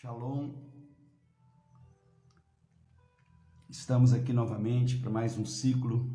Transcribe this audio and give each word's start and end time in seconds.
Shalom. 0.00 0.54
Estamos 3.68 4.12
aqui 4.12 4.32
novamente 4.32 4.96
para 4.96 5.10
mais 5.10 5.36
um 5.36 5.44
ciclo 5.44 6.08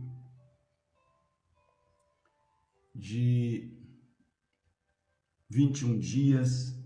de 2.96 3.78
21 5.50 6.00
dias 6.00 6.82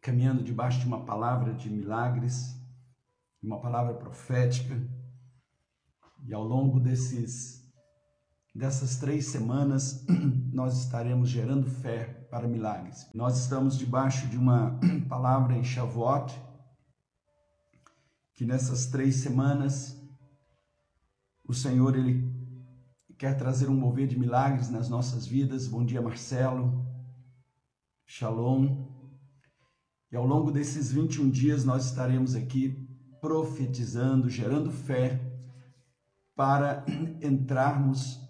caminhando 0.00 0.42
debaixo 0.42 0.80
de 0.80 0.86
uma 0.86 1.04
palavra 1.04 1.54
de 1.54 1.70
milagres, 1.70 2.60
uma 3.40 3.60
palavra 3.60 3.94
profética. 3.94 4.74
E 6.26 6.34
ao 6.34 6.42
longo 6.42 6.80
desses 6.80 7.72
dessas 8.52 8.96
três 8.96 9.26
semanas 9.26 10.04
nós 10.52 10.76
estaremos 10.76 11.28
gerando 11.28 11.70
fé 11.70 12.13
para 12.34 12.48
milagres. 12.48 13.08
Nós 13.14 13.38
estamos 13.38 13.78
debaixo 13.78 14.26
de 14.26 14.36
uma 14.36 14.76
palavra 15.08 15.54
em 15.54 15.62
Shavuot, 15.62 16.36
que 18.34 18.44
nessas 18.44 18.86
três 18.86 19.18
semanas 19.18 19.96
o 21.44 21.54
Senhor 21.54 21.96
ele 21.96 22.28
quer 23.16 23.38
trazer 23.38 23.68
um 23.68 23.76
mover 23.76 24.08
de 24.08 24.18
milagres 24.18 24.68
nas 24.68 24.88
nossas 24.88 25.24
vidas. 25.24 25.68
Bom 25.68 25.84
dia, 25.84 26.02
Marcelo. 26.02 26.84
Shalom. 28.04 28.84
E 30.10 30.16
ao 30.16 30.26
longo 30.26 30.50
desses 30.50 30.90
21 30.90 31.30
dias 31.30 31.64
nós 31.64 31.84
estaremos 31.84 32.34
aqui 32.34 32.84
profetizando, 33.20 34.28
gerando 34.28 34.72
fé 34.72 35.20
para 36.34 36.84
entrarmos 37.22 38.23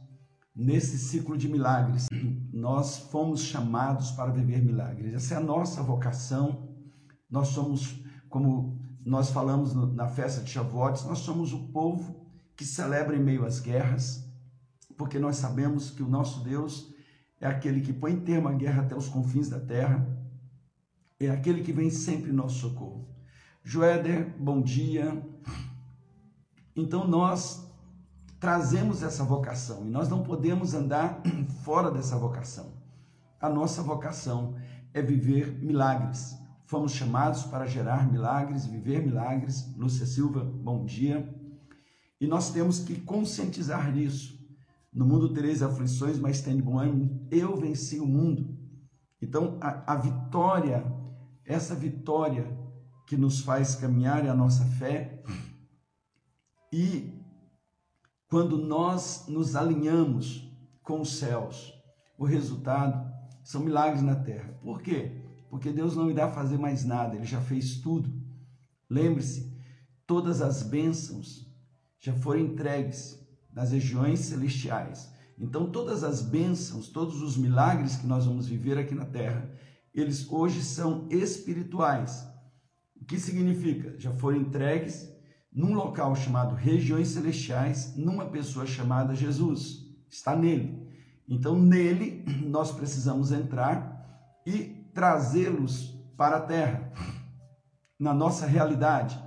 nesse 0.55 0.99
ciclo 0.99 1.37
de 1.37 1.49
milagres. 1.49 2.07
Nós 2.53 2.99
fomos 2.99 3.43
chamados 3.43 4.12
para 4.12 4.31
viver 4.31 4.62
milagres. 4.62 5.15
Essa 5.15 5.35
é 5.35 5.37
a 5.39 5.41
nossa 5.41 5.83
vocação. 5.83 6.69
Nós 7.29 7.49
somos, 7.49 8.01
como 8.29 8.79
nós 9.05 9.31
falamos 9.31 9.75
na 9.95 10.07
festa 10.07 10.43
de 10.43 10.51
Shavuot, 10.51 11.05
nós 11.06 11.19
somos 11.19 11.53
o 11.53 11.69
povo 11.69 12.25
que 12.56 12.65
celebra 12.65 13.17
em 13.17 13.23
meio 13.23 13.45
às 13.45 13.59
guerras, 13.59 14.25
porque 14.97 15.19
nós 15.19 15.37
sabemos 15.37 15.91
que 15.91 16.03
o 16.03 16.09
nosso 16.09 16.45
Deus 16.45 16.95
é 17.41 17.47
aquele 17.47 17.81
que 17.81 17.93
põe 17.93 18.21
termo 18.21 18.48
à 18.48 18.53
guerra 18.53 18.83
até 18.83 18.97
os 18.97 19.09
confins 19.09 19.48
da 19.48 19.59
terra, 19.59 20.06
é 21.19 21.28
aquele 21.31 21.62
que 21.62 21.73
vem 21.73 21.91
sempre 21.91 22.31
em 22.31 22.34
nosso 22.34 22.61
socorro. 22.61 23.09
Joéder, 23.62 24.34
bom 24.39 24.62
dia. 24.62 25.23
Então 26.77 27.06
nós 27.06 27.64
trazemos 28.45 29.03
essa 29.03 29.25
vocação 29.25 29.87
e 29.87 29.91
nós 29.91 30.06
não 30.06 30.23
podemos 30.23 30.75
andar 30.75 31.23
fora 31.64 31.91
dessa 31.91 32.14
vocação. 32.19 32.75
A 33.41 33.48
nossa 33.48 33.83
vocação 33.83 34.55
é 34.92 35.00
viver 35.00 35.59
milagres. 35.64 36.37
Fomos 36.67 36.92
chamados 36.92 37.45
para 37.45 37.65
gerar 37.65 38.06
milagres, 38.12 38.67
viver 38.67 39.03
milagres. 39.03 39.75
Lúcia 39.78 40.05
Silva, 40.05 40.45
bom 40.45 40.84
dia. 40.84 41.27
E 42.20 42.27
nós 42.27 42.50
temos 42.50 42.81
que 42.81 43.00
conscientizar 43.00 43.91
nisso. 43.91 44.39
No 44.92 45.06
mundo 45.06 45.33
tereis 45.33 45.62
aflições, 45.62 46.19
mas 46.19 46.42
tem 46.42 46.61
bom 46.61 46.78
ânimo. 46.78 47.27
Eu 47.31 47.56
venci 47.56 47.98
o 47.98 48.06
mundo. 48.06 48.59
Então, 49.22 49.56
a, 49.59 49.95
a 49.95 49.97
vitória, 49.97 50.84
essa 51.47 51.75
vitória 51.75 52.47
que 53.06 53.17
nos 53.17 53.41
faz 53.41 53.75
caminhar 53.75 54.27
é 54.27 54.28
a 54.28 54.34
nossa 54.34 54.67
fé. 54.67 55.25
E 56.70 57.23
quando 58.35 58.59
nós 58.59 59.27
nos 59.29 59.55
alinhamos 59.55 60.53
com 60.83 61.01
os 61.01 61.19
céus, 61.19 61.73
o 62.19 62.25
resultado 62.25 63.09
são 63.45 63.63
milagres 63.63 64.03
na 64.03 64.17
terra. 64.17 64.59
Por 64.61 64.83
quê? 64.83 65.23
Porque 65.49 65.71
Deus 65.71 65.95
não 65.95 66.11
irá 66.11 66.29
fazer 66.29 66.59
mais 66.59 66.85
nada, 66.85 67.15
ele 67.15 67.25
já 67.25 67.41
fez 67.41 67.77
tudo. 67.77 68.12
Lembre-se, 68.91 69.57
todas 70.05 70.43
as 70.43 70.65
bênçãos 70.65 71.49
já 72.01 72.12
foram 72.12 72.41
entregues 72.41 73.25
nas 73.53 73.71
regiões 73.71 74.19
celestiais. 74.19 75.12
Então, 75.39 75.71
todas 75.71 76.03
as 76.03 76.21
bênçãos, 76.21 76.89
todos 76.89 77.23
os 77.23 77.37
milagres 77.37 77.94
que 77.94 78.06
nós 78.09 78.27
vamos 78.27 78.49
viver 78.49 78.77
aqui 78.77 78.97
na 78.97 79.06
terra, 79.06 79.49
eles 79.94 80.28
hoje 80.28 80.61
são 80.61 81.06
espirituais. 81.09 82.27
O 83.00 83.05
que 83.05 83.17
significa? 83.17 83.94
Já 83.97 84.11
foram 84.11 84.39
entregues 84.39 85.09
num 85.54 85.75
local 85.75 86.16
chamado 86.16 86.54
regiões 86.54 87.09
celestiais, 87.09 87.94
numa 87.97 88.26
pessoa 88.26 88.66
chamada 88.66 89.15
Jesus. 89.15 89.84
Está 90.10 90.34
nele. 90.34 90.84
Então, 91.28 91.56
nele, 91.56 92.25
nós 92.47 92.72
precisamos 92.72 93.31
entrar 93.31 94.41
e 94.44 94.91
trazê-los 94.93 95.94
para 96.16 96.38
a 96.38 96.41
terra, 96.41 96.93
na 97.98 98.12
nossa 98.12 98.47
realidade. 98.47 99.22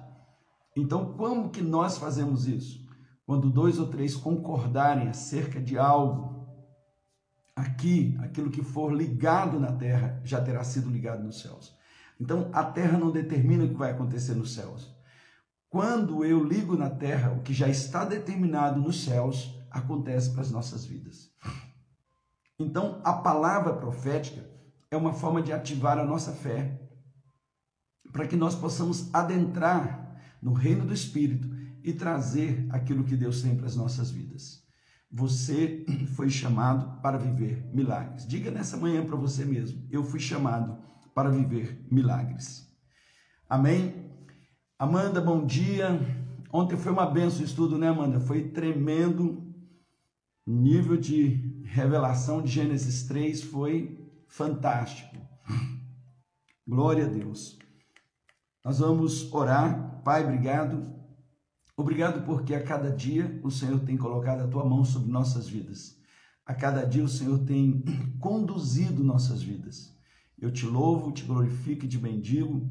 Então, 0.76 1.14
como 1.14 1.50
que 1.50 1.62
nós 1.62 1.98
fazemos 1.98 2.48
isso? 2.48 2.86
Quando 3.26 3.50
dois 3.50 3.80
ou 3.80 3.88
três 3.88 4.16
concordarem 4.16 5.10
acerca 5.10 5.60
de 5.60 5.78
algo, 5.78 6.48
aqui, 7.56 8.16
aquilo 8.22 8.52
que 8.52 8.62
for 8.62 8.94
ligado 8.94 9.60
na 9.60 9.72
terra, 9.72 10.22
já 10.24 10.40
terá 10.40 10.64
sido 10.64 10.90
ligado 10.90 11.24
nos 11.24 11.42
céus. 11.42 11.76
Então, 12.20 12.50
a 12.54 12.64
terra 12.64 12.98
não 12.98 13.12
determina 13.12 13.66
o 13.66 13.70
que 13.70 13.76
vai 13.76 13.92
acontecer 13.92 14.36
nos 14.36 14.54
céus. 14.54 14.96
Quando 15.70 16.24
eu 16.24 16.44
ligo 16.44 16.78
na 16.78 16.90
terra, 16.90 17.32
o 17.32 17.42
que 17.42 17.54
já 17.54 17.68
está 17.68 18.06
determinado 18.06 18.80
nos 18.80 19.04
céus 19.04 19.54
acontece 19.70 20.32
para 20.32 20.42
as 20.42 20.52
nossas 20.52 20.86
vidas. 20.86 21.30
Então, 22.58 23.02
a 23.04 23.14
palavra 23.14 23.74
profética 23.74 24.50
é 24.90 24.96
uma 24.96 25.14
forma 25.14 25.42
de 25.42 25.52
ativar 25.52 26.00
a 26.00 26.06
nossa 26.06 26.32
fé, 26.32 26.82
para 28.12 28.26
que 28.26 28.36
nós 28.36 28.56
possamos 28.56 29.14
adentrar 29.14 30.18
no 30.42 30.54
reino 30.54 30.86
do 30.86 30.94
Espírito 30.94 31.50
e 31.84 31.94
trazer 31.94 32.66
aquilo 32.70 33.04
que 33.04 33.16
Deus 33.16 33.42
tem 33.42 33.56
para 33.56 33.68
as 33.68 33.76
nossas 33.76 34.10
vidas. 34.10 34.64
Você 35.12 35.86
foi 36.16 36.30
chamado 36.30 37.02
para 37.02 37.18
viver 37.18 37.70
milagres. 37.74 38.26
Diga 38.26 38.50
nessa 38.50 38.78
manhã 38.78 39.06
para 39.06 39.16
você 39.16 39.46
mesmo: 39.46 39.86
eu 39.92 40.04
fui 40.04 40.20
chamado 40.20 40.82
para 41.14 41.30
viver 41.30 41.86
milagres. 41.92 42.68
Amém? 43.50 44.07
Amanda, 44.80 45.20
bom 45.20 45.44
dia. 45.44 46.00
Ontem 46.54 46.78
foi 46.78 46.92
uma 46.92 47.08
benção 47.08 47.42
o 47.42 47.46
estudo, 47.46 47.80
né, 47.80 47.88
Amanda? 47.88 48.20
Foi 48.20 48.50
tremendo. 48.50 49.44
O 50.46 50.52
nível 50.52 50.96
de 50.96 51.64
revelação 51.64 52.44
de 52.44 52.52
Gênesis 52.52 53.02
3 53.08 53.42
foi 53.42 54.08
fantástico. 54.28 55.18
Glória 56.68 57.08
a 57.08 57.10
Deus. 57.10 57.58
Nós 58.64 58.78
vamos 58.78 59.34
orar. 59.34 60.00
Pai, 60.04 60.24
obrigado. 60.24 60.94
Obrigado 61.76 62.24
porque 62.24 62.54
a 62.54 62.64
cada 62.64 62.92
dia 62.92 63.42
o 63.44 63.50
Senhor 63.50 63.80
tem 63.80 63.98
colocado 63.98 64.42
a 64.42 64.48
tua 64.48 64.64
mão 64.64 64.86
sobre 64.86 65.10
nossas 65.12 65.50
vidas. 65.50 65.98
A 66.46 66.54
cada 66.54 66.86
dia 66.86 67.04
o 67.04 67.10
Senhor 67.10 67.40
tem 67.46 67.84
conduzido 68.22 69.04
nossas 69.04 69.42
vidas. 69.42 69.92
Eu 70.40 70.52
te 70.52 70.68
louvo, 70.68 71.12
te 71.12 71.24
glorifico 71.24 71.86
e 71.86 71.88
te 71.88 71.98
bendigo 71.98 72.70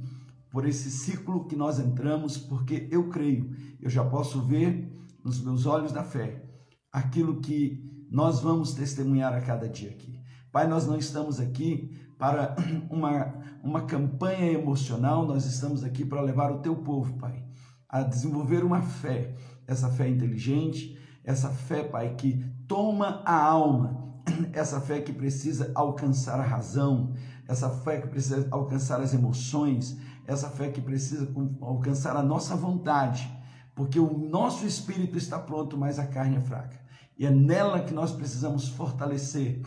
por 0.57 0.67
esse 0.67 0.91
ciclo 0.91 1.45
que 1.45 1.55
nós 1.55 1.79
entramos, 1.79 2.39
porque 2.39 2.89
eu 2.91 3.11
creio, 3.11 3.55
eu 3.79 3.91
já 3.91 4.03
posso 4.03 4.41
ver 4.41 4.91
nos 5.23 5.39
meus 5.45 5.67
olhos 5.67 5.93
da 5.93 6.03
fé 6.03 6.47
aquilo 6.91 7.43
que 7.43 7.85
nós 8.11 8.41
vamos 8.41 8.73
testemunhar 8.73 9.35
a 9.35 9.43
cada 9.43 9.69
dia 9.69 9.91
aqui. 9.91 10.19
Pai, 10.51 10.67
nós 10.67 10.87
não 10.87 10.97
estamos 10.97 11.39
aqui 11.41 11.95
para 12.17 12.57
uma, 12.89 13.35
uma 13.63 13.83
campanha 13.83 14.51
emocional, 14.53 15.27
nós 15.27 15.45
estamos 15.45 15.85
aqui 15.85 16.07
para 16.07 16.23
levar 16.23 16.51
o 16.51 16.61
teu 16.61 16.77
povo, 16.77 17.19
Pai, 17.19 17.45
a 17.87 18.03
desenvolver 18.03 18.65
uma 18.65 18.81
fé, 18.81 19.37
essa 19.67 19.91
fé 19.91 20.09
inteligente, 20.09 20.99
essa 21.23 21.51
fé, 21.51 21.85
Pai, 21.85 22.15
que 22.15 22.43
toma 22.67 23.21
a 23.27 23.39
alma, 23.39 24.23
essa 24.55 24.81
fé 24.81 25.03
que 25.03 25.13
precisa 25.13 25.71
alcançar 25.75 26.41
a 26.41 26.47
razão, 26.47 27.13
essa 27.47 27.69
fé 27.69 28.01
que 28.01 28.09
precisa 28.09 28.49
alcançar 28.51 29.03
as 29.03 29.13
emoções, 29.13 29.99
essa 30.27 30.51
fé 30.51 30.71
que 30.71 30.81
precisa 30.81 31.33
alcançar 31.61 32.17
a 32.17 32.23
nossa 32.23 32.57
vontade, 32.57 33.31
porque 33.75 33.99
o 33.99 34.19
nosso 34.19 34.67
espírito 34.67 35.17
está 35.17 35.39
pronto, 35.39 35.77
mas 35.77 35.99
a 35.99 36.07
carne 36.07 36.37
é 36.37 36.41
fraca. 36.41 36.81
E 37.19 37.25
é 37.25 37.31
nela 37.31 37.83
que 37.83 37.95
nós 37.95 38.13
precisamos 38.13 38.69
fortalecer 38.69 39.63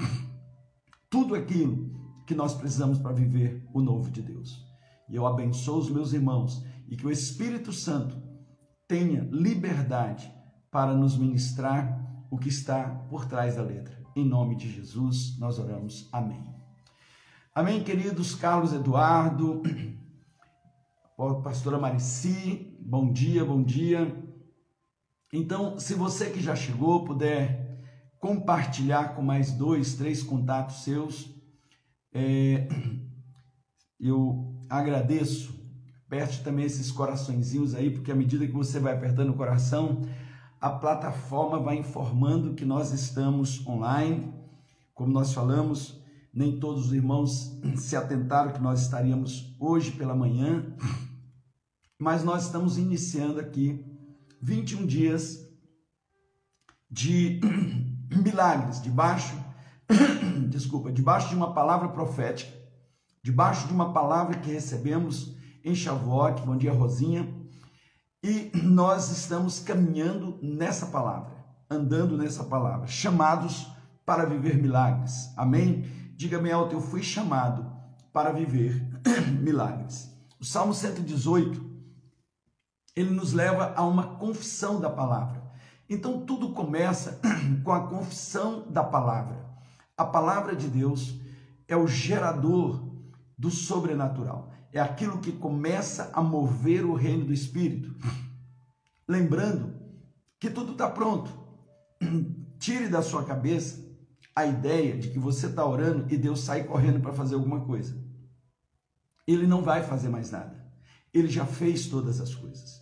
tudo 1.09 1.33
aquilo 1.33 1.89
que 2.27 2.35
nós 2.35 2.53
precisamos 2.53 2.99
para 2.99 3.13
viver 3.13 3.67
o 3.73 3.81
novo 3.81 4.11
de 4.11 4.21
Deus. 4.21 4.63
E 5.09 5.15
eu 5.15 5.25
abençoo 5.25 5.79
os 5.79 5.89
meus 5.89 6.13
irmãos 6.13 6.63
e 6.87 6.95
que 6.95 7.07
o 7.07 7.11
Espírito 7.11 7.73
Santo 7.73 8.21
tenha 8.87 9.27
liberdade 9.31 10.31
para 10.69 10.93
nos 10.93 11.17
ministrar 11.17 11.99
o 12.29 12.37
que 12.37 12.49
está 12.49 12.83
por 13.09 13.25
trás 13.25 13.55
da 13.55 13.63
letra. 13.63 13.97
Em 14.15 14.25
nome 14.25 14.55
de 14.55 14.71
Jesus, 14.71 15.37
nós 15.39 15.57
oramos. 15.57 16.07
Amém. 16.11 16.43
Amém, 17.53 17.83
queridos 17.83 18.35
Carlos 18.35 18.73
Eduardo, 18.73 19.61
pastora 21.41 21.77
Marici, 21.77 22.77
bom 22.79 23.11
dia, 23.11 23.43
bom 23.43 23.61
dia. 23.63 24.15
Então, 25.33 25.79
se 25.79 25.93
você 25.93 26.29
que 26.29 26.41
já 26.41 26.55
chegou 26.55 27.05
puder 27.05 27.79
compartilhar 28.19 29.15
com 29.15 29.21
mais 29.21 29.51
dois, 29.51 29.95
três 29.95 30.23
contatos 30.23 30.83
seus, 30.83 31.29
é, 32.13 32.67
eu 33.99 34.65
agradeço 34.69 35.59
Aperte 36.09 36.41
também 36.43 36.65
esses 36.65 36.91
coraçõezinhos 36.91 37.75
aí, 37.75 37.91
porque 37.91 38.11
à 38.11 38.15
medida 38.15 38.47
que 38.47 38.51
você 38.51 38.79
vai 38.79 38.93
apertando 38.95 39.29
o 39.29 39.35
coração, 39.35 40.01
a 40.59 40.67
plataforma 40.67 41.59
vai 41.59 41.77
informando 41.77 42.55
que 42.55 42.65
nós 42.65 42.91
estamos 42.91 43.63
online. 43.67 44.33
Como 44.95 45.13
nós 45.13 45.31
falamos, 45.35 46.01
nem 46.33 46.59
todos 46.59 46.87
os 46.87 46.93
irmãos 46.93 47.61
se 47.77 47.95
atentaram 47.95 48.51
que 48.51 48.59
nós 48.59 48.81
estaríamos 48.81 49.55
hoje 49.59 49.91
pela 49.91 50.15
manhã, 50.15 50.65
mas 51.99 52.23
nós 52.23 52.45
estamos 52.45 52.77
iniciando 52.77 53.41
aqui 53.41 53.85
21 54.41 54.85
dias 54.85 55.45
de 56.89 57.41
milagres, 58.23 58.81
debaixo, 58.81 59.35
desculpa, 60.49 60.93
debaixo 60.93 61.27
de 61.27 61.35
uma 61.35 61.53
palavra 61.53 61.89
profética, 61.89 62.57
debaixo 63.21 63.67
de 63.67 63.73
uma 63.73 63.91
palavra 63.91 64.39
que 64.39 64.49
recebemos 64.49 65.35
em 65.63 65.75
Shavuot, 65.75 66.41
bom 66.45 66.55
dia 66.55 66.71
Rosinha, 66.71 67.37
e 68.23 68.49
nós 68.53 69.11
estamos 69.11 69.59
caminhando 69.59 70.39
nessa 70.41 70.85
palavra, 70.85 71.35
andando 71.69 72.17
nessa 72.17 72.45
palavra, 72.45 72.87
chamados 72.87 73.67
para 74.05 74.25
viver 74.25 74.57
milagres, 74.57 75.31
amém? 75.35 75.83
Diga-me 76.15 76.49
alto, 76.49 76.75
eu 76.75 76.81
fui 76.81 77.03
chamado 77.03 77.69
para 78.13 78.31
viver 78.31 78.87
milagres. 79.41 80.09
O 80.39 80.45
Salmo 80.45 80.73
118, 80.73 81.68
ele 82.95 83.11
nos 83.11 83.33
leva 83.33 83.73
a 83.75 83.83
uma 83.85 84.15
confissão 84.17 84.79
da 84.79 84.89
palavra. 84.89 85.41
Então 85.89 86.25
tudo 86.25 86.53
começa 86.53 87.19
com 87.63 87.71
a 87.71 87.87
confissão 87.87 88.69
da 88.69 88.83
palavra. 88.83 89.49
A 89.97 90.05
palavra 90.05 90.55
de 90.55 90.67
Deus 90.67 91.19
é 91.67 91.75
o 91.75 91.87
gerador 91.87 92.87
do 93.37 93.49
sobrenatural. 93.49 94.51
É 94.71 94.79
aquilo 94.79 95.19
que 95.19 95.31
começa 95.31 96.11
a 96.13 96.21
mover 96.21 96.85
o 96.85 96.93
reino 96.93 97.25
do 97.25 97.33
Espírito. 97.33 97.95
Lembrando 99.07 99.73
que 100.39 100.49
tudo 100.49 100.73
está 100.73 100.89
pronto. 100.89 101.31
Tire 102.59 102.87
da 102.87 103.01
sua 103.01 103.23
cabeça 103.23 103.89
a 104.35 104.45
ideia 104.45 104.97
de 104.97 105.09
que 105.09 105.19
você 105.19 105.47
está 105.47 105.65
orando 105.65 106.05
e 106.13 106.17
Deus 106.17 106.41
sai 106.41 106.63
correndo 106.63 107.01
para 107.01 107.11
fazer 107.11 107.35
alguma 107.35 107.65
coisa. 107.65 107.97
Ele 109.27 109.45
não 109.45 109.61
vai 109.61 109.83
fazer 109.83 110.09
mais 110.09 110.31
nada. 110.31 110.65
Ele 111.13 111.27
já 111.27 111.45
fez 111.45 111.87
todas 111.87 112.21
as 112.21 112.33
coisas. 112.33 112.78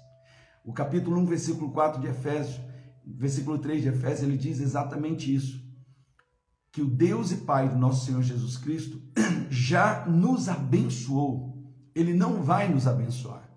O 0.68 0.74
capítulo 0.74 1.20
1, 1.22 1.26
versículo 1.26 1.72
4 1.72 2.00
de 2.00 2.08
Efésios 2.08 2.68
versículo 3.16 3.58
3 3.58 3.82
de 3.84 3.90
Efésios, 3.90 4.28
ele 4.28 4.38
diz 4.38 4.60
exatamente 4.60 5.34
isso. 5.34 5.66
Que 6.72 6.82
o 6.82 6.86
Deus 6.86 7.32
e 7.32 7.38
Pai 7.38 7.70
do 7.70 7.78
nosso 7.78 8.06
Senhor 8.06 8.22
Jesus 8.22 8.58
Cristo 8.58 9.02
já 9.50 10.06
nos 10.06 10.50
abençoou. 10.50 11.74
Ele 11.96 12.14
não 12.14 12.44
vai 12.44 12.68
nos 12.68 12.88
abençoar. 12.88 13.50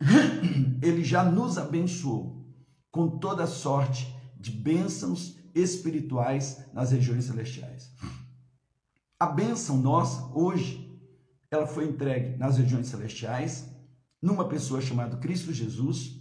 Ele 0.82 1.04
já 1.04 1.24
nos 1.24 1.58
abençoou 1.58 2.46
com 2.90 3.18
toda 3.18 3.46
sorte 3.46 4.14
de 4.38 4.50
bênçãos 4.50 5.36
espirituais 5.54 6.64
nas 6.72 6.92
regiões 6.92 7.24
celestiais. 7.24 7.92
A 9.18 9.26
bênção 9.26 9.76
nossa, 9.76 10.24
hoje, 10.32 11.00
ela 11.50 11.66
foi 11.66 11.88
entregue 11.88 12.36
nas 12.36 12.58
regiões 12.58 12.86
celestiais, 12.86 13.68
numa 14.22 14.48
pessoa 14.48 14.80
chamada 14.80 15.16
Cristo 15.16 15.52
Jesus, 15.52 16.17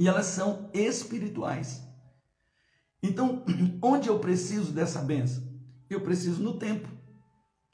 e 0.00 0.08
elas 0.08 0.24
são 0.24 0.70
espirituais. 0.72 1.86
Então, 3.02 3.44
onde 3.84 4.08
eu 4.08 4.18
preciso 4.18 4.72
dessa 4.72 5.02
benção? 5.02 5.46
Eu 5.90 6.00
preciso 6.00 6.42
no 6.42 6.58
tempo. 6.58 6.88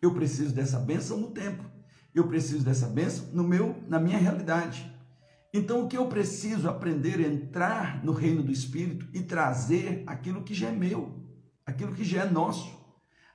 Eu 0.03 0.13
preciso 0.13 0.53
dessa 0.53 0.81
benção 0.81 1.19
no 1.19 1.31
tempo. 1.31 1.65
Eu 2.13 2.27
preciso 2.27 2.65
dessa 2.65 2.89
benção 2.89 3.27
no 3.33 3.45
meu, 3.45 3.81
na 3.87 4.01
minha 4.01 4.19
realidade. 4.19 4.93
Então, 5.55 5.85
o 5.85 5.89
que 5.89 5.97
eu 5.97 6.09
preciso 6.09 6.69
aprender 6.69 7.21
é 7.21 7.29
entrar 7.29 8.05
no 8.05 8.13
reino 8.13 8.43
do 8.43 8.51
Espírito 8.51 9.07
e 9.15 9.23
trazer 9.23 10.03
aquilo 10.05 10.43
que 10.43 10.53
já 10.53 10.71
é 10.71 10.73
meu, 10.73 11.25
aquilo 11.65 11.95
que 11.95 12.03
já 12.03 12.23
é 12.23 12.29
nosso, 12.29 12.77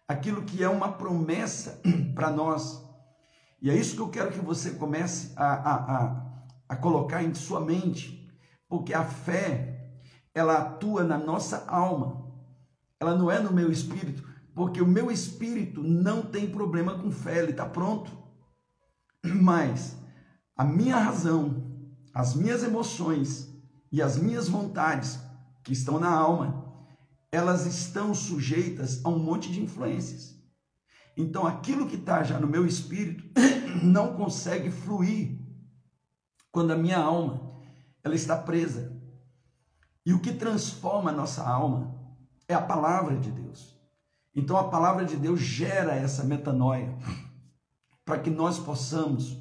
aquilo 0.06 0.44
que 0.44 0.62
é 0.62 0.68
uma 0.68 0.92
promessa 0.92 1.82
para 2.14 2.30
nós. 2.30 2.86
E 3.62 3.70
é 3.70 3.76
isso 3.76 3.96
que 3.96 4.02
eu 4.02 4.10
quero 4.10 4.34
que 4.34 4.40
você 4.40 4.72
comece 4.72 5.32
a, 5.38 5.46
a, 5.46 5.76
a, 5.76 6.44
a 6.68 6.76
colocar 6.76 7.24
em 7.24 7.34
sua 7.34 7.62
mente 7.62 8.21
porque 8.72 8.94
a 8.94 9.04
fé, 9.04 9.92
ela 10.34 10.60
atua 10.60 11.04
na 11.04 11.18
nossa 11.18 11.66
alma. 11.68 12.32
Ela 13.02 13.18
não 13.18 13.30
é 13.30 13.38
no 13.38 13.52
meu 13.52 13.70
espírito, 13.70 14.26
porque 14.56 14.82
o 14.82 14.88
meu 14.88 15.12
espírito 15.12 15.84
não 15.84 16.22
tem 16.22 16.50
problema 16.50 16.98
com 16.98 17.12
fé, 17.12 17.40
ele 17.40 17.52
está 17.52 17.66
pronto. 17.66 18.18
Mas 19.26 19.98
a 20.56 20.64
minha 20.64 20.98
razão, 20.98 21.70
as 22.14 22.34
minhas 22.34 22.64
emoções 22.64 23.54
e 23.92 24.02
as 24.02 24.18
minhas 24.18 24.48
vontades 24.48 25.20
que 25.66 25.74
estão 25.74 26.00
na 26.00 26.10
alma, 26.10 26.74
elas 27.30 27.66
estão 27.66 28.16
sujeitas 28.16 29.04
a 29.04 29.10
um 29.10 29.20
monte 29.20 29.52
de 29.52 29.62
influências. 29.62 30.34
Então 31.18 31.46
aquilo 31.46 31.90
que 31.90 31.98
está 31.98 32.24
já 32.24 32.40
no 32.40 32.48
meu 32.48 32.66
espírito 32.66 33.22
não 33.84 34.16
consegue 34.16 34.72
fluir 34.72 35.38
quando 36.54 36.72
a 36.72 36.78
minha 36.78 36.98
alma 36.98 37.51
ela 38.04 38.16
está 38.16 38.38
presa. 38.38 39.00
E 40.06 40.14
o 40.14 40.20
que 40.20 40.34
transforma 40.34 41.12
a 41.12 41.14
nossa 41.14 41.48
alma 41.48 41.96
é 42.48 42.54
a 42.54 42.62
palavra 42.62 43.18
de 43.18 43.32
Deus. 43.32 43.80
Então 44.36 44.58
a 44.58 44.70
palavra 44.70 45.06
de 45.06 45.16
Deus 45.16 45.40
gera 45.40 45.94
essa 45.94 46.24
metanoia 46.24 46.98
para 48.06 48.20
que 48.20 48.30
nós 48.30 48.58
possamos, 48.58 49.38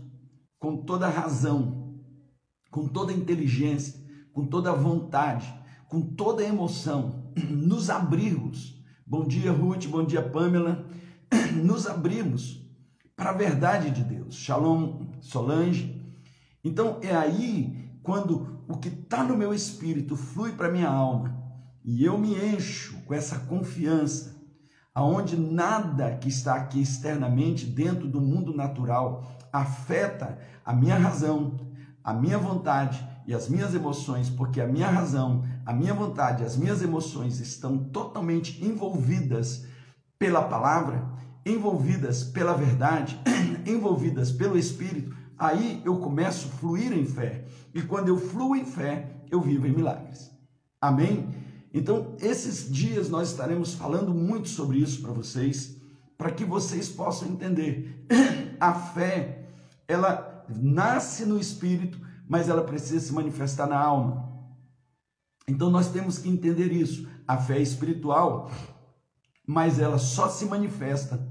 com 0.58 0.76
toda 0.76 1.08
razão, 1.08 1.98
com 2.70 2.86
toda 2.86 3.12
inteligência, 3.12 3.98
com 4.32 4.46
toda 4.46 4.72
vontade, 4.72 5.52
com 5.88 6.00
toda 6.00 6.44
emoção, 6.44 7.32
nos 7.50 7.90
abrirmos. 7.90 8.80
Bom 9.06 9.26
dia, 9.26 9.50
Ruth, 9.50 9.86
bom 9.86 10.04
dia, 10.04 10.22
Pamela. 10.22 10.86
Nos 11.62 11.86
abrirmos 11.86 12.60
para 13.16 13.30
a 13.30 13.34
verdade 13.34 13.90
de 13.90 14.02
Deus. 14.02 14.34
Shalom, 14.34 15.06
Solange. 15.20 16.00
Então 16.64 16.98
é 17.02 17.14
aí 17.14 17.90
quando 18.02 18.49
o 18.70 18.78
que 18.78 18.88
está 18.88 19.24
no 19.24 19.36
meu 19.36 19.52
espírito 19.52 20.16
flui 20.16 20.52
para 20.52 20.70
minha 20.70 20.88
alma 20.88 21.36
e 21.84 22.04
eu 22.04 22.16
me 22.16 22.34
encho 22.34 22.98
com 23.04 23.12
essa 23.12 23.40
confiança, 23.40 24.36
aonde 24.94 25.36
nada 25.36 26.16
que 26.16 26.28
está 26.28 26.54
aqui 26.54 26.80
externamente 26.80 27.66
dentro 27.66 28.06
do 28.06 28.20
mundo 28.20 28.54
natural 28.54 29.24
afeta 29.52 30.38
a 30.64 30.72
minha 30.72 30.96
razão, 30.96 31.58
a 32.04 32.14
minha 32.14 32.38
vontade 32.38 33.04
e 33.26 33.34
as 33.34 33.48
minhas 33.48 33.74
emoções, 33.74 34.30
porque 34.30 34.60
a 34.60 34.66
minha 34.66 34.88
razão, 34.88 35.44
a 35.66 35.72
minha 35.72 35.94
vontade, 35.94 36.44
as 36.44 36.56
minhas 36.56 36.80
emoções 36.80 37.40
estão 37.40 37.78
totalmente 37.78 38.64
envolvidas 38.64 39.66
pela 40.18 40.42
palavra, 40.42 41.08
envolvidas 41.44 42.22
pela 42.22 42.54
verdade, 42.54 43.18
envolvidas 43.66 44.30
pelo 44.30 44.56
espírito, 44.56 45.16
aí 45.38 45.82
eu 45.84 45.98
começo 45.98 46.48
a 46.48 46.58
fluir 46.58 46.92
em 46.92 47.04
fé. 47.04 47.46
E 47.74 47.82
quando 47.82 48.08
eu 48.08 48.18
fluo 48.18 48.56
em 48.56 48.64
fé, 48.64 49.22
eu 49.30 49.40
vivo 49.40 49.66
em 49.66 49.72
milagres. 49.72 50.30
Amém? 50.80 51.28
Então, 51.72 52.16
esses 52.20 52.70
dias 52.70 53.08
nós 53.08 53.30
estaremos 53.30 53.74
falando 53.74 54.12
muito 54.12 54.48
sobre 54.48 54.78
isso 54.78 55.02
para 55.02 55.12
vocês, 55.12 55.76
para 56.18 56.32
que 56.32 56.44
vocês 56.44 56.88
possam 56.88 57.28
entender. 57.28 58.06
A 58.58 58.74
fé, 58.74 59.48
ela 59.86 60.44
nasce 60.48 61.24
no 61.24 61.38
espírito, 61.38 61.98
mas 62.28 62.48
ela 62.48 62.62
precisa 62.62 63.06
se 63.06 63.12
manifestar 63.12 63.66
na 63.66 63.78
alma. 63.78 64.28
Então, 65.46 65.70
nós 65.70 65.90
temos 65.90 66.18
que 66.18 66.28
entender 66.28 66.72
isso. 66.72 67.08
A 67.26 67.36
fé 67.36 67.58
é 67.58 67.62
espiritual, 67.62 68.50
mas 69.46 69.78
ela 69.78 69.98
só 69.98 70.28
se 70.28 70.44
manifesta 70.46 71.26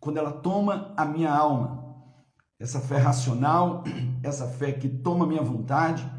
quando 0.00 0.16
ela 0.16 0.32
toma 0.32 0.94
a 0.96 1.04
minha 1.04 1.30
alma 1.30 1.83
essa 2.64 2.80
fé 2.80 2.96
racional, 2.96 3.84
essa 4.22 4.48
fé 4.48 4.72
que 4.72 4.88
toma 4.88 5.26
minha 5.26 5.42
vontade. 5.42 6.10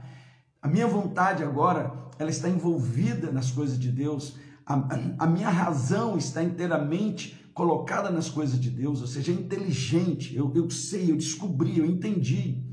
A 0.62 0.68
minha 0.68 0.88
vontade 0.88 1.44
agora, 1.44 1.92
ela 2.20 2.30
está 2.30 2.48
envolvida 2.48 3.32
nas 3.32 3.50
coisas 3.50 3.80
de 3.80 3.92
Deus. 3.92 4.38
A, 4.66 4.76
a, 5.20 5.28
minha 5.28 5.50
razão 5.50 6.18
está 6.18 6.44
inteiramente 6.44 7.50
colocada 7.54 8.12
nas 8.12 8.30
coisas 8.30 8.60
de 8.60 8.70
Deus, 8.70 9.02
ou 9.02 9.08
seja, 9.08 9.32
é 9.32 9.36
inteligente. 9.36 10.36
Eu, 10.36 10.52
eu 10.56 10.70
sei, 10.70 11.12
eu 11.12 11.16
descobri, 11.16 11.80
eu 11.80 11.86
entendi. 11.86 12.64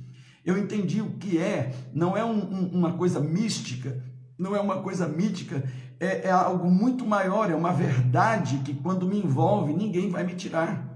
Eu 0.45 0.59
entendi 0.59 1.01
o 1.01 1.13
que 1.13 1.39
é, 1.39 1.73
não 1.95 2.17
é 2.17 2.25
um, 2.25 2.39
um, 2.39 2.67
uma 2.73 2.93
coisa 2.93 3.21
mística, 3.21 4.03
não 4.37 4.57
é 4.57 4.61
uma 4.61 4.83
coisa 4.83 5.07
mítica, 5.07 5.63
é, 6.01 6.27
é 6.27 6.31
algo 6.31 6.69
muito 6.69 7.07
maior, 7.07 7.49
é 7.49 7.55
uma 7.55 7.73
verdade 7.73 8.59
que 8.59 8.75
quando 8.75 9.07
me 9.07 9.19
envolve, 9.19 9.73
ninguém 9.73 10.11
vai 10.11 10.25
me 10.25 10.35
tirar. 10.35 10.92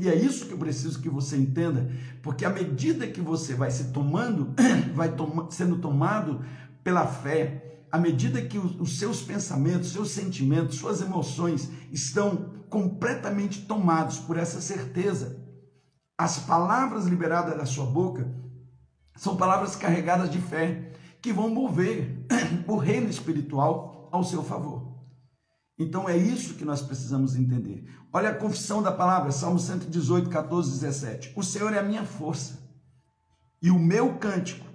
E 0.00 0.08
é 0.08 0.14
isso 0.14 0.46
que 0.46 0.52
eu 0.52 0.58
preciso 0.58 1.00
que 1.00 1.08
você 1.08 1.36
entenda, 1.36 1.90
porque 2.22 2.44
à 2.44 2.50
medida 2.50 3.06
que 3.06 3.20
você 3.20 3.54
vai 3.54 3.70
se 3.70 3.92
tomando, 3.92 4.54
vai 4.94 5.12
sendo 5.50 5.78
tomado 5.78 6.44
pela 6.84 7.06
fé, 7.06 7.84
à 7.90 7.98
medida 7.98 8.40
que 8.42 8.58
os 8.58 8.98
seus 8.98 9.22
pensamentos, 9.22 9.92
seus 9.92 10.10
sentimentos, 10.10 10.78
suas 10.78 11.00
emoções 11.00 11.70
estão 11.90 12.52
completamente 12.68 13.66
tomados 13.66 14.18
por 14.18 14.38
essa 14.38 14.60
certeza, 14.60 15.42
as 16.16 16.38
palavras 16.38 17.06
liberadas 17.06 17.56
da 17.56 17.66
sua 17.66 17.86
boca 17.86 18.32
São 19.16 19.36
palavras 19.36 19.74
carregadas 19.74 20.30
de 20.30 20.40
fé 20.40 20.92
que 21.20 21.32
vão 21.32 21.48
mover 21.48 22.26
o 22.66 22.76
reino 22.76 23.08
espiritual 23.08 24.08
ao 24.12 24.24
seu 24.24 24.42
favor. 24.42 24.91
Então 25.78 26.08
é 26.08 26.16
isso 26.16 26.54
que 26.54 26.64
nós 26.64 26.82
precisamos 26.82 27.34
entender. 27.34 27.84
Olha 28.12 28.30
a 28.30 28.34
confissão 28.34 28.82
da 28.82 28.92
palavra, 28.92 29.32
Salmo 29.32 29.58
118, 29.58 30.28
14, 30.28 30.70
17. 30.70 31.32
O 31.34 31.42
Senhor 31.42 31.72
é 31.72 31.78
a 31.78 31.82
minha 31.82 32.04
força 32.04 32.62
e 33.60 33.70
o 33.70 33.78
meu 33.78 34.18
cântico, 34.18 34.66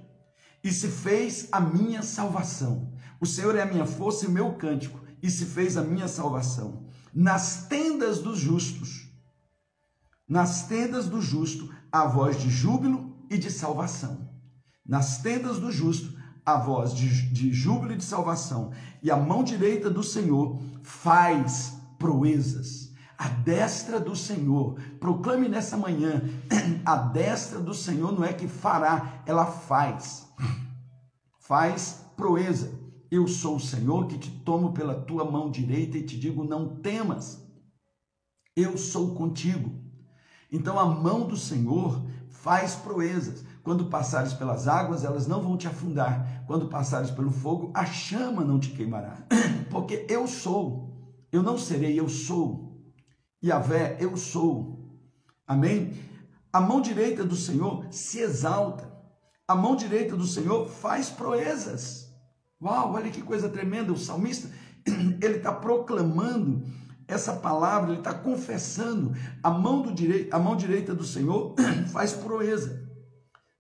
e 0.64 0.72
se 0.72 0.88
fez 0.88 1.50
a 1.52 1.60
minha 1.60 2.02
salvação. 2.02 2.94
O 3.20 3.26
Senhor 3.26 3.56
é 3.56 3.62
a 3.62 3.66
minha 3.66 3.86
força 3.86 4.26
e 4.26 4.28
o 4.28 4.32
meu 4.32 4.54
cântico, 4.56 5.00
e 5.22 5.30
se 5.30 5.46
fez 5.46 5.78
a 5.78 5.84
minha 5.84 6.08
salvação. 6.08 6.88
Nas 7.14 7.68
tendas 7.68 8.20
dos 8.20 8.40
justos, 8.40 9.08
nas 10.28 10.68
tendas 10.68 11.08
do 11.08 11.22
justo, 11.22 11.74
a 11.92 12.06
voz 12.06 12.40
de 12.40 12.50
júbilo 12.50 13.26
e 13.30 13.38
de 13.38 13.52
salvação. 13.52 14.30
Nas 14.86 15.22
tendas 15.22 15.60
do 15.60 15.72
justo, 15.72 16.17
a 16.48 16.56
voz 16.56 16.94
de, 16.94 17.10
de 17.30 17.52
júbilo 17.52 17.92
e 17.92 17.98
de 17.98 18.06
salvação. 18.06 18.72
E 19.04 19.12
a 19.12 19.18
mão 19.18 19.44
direita 19.44 19.90
do 19.90 20.02
Senhor 20.02 20.58
faz 20.82 21.78
proezas. 22.00 22.94
A 23.18 23.28
destra 23.28 24.00
do 24.00 24.16
Senhor, 24.16 24.80
proclame 24.98 25.50
nessa 25.50 25.76
manhã: 25.76 26.24
a 26.86 26.96
destra 26.96 27.60
do 27.60 27.74
Senhor 27.74 28.14
não 28.14 28.24
é 28.24 28.32
que 28.32 28.48
fará, 28.48 29.22
ela 29.26 29.46
faz. 29.46 30.26
Faz 31.38 32.06
proeza. 32.16 32.72
Eu 33.12 33.28
sou 33.28 33.58
o 33.58 33.60
Senhor 33.60 34.08
que 34.08 34.18
te 34.18 34.32
tomo 34.32 34.72
pela 34.72 34.96
tua 34.96 35.30
mão 35.30 35.52
direita 35.52 35.98
e 35.98 36.06
te 36.06 36.18
digo: 36.18 36.46
não 36.46 36.78
temas, 36.78 37.46
eu 38.56 38.78
sou 38.78 39.16
contigo. 39.16 39.70
Então 40.50 40.80
a 40.80 40.86
mão 40.86 41.28
do 41.28 41.36
Senhor 41.36 42.02
faz 42.30 42.76
proezas. 42.76 43.44
Quando 43.64 43.86
passares 43.86 44.34
pelas 44.34 44.68
águas, 44.68 45.04
elas 45.04 45.28
não 45.28 45.42
vão 45.42 45.58
te 45.58 45.68
afundar. 45.68 46.44
Quando 46.48 46.70
passares 46.70 47.12
pelo 47.12 47.32
fogo, 47.32 47.72
a 47.74 47.86
chama 47.86 48.44
não 48.44 48.60
te 48.60 48.72
queimará. 48.72 49.18
Porque 49.70 50.06
eu 50.10 50.28
sou. 50.28 50.88
Eu 51.32 51.44
não 51.44 51.58
serei, 51.58 52.00
eu 52.00 52.08
sou. 52.08 52.82
Yahvé, 53.44 53.98
eu 54.00 54.16
sou. 54.16 55.02
Amém? 55.46 55.94
A 56.52 56.62
mão 56.62 56.82
direita 56.82 57.24
do 57.24 57.36
Senhor 57.36 57.86
se 57.92 58.20
exalta. 58.20 58.92
A 59.48 59.56
mão 59.56 59.76
direita 59.76 60.16
do 60.16 60.26
Senhor 60.26 60.68
faz 60.68 61.10
proezas. 61.10 62.12
Uau, 62.62 62.94
olha 62.94 63.12
que 63.12 63.22
coisa 63.22 63.48
tremenda. 63.48 63.92
O 63.92 63.98
salmista, 63.98 64.50
ele 65.22 65.38
está 65.38 65.52
proclamando 65.52 66.64
essa 67.08 67.34
palavra, 67.34 67.92
ele 67.92 68.00
está 68.00 68.14
confessando, 68.14 69.16
a 69.42 69.50
mão, 69.50 69.82
do 69.82 69.94
direito, 69.94 70.34
a 70.34 70.40
mão 70.40 70.56
direita 70.56 70.94
do 70.94 71.06
Senhor 71.06 71.56
faz 71.94 72.12
proeza. 72.12 72.86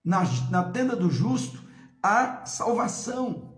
Na, 0.03 0.23
na 0.51 0.63
tenda 0.63 0.95
do 0.95 1.09
justo 1.09 1.61
há 2.03 2.45
salvação. 2.45 3.55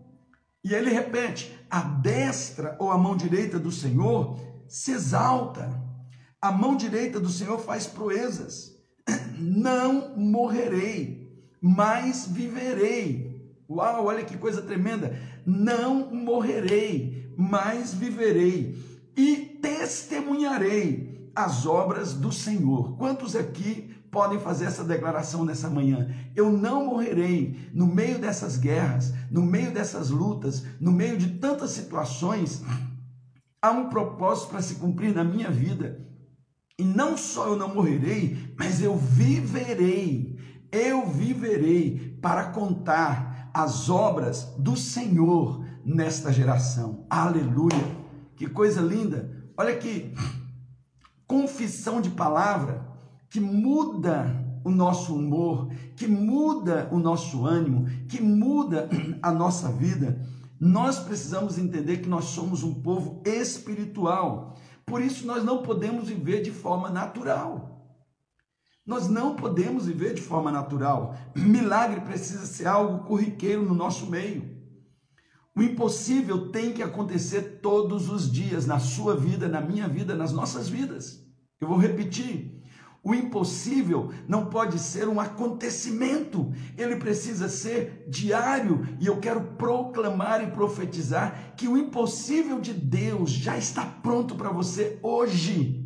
E 0.64 0.74
ele 0.74 0.92
repete: 0.92 1.52
a 1.70 1.82
destra 1.82 2.76
ou 2.80 2.92
a 2.92 2.98
mão 2.98 3.18
direita 3.18 3.58
do 3.58 3.72
Senhor 3.72 4.40
se 4.68 4.92
exalta. 4.92 5.70
A 6.42 6.52
mão 6.52 6.78
direita 6.78 7.20
do 7.20 7.30
Senhor 7.30 7.60
faz 7.60 7.88
proezas. 7.88 8.76
Não 9.40 10.16
morrerei, 10.16 11.48
mas 11.60 12.28
viverei. 12.28 13.28
Uau, 13.68 14.06
olha 14.06 14.24
que 14.24 14.38
coisa 14.38 14.62
tremenda. 14.62 15.18
Não 15.46 16.14
morrerei, 16.14 17.34
mas 17.38 17.94
viverei 17.94 18.90
e 19.20 19.49
testemunharei 19.62 21.32
as 21.36 21.66
obras 21.66 22.14
do 22.14 22.32
Senhor. 22.32 22.98
Quantos 22.98 23.36
aqui 23.36 23.96
podem 24.12 24.40
fazer 24.40 24.66
essa 24.66 24.84
declaração 24.84 25.46
nessa 25.46 25.70
manhã? 25.70 26.14
Eu 26.36 26.52
não 26.52 26.86
morrerei 26.86 27.70
no 27.74 27.86
meio 27.88 28.20
dessas 28.20 28.58
guerras, 28.58 29.14
no 29.32 29.42
meio 29.42 29.72
dessas 29.72 30.10
lutas, 30.10 30.66
no 30.80 30.92
meio 30.92 31.18
de 31.18 31.40
tantas 31.40 31.72
situações. 31.72 32.64
Há 33.62 33.72
um 33.72 33.90
propósito 33.90 34.50
para 34.50 34.62
se 34.62 34.76
cumprir 34.76 35.14
na 35.14 35.24
minha 35.24 35.50
vida. 35.50 36.06
E 36.78 36.84
não 36.84 37.18
só 37.18 37.48
eu 37.48 37.58
não 37.58 37.74
morrerei, 37.74 38.54
mas 38.58 38.82
eu 38.82 38.98
viverei. 38.98 40.38
Eu 40.72 41.08
viverei 41.08 42.18
para 42.22 42.52
contar 42.52 43.50
as 43.54 43.90
obras 43.90 44.54
do 44.58 44.76
Senhor 44.78 45.66
nesta 45.84 46.32
geração. 46.32 47.06
Aleluia! 47.10 47.98
Que 48.36 48.48
coisa 48.48 48.82
linda! 48.82 49.39
Olha 49.60 49.76
que 49.76 50.14
confissão 51.28 52.00
de 52.00 52.10
palavra 52.12 52.82
que 53.30 53.42
muda 53.42 54.34
o 54.64 54.72
nosso 54.72 55.14
humor, 55.14 55.70
que 55.98 56.08
muda 56.08 56.88
o 56.94 56.98
nosso 56.98 57.46
ânimo, 57.46 57.86
que 58.08 58.24
muda 58.24 58.88
a 59.22 59.34
nossa 59.34 59.70
vida. 59.70 60.26
Nós 60.58 61.00
precisamos 61.00 61.58
entender 61.58 61.98
que 61.98 62.08
nós 62.08 62.24
somos 62.26 62.64
um 62.64 62.74
povo 62.76 63.22
espiritual. 63.26 64.56
Por 64.86 65.02
isso 65.02 65.28
nós 65.28 65.44
não 65.44 65.62
podemos 65.62 66.08
viver 66.08 66.42
de 66.42 66.52
forma 66.52 66.90
natural. 66.90 67.84
Nós 68.86 69.10
não 69.10 69.36
podemos 69.36 69.88
viver 69.88 70.14
de 70.14 70.22
forma 70.22 70.54
natural. 70.54 71.18
Milagre 71.36 72.00
precisa 72.00 72.46
ser 72.46 72.66
algo 72.66 73.04
corriqueiro 73.06 73.64
no 73.66 73.76
nosso 73.76 74.10
meio. 74.10 74.49
O 75.56 75.62
impossível 75.62 76.52
tem 76.52 76.72
que 76.72 76.84
acontecer 76.84 77.60
todos 77.62 78.10
os 78.10 78.32
dias 78.32 78.66
na 78.66 78.80
sua 78.80 79.16
vida, 79.16 79.48
na 79.48 79.62
minha 79.62 79.88
vida, 79.88 80.16
nas 80.16 80.32
nossas 80.32 80.70
vidas. 80.70 81.26
Eu 81.60 81.68
vou 81.68 81.78
repetir. 81.78 82.60
O 83.02 83.16
impossível 83.16 84.12
não 84.28 84.48
pode 84.48 84.78
ser 84.78 85.08
um 85.08 85.22
acontecimento, 85.22 86.52
ele 86.78 86.98
precisa 86.98 87.48
ser 87.48 88.06
diário. 88.10 88.88
E 89.00 89.06
eu 89.08 89.20
quero 89.20 89.42
proclamar 89.58 90.44
e 90.44 90.52
profetizar 90.52 91.54
que 91.56 91.68
o 91.68 91.78
impossível 91.78 92.60
de 92.60 92.74
Deus 92.74 93.32
já 93.32 93.58
está 93.58 93.86
pronto 93.86 94.36
para 94.36 94.52
você 94.52 95.00
hoje. 95.02 95.80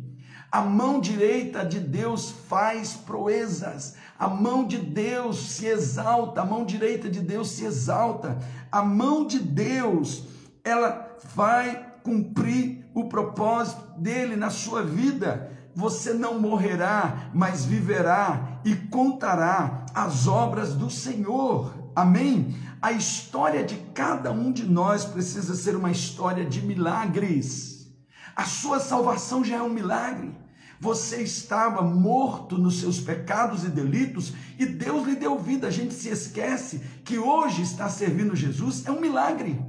A 0.50 0.60
mão 0.60 1.00
direita 1.00 1.64
de 1.64 1.80
Deus 1.80 2.30
faz 2.30 2.94
proezas. 2.94 3.96
A 4.24 4.28
mão 4.28 4.66
de 4.66 4.78
Deus 4.78 5.50
se 5.50 5.66
exalta, 5.66 6.40
a 6.40 6.46
mão 6.46 6.64
direita 6.64 7.10
de 7.10 7.20
Deus 7.20 7.50
se 7.50 7.66
exalta. 7.66 8.38
A 8.72 8.80
mão 8.80 9.26
de 9.26 9.38
Deus, 9.38 10.24
ela 10.64 11.14
vai 11.34 11.92
cumprir 12.02 12.86
o 12.94 13.04
propósito 13.04 13.82
dele 13.98 14.34
na 14.34 14.48
sua 14.48 14.82
vida. 14.82 15.52
Você 15.74 16.14
não 16.14 16.40
morrerá, 16.40 17.28
mas 17.34 17.66
viverá 17.66 18.62
e 18.64 18.74
contará 18.74 19.84
as 19.94 20.26
obras 20.26 20.72
do 20.72 20.88
Senhor. 20.88 21.74
Amém? 21.94 22.56
A 22.80 22.92
história 22.92 23.62
de 23.62 23.76
cada 23.92 24.32
um 24.32 24.50
de 24.50 24.64
nós 24.64 25.04
precisa 25.04 25.54
ser 25.54 25.76
uma 25.76 25.90
história 25.90 26.46
de 26.46 26.62
milagres. 26.62 27.92
A 28.34 28.46
sua 28.46 28.80
salvação 28.80 29.44
já 29.44 29.56
é 29.56 29.62
um 29.62 29.68
milagre. 29.68 30.34
Você 30.80 31.22
estava 31.22 31.82
morto 31.82 32.58
nos 32.58 32.80
seus 32.80 33.00
pecados 33.00 33.64
e 33.64 33.68
delitos 33.68 34.32
e 34.58 34.66
Deus 34.66 35.06
lhe 35.06 35.16
deu 35.16 35.38
vida. 35.38 35.68
A 35.68 35.70
gente 35.70 35.94
se 35.94 36.08
esquece 36.08 36.80
que 37.04 37.18
hoje 37.18 37.62
está 37.62 37.88
servindo 37.88 38.36
Jesus. 38.36 38.86
É 38.86 38.90
um 38.90 39.00
milagre. 39.00 39.60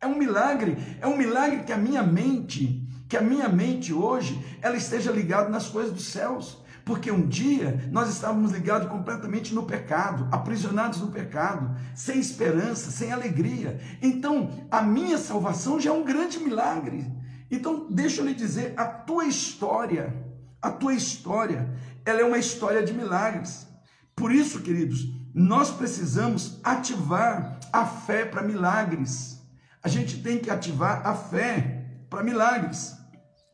É 0.00 0.06
um 0.06 0.18
milagre. 0.18 0.76
É 1.00 1.06
um 1.06 1.16
milagre 1.16 1.64
que 1.64 1.72
a 1.72 1.76
minha 1.76 2.02
mente, 2.02 2.88
que 3.08 3.16
a 3.16 3.22
minha 3.22 3.48
mente 3.48 3.92
hoje, 3.92 4.42
ela 4.62 4.76
esteja 4.76 5.12
ligada 5.12 5.48
nas 5.48 5.68
coisas 5.68 5.92
dos 5.92 6.06
céus. 6.06 6.58
Porque 6.84 7.10
um 7.10 7.26
dia 7.26 7.88
nós 7.92 8.08
estávamos 8.08 8.52
ligados 8.52 8.88
completamente 8.88 9.54
no 9.54 9.64
pecado, 9.64 10.26
aprisionados 10.32 11.00
no 11.00 11.08
pecado, 11.08 11.76
sem 11.94 12.18
esperança, 12.18 12.90
sem 12.90 13.12
alegria. 13.12 13.78
Então, 14.02 14.50
a 14.70 14.82
minha 14.82 15.18
salvação 15.18 15.78
já 15.78 15.90
é 15.90 15.92
um 15.92 16.04
grande 16.04 16.38
milagre. 16.40 17.06
Então, 17.50 17.86
deixa 17.90 18.20
eu 18.20 18.26
lhe 18.26 18.34
dizer, 18.34 18.74
a 18.76 18.84
tua 18.84 19.24
história, 19.24 20.14
a 20.60 20.70
tua 20.70 20.94
história, 20.94 21.72
ela 22.04 22.20
é 22.20 22.24
uma 22.24 22.38
história 22.38 22.82
de 22.82 22.92
milagres. 22.92 23.66
Por 24.14 24.32
isso, 24.32 24.60
queridos, 24.60 25.06
nós 25.34 25.70
precisamos 25.70 26.60
ativar 26.62 27.58
a 27.72 27.86
fé 27.86 28.24
para 28.24 28.42
milagres. 28.42 29.40
A 29.82 29.88
gente 29.88 30.22
tem 30.22 30.38
que 30.38 30.50
ativar 30.50 31.06
a 31.06 31.14
fé 31.14 32.04
para 32.10 32.22
milagres. 32.22 32.94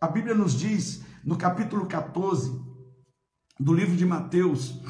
A 0.01 0.09
Bíblia 0.09 0.35
nos 0.35 0.55
diz, 0.55 1.03
no 1.25 1.37
capítulo 1.37 1.87
14 1.87 2.61
do 3.59 3.73
livro 3.73 3.97
de 3.97 4.05
Mateus, 4.05 4.81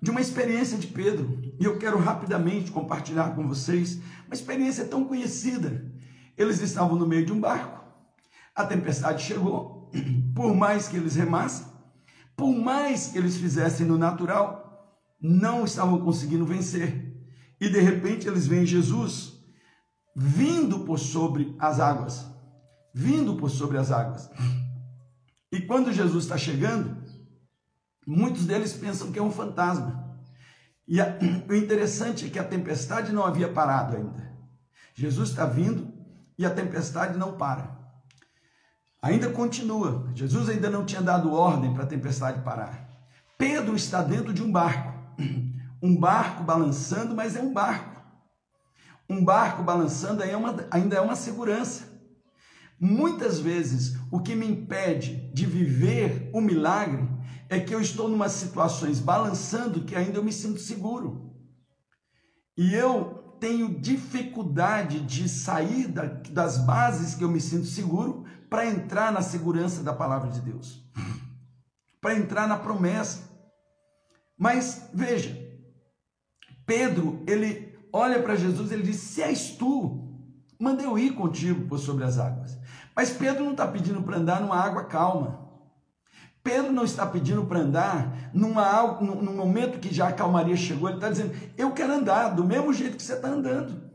de 0.00 0.10
uma 0.10 0.20
experiência 0.20 0.78
de 0.78 0.86
Pedro. 0.86 1.40
E 1.60 1.64
eu 1.64 1.78
quero 1.78 1.98
rapidamente 1.98 2.70
compartilhar 2.70 3.34
com 3.34 3.46
vocês 3.46 4.00
uma 4.26 4.34
experiência 4.34 4.84
tão 4.84 5.04
conhecida. 5.04 5.84
Eles 6.36 6.60
estavam 6.60 6.96
no 6.96 7.06
meio 7.06 7.26
de 7.26 7.32
um 7.32 7.40
barco, 7.40 7.84
a 8.54 8.64
tempestade 8.64 9.22
chegou, 9.22 9.77
por 10.34 10.54
mais 10.54 10.88
que 10.88 10.96
eles 10.96 11.16
remassem, 11.16 11.66
por 12.36 12.54
mais 12.54 13.08
que 13.08 13.18
eles 13.18 13.36
fizessem 13.36 13.86
no 13.86 13.98
natural, 13.98 14.68
não 15.20 15.64
estavam 15.64 16.00
conseguindo 16.00 16.46
vencer. 16.46 17.16
E 17.60 17.68
de 17.68 17.80
repente 17.80 18.28
eles 18.28 18.46
veem 18.46 18.64
Jesus 18.64 19.38
vindo 20.14 20.80
por 20.80 20.98
sobre 20.98 21.54
as 21.58 21.80
águas, 21.80 22.26
vindo 22.94 23.36
por 23.36 23.50
sobre 23.50 23.78
as 23.78 23.90
águas. 23.90 24.30
E 25.50 25.60
quando 25.60 25.92
Jesus 25.92 26.24
está 26.24 26.36
chegando, 26.36 26.96
muitos 28.06 28.46
deles 28.46 28.72
pensam 28.72 29.10
que 29.10 29.18
é 29.18 29.22
um 29.22 29.30
fantasma. 29.30 30.18
E 30.86 31.00
a, 31.00 31.18
o 31.48 31.54
interessante 31.54 32.26
é 32.26 32.30
que 32.30 32.38
a 32.38 32.44
tempestade 32.44 33.12
não 33.12 33.24
havia 33.24 33.52
parado 33.52 33.96
ainda. 33.96 34.36
Jesus 34.94 35.30
está 35.30 35.46
vindo 35.46 35.92
e 36.36 36.44
a 36.44 36.50
tempestade 36.50 37.18
não 37.18 37.36
para. 37.36 37.77
Ainda 39.08 39.30
continua. 39.30 40.06
Jesus 40.14 40.50
ainda 40.50 40.68
não 40.68 40.84
tinha 40.84 41.00
dado 41.00 41.32
ordem 41.32 41.72
para 41.72 41.84
a 41.84 41.86
tempestade 41.86 42.42
parar. 42.42 42.86
Pedro 43.38 43.74
está 43.74 44.02
dentro 44.02 44.34
de 44.34 44.42
um 44.42 44.52
barco. 44.52 44.92
Um 45.80 45.94
barco 45.94 46.42
balançando, 46.42 47.14
mas 47.14 47.36
é 47.36 47.40
um 47.40 47.52
barco. 47.52 48.02
Um 49.08 49.24
barco 49.24 49.62
balançando 49.62 50.24
é 50.24 50.36
uma, 50.36 50.66
ainda 50.72 50.96
é 50.96 51.00
uma 51.00 51.14
segurança. 51.14 51.84
Muitas 52.80 53.38
vezes, 53.38 53.96
o 54.10 54.18
que 54.18 54.34
me 54.34 54.44
impede 54.44 55.30
de 55.32 55.46
viver 55.46 56.30
o 56.34 56.40
milagre 56.40 57.08
é 57.48 57.60
que 57.60 57.72
eu 57.72 57.80
estou 57.80 58.08
numa 58.08 58.28
situações 58.28 58.98
balançando 58.98 59.84
que 59.84 59.94
ainda 59.94 60.18
eu 60.18 60.24
me 60.24 60.32
sinto 60.32 60.58
seguro. 60.58 61.32
E 62.56 62.74
eu 62.74 63.36
tenho 63.38 63.80
dificuldade 63.80 64.98
de 64.98 65.28
sair 65.28 65.86
da, 65.86 66.06
das 66.06 66.58
bases 66.58 67.14
que 67.14 67.22
eu 67.22 67.30
me 67.30 67.40
sinto 67.40 67.66
seguro 67.66 68.24
para 68.48 68.66
entrar 68.66 69.12
na 69.12 69.22
segurança 69.22 69.82
da 69.82 69.92
palavra 69.92 70.30
de 70.30 70.40
Deus, 70.40 70.82
para 72.00 72.14
entrar 72.14 72.46
na 72.46 72.58
promessa. 72.58 73.28
Mas 74.36 74.88
veja, 74.92 75.36
Pedro, 76.64 77.22
ele 77.26 77.76
olha 77.92 78.22
para 78.22 78.36
Jesus, 78.36 78.70
ele 78.70 78.82
diz: 78.82 78.96
Se 78.96 79.22
és 79.22 79.50
tu, 79.50 80.08
manda 80.58 80.82
eu 80.82 80.98
ir 80.98 81.14
contigo 81.14 81.66
por 81.66 81.78
sobre 81.78 82.04
as 82.04 82.18
águas. 82.18 82.58
Mas 82.94 83.10
Pedro 83.10 83.44
não 83.44 83.52
está 83.52 83.66
pedindo 83.66 84.02
para 84.02 84.16
andar 84.16 84.40
numa 84.40 84.56
água 84.56 84.84
calma. 84.84 85.48
Pedro 86.42 86.72
não 86.72 86.84
está 86.84 87.06
pedindo 87.06 87.44
para 87.44 87.60
andar 87.60 88.30
numa, 88.32 89.00
num 89.00 89.36
momento 89.36 89.78
que 89.78 89.94
já 89.94 90.08
a 90.08 90.12
calmaria 90.12 90.56
chegou. 90.56 90.88
Ele 90.88 90.98
está 90.98 91.10
dizendo: 91.10 91.34
Eu 91.56 91.72
quero 91.72 91.92
andar 91.92 92.30
do 92.30 92.44
mesmo 92.44 92.72
jeito 92.72 92.96
que 92.96 93.02
você 93.02 93.14
está 93.14 93.28
andando. 93.28 93.88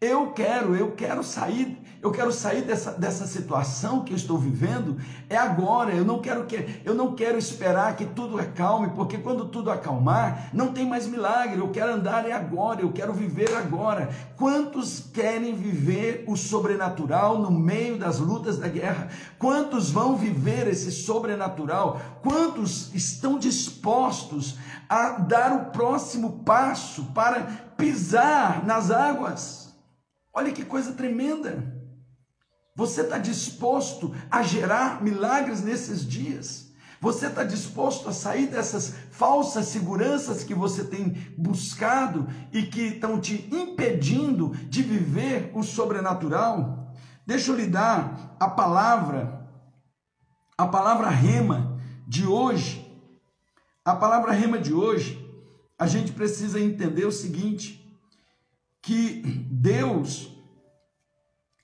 Eu 0.00 0.32
quero, 0.32 0.76
eu 0.76 0.94
quero 0.94 1.24
sair, 1.24 1.76
eu 2.00 2.12
quero 2.12 2.32
sair 2.32 2.62
dessa, 2.62 2.92
dessa 2.92 3.26
situação 3.26 4.04
que 4.04 4.12
eu 4.12 4.16
estou 4.16 4.38
vivendo. 4.38 4.96
É 5.28 5.36
agora. 5.36 5.92
Eu 5.92 6.04
não 6.04 6.20
quero 6.20 6.46
que, 6.46 6.80
eu 6.84 6.94
não 6.94 7.14
quero 7.14 7.36
esperar 7.36 7.96
que 7.96 8.04
tudo 8.04 8.38
acalme, 8.38 8.90
porque 8.94 9.18
quando 9.18 9.46
tudo 9.46 9.68
acalmar, 9.68 10.48
não 10.52 10.72
tem 10.72 10.86
mais 10.86 11.08
milagre. 11.08 11.58
Eu 11.58 11.70
quero 11.70 11.94
andar 11.94 12.24
é 12.28 12.32
agora. 12.32 12.82
Eu 12.82 12.92
quero 12.92 13.12
viver 13.12 13.52
agora. 13.56 14.10
Quantos 14.36 15.00
querem 15.12 15.54
viver 15.54 16.24
o 16.28 16.36
sobrenatural 16.36 17.38
no 17.38 17.50
meio 17.50 17.98
das 17.98 18.20
lutas 18.20 18.58
da 18.58 18.68
guerra? 18.68 19.08
Quantos 19.36 19.90
vão 19.90 20.16
viver 20.16 20.68
esse 20.68 20.92
sobrenatural? 20.92 22.00
Quantos 22.22 22.94
estão 22.94 23.40
dispostos 23.40 24.56
a 24.88 25.18
dar 25.18 25.52
o 25.52 25.64
próximo 25.72 26.44
passo 26.44 27.06
para 27.06 27.42
pisar 27.76 28.64
nas 28.64 28.92
águas? 28.92 29.74
Olha 30.32 30.52
que 30.52 30.64
coisa 30.64 30.92
tremenda. 30.92 31.77
Você 32.78 33.00
está 33.00 33.18
disposto 33.18 34.14
a 34.30 34.40
gerar 34.40 35.02
milagres 35.02 35.62
nesses 35.62 36.06
dias? 36.06 36.70
Você 37.00 37.26
está 37.26 37.42
disposto 37.42 38.08
a 38.08 38.12
sair 38.12 38.46
dessas 38.46 38.94
falsas 39.10 39.66
seguranças 39.66 40.44
que 40.44 40.54
você 40.54 40.84
tem 40.84 41.10
buscado 41.36 42.28
e 42.52 42.62
que 42.62 42.82
estão 42.82 43.20
te 43.20 43.48
impedindo 43.52 44.50
de 44.68 44.80
viver 44.84 45.50
o 45.56 45.64
sobrenatural? 45.64 46.94
Deixa 47.26 47.50
eu 47.50 47.56
lhe 47.56 47.66
dar 47.66 48.36
a 48.38 48.48
palavra, 48.48 49.44
a 50.56 50.68
palavra 50.68 51.08
rema 51.08 51.80
de 52.06 52.28
hoje. 52.28 52.86
A 53.84 53.96
palavra 53.96 54.30
rema 54.30 54.56
de 54.56 54.72
hoje, 54.72 55.18
a 55.76 55.88
gente 55.88 56.12
precisa 56.12 56.60
entender 56.60 57.06
o 57.06 57.10
seguinte: 57.10 57.92
que 58.80 59.20
Deus 59.50 60.37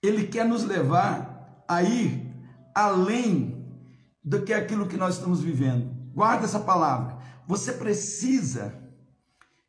ele 0.07 0.27
quer 0.27 0.45
nos 0.45 0.64
levar 0.64 1.64
a 1.69 1.83
ir 1.83 2.33
além 2.75 3.64
do 4.23 4.43
que 4.43 4.53
aquilo 4.53 4.87
que 4.87 4.97
nós 4.97 5.17
estamos 5.17 5.40
vivendo. 5.40 5.95
Guarda 6.14 6.45
essa 6.45 6.61
palavra. 6.61 7.19
Você 7.47 7.73
precisa 7.73 8.75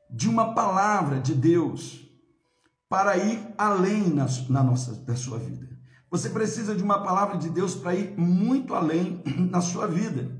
de 0.10 0.30
uma 0.30 0.54
palavra 0.54 1.20
de 1.20 1.34
Deus 1.34 2.02
para 2.88 3.18
ir 3.18 3.40
além 3.58 4.10
na, 4.10 4.26
na 4.50 4.64
nossa 4.64 4.94
da 4.96 5.16
sua 5.16 5.38
vida. 5.38 5.68
Você 6.10 6.30
precisa 6.30 6.76
de 6.76 6.84
uma 6.84 7.04
palavra 7.04 7.38
de 7.38 7.50
Deus 7.50 7.76
para 7.76 7.96
ir 7.96 8.18
muito 8.18 8.74
além 8.74 9.22
na 9.52 9.60
sua 9.60 9.88
vida. 9.88 10.32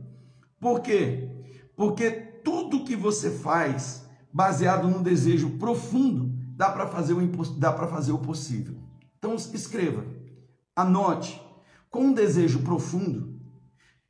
Por 0.60 0.80
quê? 0.80 1.30
Porque 1.76 2.12
tudo 2.12 2.86
que 2.86 2.96
você 2.96 3.30
faz 3.32 4.06
baseado 4.32 4.88
num 4.88 5.02
desejo 5.02 5.58
profundo 5.58 6.34
dá 6.56 6.70
para 6.70 6.88
fazer, 6.88 7.14
o 7.14 7.28
dá 7.58 7.74
fazer 7.88 8.14
o 8.14 8.20
possível. 8.20 8.85
Então 9.26 9.34
escreva, 9.34 10.06
anote, 10.76 11.42
com 11.90 12.02
um 12.02 12.14
desejo 12.14 12.62
profundo, 12.62 13.42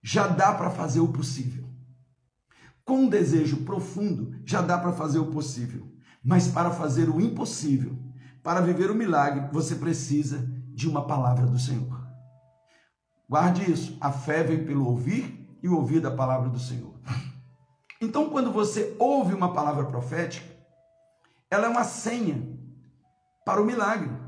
já 0.04 0.28
dá 0.28 0.54
para 0.54 0.69
fazer 0.69 0.99
o 0.99 1.08
possível. 1.08 1.63
Com 2.84 3.04
um 3.04 3.10
desejo 3.10 3.63
profundo, 3.63 4.38
já 4.45 4.62
dá 4.62 4.78
para 4.78 4.91
fazer 4.91 5.19
o 5.19 5.28
possível. 5.28 5.89
Mas 6.21 6.49
para 6.49 6.69
fazer 6.69 7.08
o 7.08 7.21
impossível, 7.21 7.97
para 8.43 8.60
viver 8.60 8.91
o 8.91 8.95
milagre, 8.95 9.47
você 9.54 9.75
precisa 9.75 10.45
de 10.73 10.86
uma 10.86 11.08
palavra 11.08 11.45
do 11.45 11.58
Senhor. 11.58 12.06
Guarde 13.30 13.71
isso. 13.71 13.97
A 14.01 14.12
fé 14.12 14.43
vem 14.43 14.65
pelo 14.65 14.86
ouvir 14.86 15.58
e 15.63 15.69
o 15.69 15.78
ouvir 15.78 16.01
da 16.01 16.12
palavra 16.12 16.49
do 16.49 16.60
Senhor. 16.60 16.93
Então, 18.01 18.30
quando 18.30 18.51
você 18.51 18.93
ouve 18.99 19.34
uma 19.34 19.54
palavra 19.54 19.86
profética, 19.86 20.45
ela 21.49 21.67
é 21.67 21.69
uma 21.69 21.86
senha 21.86 22.45
para 23.45 23.62
o 23.62 23.65
milagre. 23.65 24.24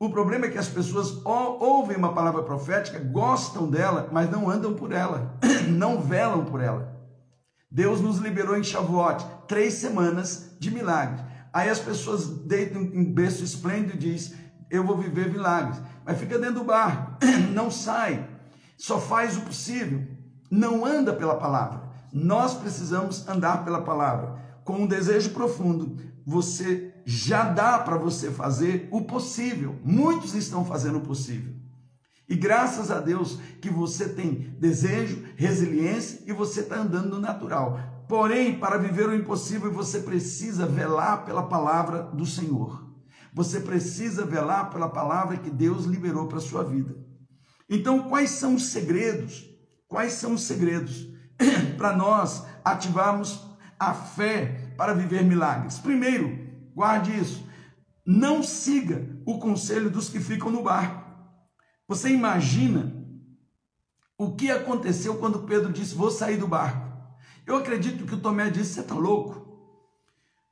O 0.00 0.10
problema 0.10 0.46
é 0.46 0.48
que 0.48 0.58
as 0.58 0.68
pessoas 0.68 1.20
ouvem 1.24 1.96
uma 1.96 2.14
palavra 2.14 2.44
profética, 2.44 3.00
gostam 3.00 3.68
dela, 3.68 4.08
mas 4.12 4.30
não 4.30 4.48
andam 4.48 4.72
por 4.74 4.92
ela, 4.92 5.36
não 5.68 6.00
velam 6.00 6.44
por 6.44 6.60
ela. 6.60 6.96
Deus 7.68 8.00
nos 8.00 8.18
liberou 8.18 8.56
em 8.56 8.62
Shavuot, 8.62 9.26
três 9.48 9.74
semanas 9.74 10.56
de 10.60 10.70
milagres. 10.70 11.20
Aí 11.52 11.68
as 11.68 11.80
pessoas 11.80 12.28
deitam 12.28 12.80
em 12.80 13.12
berço 13.12 13.42
esplêndido 13.42 13.94
e 13.94 13.98
diz: 13.98 14.34
Eu 14.70 14.84
vou 14.86 14.96
viver 14.96 15.32
milagres. 15.32 15.80
Mas 16.04 16.18
fica 16.18 16.38
dentro 16.38 16.60
do 16.60 16.64
bar, 16.64 17.18
não 17.52 17.68
sai, 17.68 18.24
só 18.78 19.00
faz 19.00 19.36
o 19.36 19.40
possível, 19.40 20.06
não 20.48 20.86
anda 20.86 21.12
pela 21.12 21.34
palavra. 21.34 21.82
Nós 22.12 22.54
precisamos 22.54 23.26
andar 23.28 23.64
pela 23.64 23.82
palavra, 23.82 24.38
com 24.64 24.74
um 24.74 24.86
desejo 24.86 25.30
profundo 25.30 25.96
você 26.24 26.87
já 27.10 27.44
dá 27.44 27.78
para 27.78 27.96
você 27.96 28.30
fazer 28.30 28.86
o 28.90 29.00
possível. 29.00 29.76
Muitos 29.82 30.34
estão 30.34 30.62
fazendo 30.62 30.98
o 30.98 31.00
possível. 31.00 31.54
E 32.28 32.36
graças 32.36 32.90
a 32.90 33.00
Deus 33.00 33.38
que 33.62 33.70
você 33.70 34.10
tem 34.10 34.54
desejo, 34.60 35.24
resiliência 35.34 36.20
e 36.26 36.34
você 36.34 36.60
está 36.60 36.76
andando 36.76 37.08
no 37.08 37.18
natural. 37.18 37.80
Porém, 38.06 38.58
para 38.58 38.76
viver 38.76 39.08
o 39.08 39.14
impossível, 39.14 39.72
você 39.72 40.00
precisa 40.00 40.66
velar 40.66 41.24
pela 41.24 41.44
palavra 41.44 42.02
do 42.02 42.26
Senhor. 42.26 42.86
Você 43.32 43.60
precisa 43.60 44.26
velar 44.26 44.68
pela 44.68 44.90
palavra 44.90 45.38
que 45.38 45.48
Deus 45.48 45.86
liberou 45.86 46.26
para 46.26 46.36
a 46.36 46.42
sua 46.42 46.62
vida. 46.62 46.94
Então, 47.70 48.02
quais 48.10 48.32
são 48.32 48.54
os 48.54 48.66
segredos? 48.66 49.48
Quais 49.88 50.12
são 50.12 50.34
os 50.34 50.42
segredos 50.42 51.08
para 51.78 51.96
nós 51.96 52.44
ativarmos 52.62 53.48
a 53.78 53.94
fé 53.94 54.74
para 54.76 54.92
viver 54.92 55.24
milagres. 55.24 55.78
Primeiro, 55.78 56.47
guarde 56.78 57.18
isso. 57.18 57.44
Não 58.06 58.40
siga 58.40 59.04
o 59.26 59.38
conselho 59.38 59.90
dos 59.90 60.08
que 60.08 60.20
ficam 60.20 60.50
no 60.50 60.62
barco. 60.62 61.04
Você 61.88 62.08
imagina 62.08 62.94
o 64.16 64.36
que 64.36 64.50
aconteceu 64.50 65.16
quando 65.16 65.40
Pedro 65.40 65.72
disse: 65.72 65.96
Vou 65.96 66.10
sair 66.10 66.36
do 66.36 66.46
barco. 66.46 66.86
Eu 67.44 67.56
acredito 67.56 68.06
que 68.06 68.14
o 68.14 68.20
Tomé 68.20 68.48
disse: 68.48 68.74
Você 68.74 68.80
está 68.80 68.94
louco? 68.94 69.46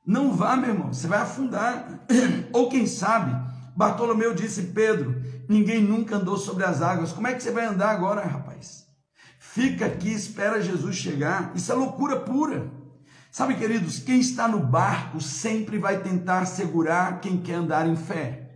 Não 0.05 0.33
vá, 0.33 0.55
meu 0.57 0.71
irmão, 0.71 0.93
você 0.93 1.07
vai 1.07 1.19
afundar. 1.19 2.05
Ou 2.51 2.69
quem 2.69 2.85
sabe, 2.85 3.31
Bartolomeu 3.75 4.33
disse: 4.33 4.63
Pedro, 4.63 5.15
ninguém 5.47 5.81
nunca 5.81 6.17
andou 6.17 6.37
sobre 6.37 6.65
as 6.65 6.81
águas. 6.81 7.13
Como 7.13 7.27
é 7.27 7.33
que 7.33 7.41
você 7.41 7.51
vai 7.51 7.65
andar 7.65 7.91
agora, 7.91 8.21
rapaz? 8.21 8.85
Fica 9.39 9.85
aqui, 9.85 10.11
espera 10.11 10.61
Jesus 10.61 10.97
chegar. 10.97 11.53
Isso 11.55 11.71
é 11.71 11.75
loucura 11.75 12.19
pura. 12.19 12.76
Sabe, 13.37 13.53
queridos, 13.53 13.99
quem 13.99 14.19
está 14.19 14.47
no 14.47 14.59
barco 14.59 15.21
sempre 15.21 15.77
vai 15.77 16.01
tentar 16.01 16.45
segurar 16.47 17.21
quem 17.21 17.39
quer 17.39 17.53
andar 17.53 17.87
em 17.87 17.95
fé. 17.95 18.49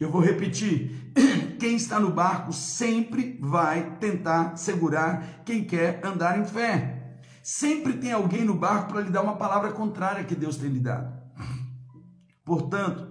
Eu 0.00 0.10
vou 0.10 0.22
repetir: 0.22 1.12
quem 1.60 1.76
está 1.76 2.00
no 2.00 2.10
barco 2.10 2.50
sempre 2.50 3.38
vai 3.42 3.98
tentar 3.98 4.56
segurar 4.56 5.42
quem 5.44 5.62
quer 5.62 6.00
andar 6.02 6.38
em 6.38 6.46
fé. 6.46 7.18
Sempre 7.42 7.98
tem 7.98 8.10
alguém 8.10 8.42
no 8.42 8.54
barco 8.54 8.90
para 8.90 9.02
lhe 9.02 9.10
dar 9.10 9.20
uma 9.20 9.36
palavra 9.36 9.70
contrária 9.70 10.24
que 10.24 10.34
Deus 10.34 10.56
tem 10.56 10.70
lhe 10.70 10.80
dado. 10.80 11.12
Portanto, 12.42 13.06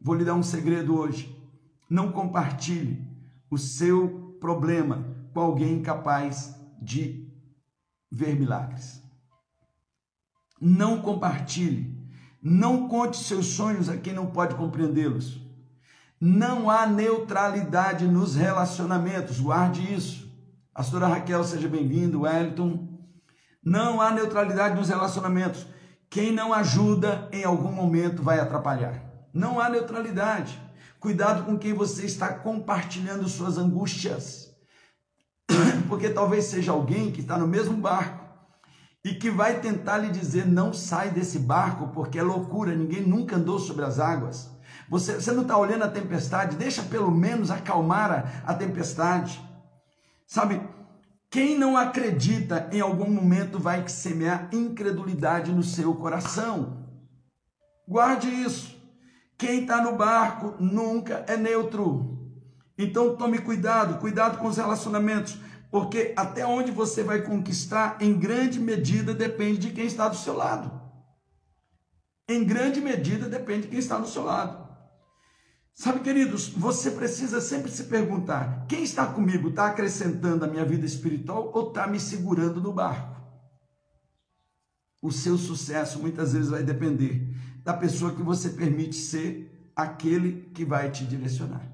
vou 0.00 0.14
lhe 0.14 0.24
dar 0.24 0.34
um 0.34 0.42
segredo 0.44 0.96
hoje. 0.96 1.36
Não 1.90 2.12
compartilhe 2.12 3.04
o 3.50 3.58
seu 3.58 4.36
problema 4.40 5.16
com 5.34 5.40
alguém 5.40 5.82
capaz 5.82 6.54
de 6.80 7.28
ver 8.08 8.38
milagres. 8.38 8.99
Não 10.60 11.00
compartilhe. 11.00 11.98
Não 12.42 12.88
conte 12.88 13.16
seus 13.16 13.46
sonhos 13.46 13.88
a 13.88 13.96
quem 13.96 14.12
não 14.12 14.26
pode 14.26 14.54
compreendê-los. 14.54 15.40
Não 16.20 16.68
há 16.68 16.86
neutralidade 16.86 18.06
nos 18.06 18.34
relacionamentos, 18.34 19.40
guarde 19.40 19.94
isso. 19.94 20.30
Pastora 20.74 21.06
Raquel, 21.06 21.42
seja 21.44 21.68
bem-vindo, 21.68 22.22
Wellington. 22.22 22.88
Não 23.64 24.00
há 24.00 24.10
neutralidade 24.10 24.74
nos 24.74 24.88
relacionamentos. 24.88 25.66
Quem 26.08 26.32
não 26.32 26.52
ajuda 26.52 27.28
em 27.32 27.44
algum 27.44 27.72
momento 27.72 28.22
vai 28.22 28.38
atrapalhar. 28.38 29.02
Não 29.32 29.60
há 29.60 29.68
neutralidade. 29.68 30.60
Cuidado 30.98 31.44
com 31.44 31.58
quem 31.58 31.72
você 31.72 32.04
está 32.04 32.32
compartilhando 32.32 33.28
suas 33.28 33.56
angústias. 33.56 34.54
Porque 35.88 36.10
talvez 36.10 36.44
seja 36.44 36.72
alguém 36.72 37.10
que 37.10 37.20
está 37.20 37.38
no 37.38 37.46
mesmo 37.46 37.76
barco 37.76 38.29
e 39.04 39.14
que 39.14 39.30
vai 39.30 39.60
tentar 39.60 39.98
lhe 39.98 40.10
dizer: 40.10 40.46
não 40.46 40.72
sai 40.72 41.10
desse 41.10 41.38
barco 41.38 41.88
porque 41.88 42.18
é 42.18 42.22
loucura, 42.22 42.74
ninguém 42.74 43.02
nunca 43.02 43.36
andou 43.36 43.58
sobre 43.58 43.84
as 43.84 43.98
águas. 43.98 44.50
Você, 44.88 45.14
você 45.14 45.32
não 45.32 45.42
está 45.42 45.56
olhando 45.56 45.84
a 45.84 45.90
tempestade, 45.90 46.56
deixa 46.56 46.82
pelo 46.82 47.10
menos 47.10 47.50
acalmar 47.50 48.10
a, 48.46 48.50
a 48.50 48.54
tempestade. 48.54 49.40
Sabe, 50.26 50.60
quem 51.30 51.56
não 51.56 51.76
acredita 51.76 52.68
em 52.72 52.80
algum 52.80 53.08
momento 53.08 53.58
vai 53.58 53.86
semear 53.88 54.48
incredulidade 54.52 55.52
no 55.52 55.62
seu 55.62 55.94
coração. 55.94 56.88
Guarde 57.86 58.28
isso. 58.28 58.76
Quem 59.38 59.62
está 59.62 59.80
no 59.80 59.96
barco 59.96 60.56
nunca 60.58 61.24
é 61.26 61.36
neutro. 61.36 62.18
Então 62.76 63.16
tome 63.16 63.38
cuidado, 63.38 63.98
cuidado 63.98 64.38
com 64.38 64.48
os 64.48 64.56
relacionamentos, 64.56 65.38
porque 65.70 66.12
até 66.16 66.44
onde 66.44 66.72
você 66.72 67.02
vai 67.02 67.22
conquistar, 67.22 67.98
em 68.00 68.18
grande 68.18 68.58
medida 68.58 69.14
depende 69.14 69.58
de 69.58 69.70
quem 69.70 69.86
está 69.86 70.08
do 70.08 70.16
seu 70.16 70.36
lado. 70.36 70.80
Em 72.28 72.44
grande 72.44 72.80
medida 72.80 73.28
depende 73.28 73.62
de 73.62 73.68
quem 73.68 73.78
está 73.78 73.98
do 73.98 74.08
seu 74.08 74.24
lado. 74.24 74.68
Sabe, 75.72 76.00
queridos, 76.00 76.48
você 76.48 76.90
precisa 76.90 77.40
sempre 77.40 77.70
se 77.70 77.84
perguntar: 77.84 78.66
quem 78.68 78.82
está 78.82 79.06
comigo 79.06 79.48
está 79.48 79.66
acrescentando 79.66 80.44
a 80.44 80.48
minha 80.48 80.64
vida 80.64 80.84
espiritual 80.84 81.50
ou 81.54 81.68
está 81.68 81.86
me 81.86 81.98
segurando 81.98 82.60
no 82.60 82.72
barco? 82.72 83.18
O 85.00 85.10
seu 85.10 85.38
sucesso 85.38 85.98
muitas 85.98 86.34
vezes 86.34 86.50
vai 86.50 86.62
depender 86.62 87.34
da 87.64 87.72
pessoa 87.72 88.14
que 88.14 88.22
você 88.22 88.50
permite 88.50 88.96
ser 88.96 89.70
aquele 89.74 90.50
que 90.52 90.64
vai 90.64 90.90
te 90.90 91.06
direcionar. 91.06 91.66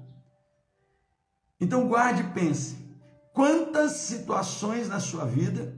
Então 1.59 1.87
guarde 1.87 2.21
e 2.21 2.29
pense: 2.29 2.86
quantas 3.37 3.91
situações 3.91 4.89
na 4.89 4.99
sua 4.99 5.23
vida 5.23 5.71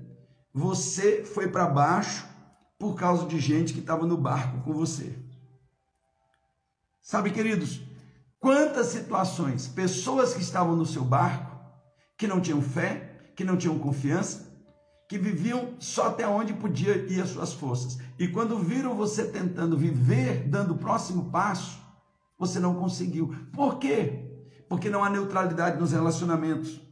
você 0.53 1.25
foi 1.25 1.49
para 1.49 1.67
baixo 1.67 2.25
por 2.79 2.95
causa 2.95 3.25
de 3.25 3.37
gente 3.37 3.73
que 3.73 3.81
estava 3.81 4.05
no 4.05 4.15
barco 4.15 4.61
com 4.61 4.71
você? 4.71 5.13
Sabe, 7.01 7.31
queridos, 7.31 7.81
quantas 8.39 8.87
situações, 8.87 9.67
pessoas 9.67 10.33
que 10.33 10.41
estavam 10.41 10.73
no 10.73 10.85
seu 10.85 11.03
barco, 11.03 11.53
que 12.17 12.27
não 12.27 12.39
tinham 12.39 12.61
fé, 12.61 13.33
que 13.35 13.43
não 13.43 13.57
tinham 13.57 13.77
confiança, 13.77 14.47
que 15.09 15.17
viviam 15.17 15.73
só 15.79 16.07
até 16.07 16.25
onde 16.25 16.53
podia 16.53 16.95
ir 17.11 17.19
as 17.19 17.31
suas 17.31 17.51
forças. 17.51 17.97
E 18.17 18.29
quando 18.29 18.57
viram 18.57 18.95
você 18.95 19.25
tentando 19.25 19.77
viver, 19.77 20.47
dando 20.47 20.75
o 20.75 20.77
próximo 20.77 21.29
passo, 21.29 21.77
você 22.37 22.57
não 22.57 22.75
conseguiu. 22.75 23.35
Por 23.51 23.79
quê? 23.79 24.29
Porque 24.69 24.89
não 24.89 25.03
há 25.03 25.09
neutralidade 25.09 25.77
nos 25.77 25.91
relacionamentos. 25.91 26.87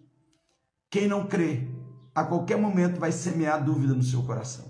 Quem 0.90 1.08
não 1.08 1.28
crê, 1.28 1.68
a 2.16 2.24
qualquer 2.24 2.58
momento 2.58 3.00
vai 3.00 3.12
semear 3.12 3.64
dúvida 3.64 3.94
no 3.94 4.04
seu 4.04 4.24
coração. 4.24 4.66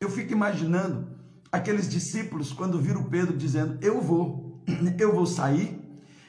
Eu 0.00 0.10
fico 0.10 0.32
imaginando 0.32 1.18
aqueles 1.52 1.88
discípulos 1.88 2.52
quando 2.52 2.80
viram 2.80 3.04
Pedro 3.04 3.36
dizendo: 3.36 3.78
Eu 3.80 4.00
vou, 4.00 4.64
eu 4.98 5.14
vou 5.14 5.26
sair, 5.26 5.80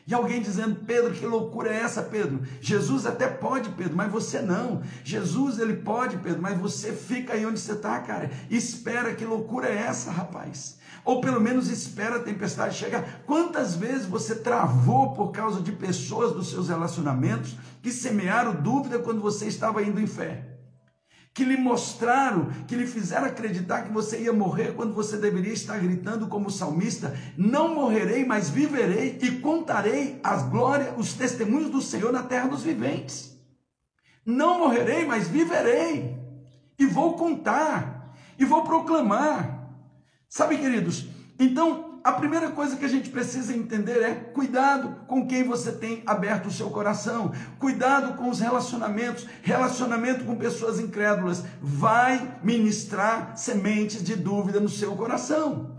e 0.05 0.13
alguém 0.13 0.41
dizendo, 0.41 0.83
Pedro, 0.85 1.13
que 1.13 1.25
loucura 1.25 1.73
é 1.73 1.77
essa, 1.77 2.03
Pedro? 2.03 2.41
Jesus 2.59 3.05
até 3.05 3.27
pode, 3.27 3.69
Pedro, 3.69 3.95
mas 3.95 4.11
você 4.11 4.41
não. 4.41 4.81
Jesus, 5.03 5.59
ele 5.59 5.77
pode, 5.77 6.17
Pedro, 6.17 6.41
mas 6.41 6.59
você 6.59 6.91
fica 6.91 7.33
aí 7.33 7.45
onde 7.45 7.59
você 7.59 7.73
está, 7.73 7.99
cara. 8.01 8.29
Espera, 8.49 9.15
que 9.15 9.25
loucura 9.25 9.69
é 9.69 9.77
essa, 9.77 10.11
rapaz? 10.11 10.77
Ou 11.03 11.21
pelo 11.21 11.41
menos 11.41 11.69
espera 11.69 12.17
a 12.17 12.23
tempestade 12.23 12.77
chegar. 12.77 13.23
Quantas 13.25 13.75
vezes 13.75 14.05
você 14.05 14.35
travou 14.35 15.13
por 15.13 15.31
causa 15.31 15.61
de 15.61 15.71
pessoas 15.71 16.31
dos 16.33 16.49
seus 16.49 16.69
relacionamentos 16.69 17.55
que 17.81 17.91
semearam 17.91 18.61
dúvida 18.61 18.99
quando 18.99 19.21
você 19.21 19.47
estava 19.47 19.83
indo 19.83 19.99
em 19.99 20.07
fé? 20.07 20.51
que 21.33 21.45
lhe 21.45 21.57
mostraram, 21.57 22.49
que 22.67 22.75
lhe 22.75 22.85
fizeram 22.85 23.27
acreditar 23.27 23.83
que 23.83 23.93
você 23.93 24.21
ia 24.21 24.33
morrer 24.33 24.73
quando 24.75 24.93
você 24.93 25.17
deveria 25.17 25.53
estar 25.53 25.77
gritando 25.79 26.27
como 26.27 26.51
salmista: 26.51 27.17
Não 27.37 27.73
morrerei, 27.73 28.25
mas 28.25 28.49
viverei 28.49 29.17
e 29.21 29.39
contarei 29.39 30.19
as 30.23 30.43
glórias, 30.43 30.93
os 30.97 31.13
testemunhos 31.13 31.69
do 31.69 31.81
Senhor 31.81 32.11
na 32.11 32.23
terra 32.23 32.47
dos 32.47 32.63
viventes. 32.63 33.31
Não 34.25 34.59
morrerei, 34.59 35.05
mas 35.05 35.27
viverei 35.27 36.19
e 36.77 36.85
vou 36.85 37.15
contar 37.15 38.13
e 38.37 38.45
vou 38.45 38.63
proclamar. 38.63 39.60
Sabe, 40.31 40.57
queridos? 40.57 41.07
Então, 41.37 41.99
a 42.05 42.13
primeira 42.13 42.51
coisa 42.51 42.77
que 42.77 42.85
a 42.85 42.87
gente 42.87 43.09
precisa 43.09 43.53
entender 43.53 44.01
é 44.01 44.13
cuidado 44.13 45.05
com 45.05 45.27
quem 45.27 45.43
você 45.43 45.73
tem 45.73 46.01
aberto 46.05 46.45
o 46.45 46.51
seu 46.51 46.69
coração, 46.69 47.33
cuidado 47.59 48.15
com 48.15 48.29
os 48.29 48.39
relacionamentos, 48.39 49.27
relacionamento 49.43 50.23
com 50.23 50.37
pessoas 50.37 50.79
incrédulas, 50.79 51.43
vai 51.61 52.39
ministrar 52.41 53.35
sementes 53.35 54.01
de 54.01 54.15
dúvida 54.15 54.61
no 54.61 54.69
seu 54.69 54.95
coração. 54.95 55.75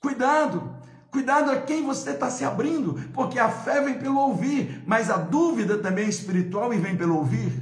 Cuidado, 0.00 0.76
cuidado 1.10 1.50
a 1.50 1.60
quem 1.60 1.84
você 1.84 2.10
está 2.10 2.30
se 2.30 2.44
abrindo, 2.44 2.94
porque 3.12 3.40
a 3.40 3.50
fé 3.50 3.82
vem 3.82 3.98
pelo 3.98 4.20
ouvir, 4.20 4.84
mas 4.86 5.10
a 5.10 5.16
dúvida 5.16 5.76
também 5.78 6.04
é 6.04 6.08
espiritual 6.08 6.72
e 6.72 6.78
vem 6.78 6.96
pelo 6.96 7.16
ouvir. 7.16 7.52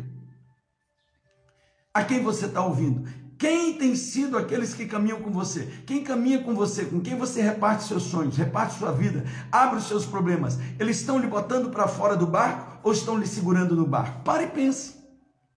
A 1.94 2.04
quem 2.04 2.22
você 2.22 2.44
está 2.44 2.62
ouvindo? 2.62 3.08
Quem 3.38 3.74
tem 3.74 3.94
sido 3.94 4.38
aqueles 4.38 4.72
que 4.72 4.86
caminham 4.86 5.20
com 5.20 5.30
você? 5.30 5.68
Quem 5.84 6.02
caminha 6.02 6.42
com 6.42 6.54
você? 6.54 6.86
Com 6.86 7.00
quem 7.00 7.16
você 7.16 7.42
reparte 7.42 7.84
seus 7.84 8.04
sonhos, 8.04 8.36
reparte 8.36 8.78
sua 8.78 8.92
vida, 8.92 9.24
abre 9.52 9.78
os 9.78 9.86
seus 9.86 10.06
problemas? 10.06 10.58
Eles 10.78 11.00
estão 11.00 11.18
lhe 11.18 11.26
botando 11.26 11.70
para 11.70 11.86
fora 11.86 12.16
do 12.16 12.26
barco 12.26 12.78
ou 12.82 12.92
estão 12.92 13.18
lhe 13.18 13.26
segurando 13.26 13.76
no 13.76 13.86
barco? 13.86 14.22
Pare 14.22 14.44
e 14.44 14.48
pense. 14.48 14.96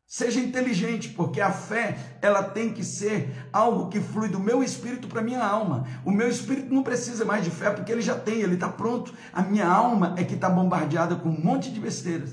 Seja 0.06 0.39
inteligente, 0.39 1.10
porque 1.10 1.39
a 1.39 1.52
fé, 1.52 2.18
ela 2.22 2.42
tem 2.42 2.74
que 2.74 2.84
ser 2.84 3.48
algo 3.54 3.89
que 3.89 4.00
flui 4.00 4.28
do 4.28 4.39
meu 4.39 4.63
espírito 4.63 5.08
para 5.08 5.22
minha 5.22 5.44
alma. 5.44 5.86
O 6.04 6.12
meu 6.12 6.28
espírito 6.28 6.74
não 6.74 6.82
precisa 6.82 7.24
mais 7.24 7.46
de 7.46 7.52
fé, 7.52 7.70
porque 7.70 7.92
ele 7.92 8.02
já 8.02 8.15
tem, 8.15 8.42
ele 8.42 8.56
está 8.56 8.68
pronto. 8.68 9.13
A 9.32 9.44
minha 9.44 9.68
alma 9.68 10.15
é 10.18 10.24
que 10.24 10.34
está 10.34 10.50
bombardeada 10.50 11.15
com 11.15 11.30
um 11.30 11.39
monte 11.39 11.72
de 11.72 11.80
besteiras. 11.80 12.32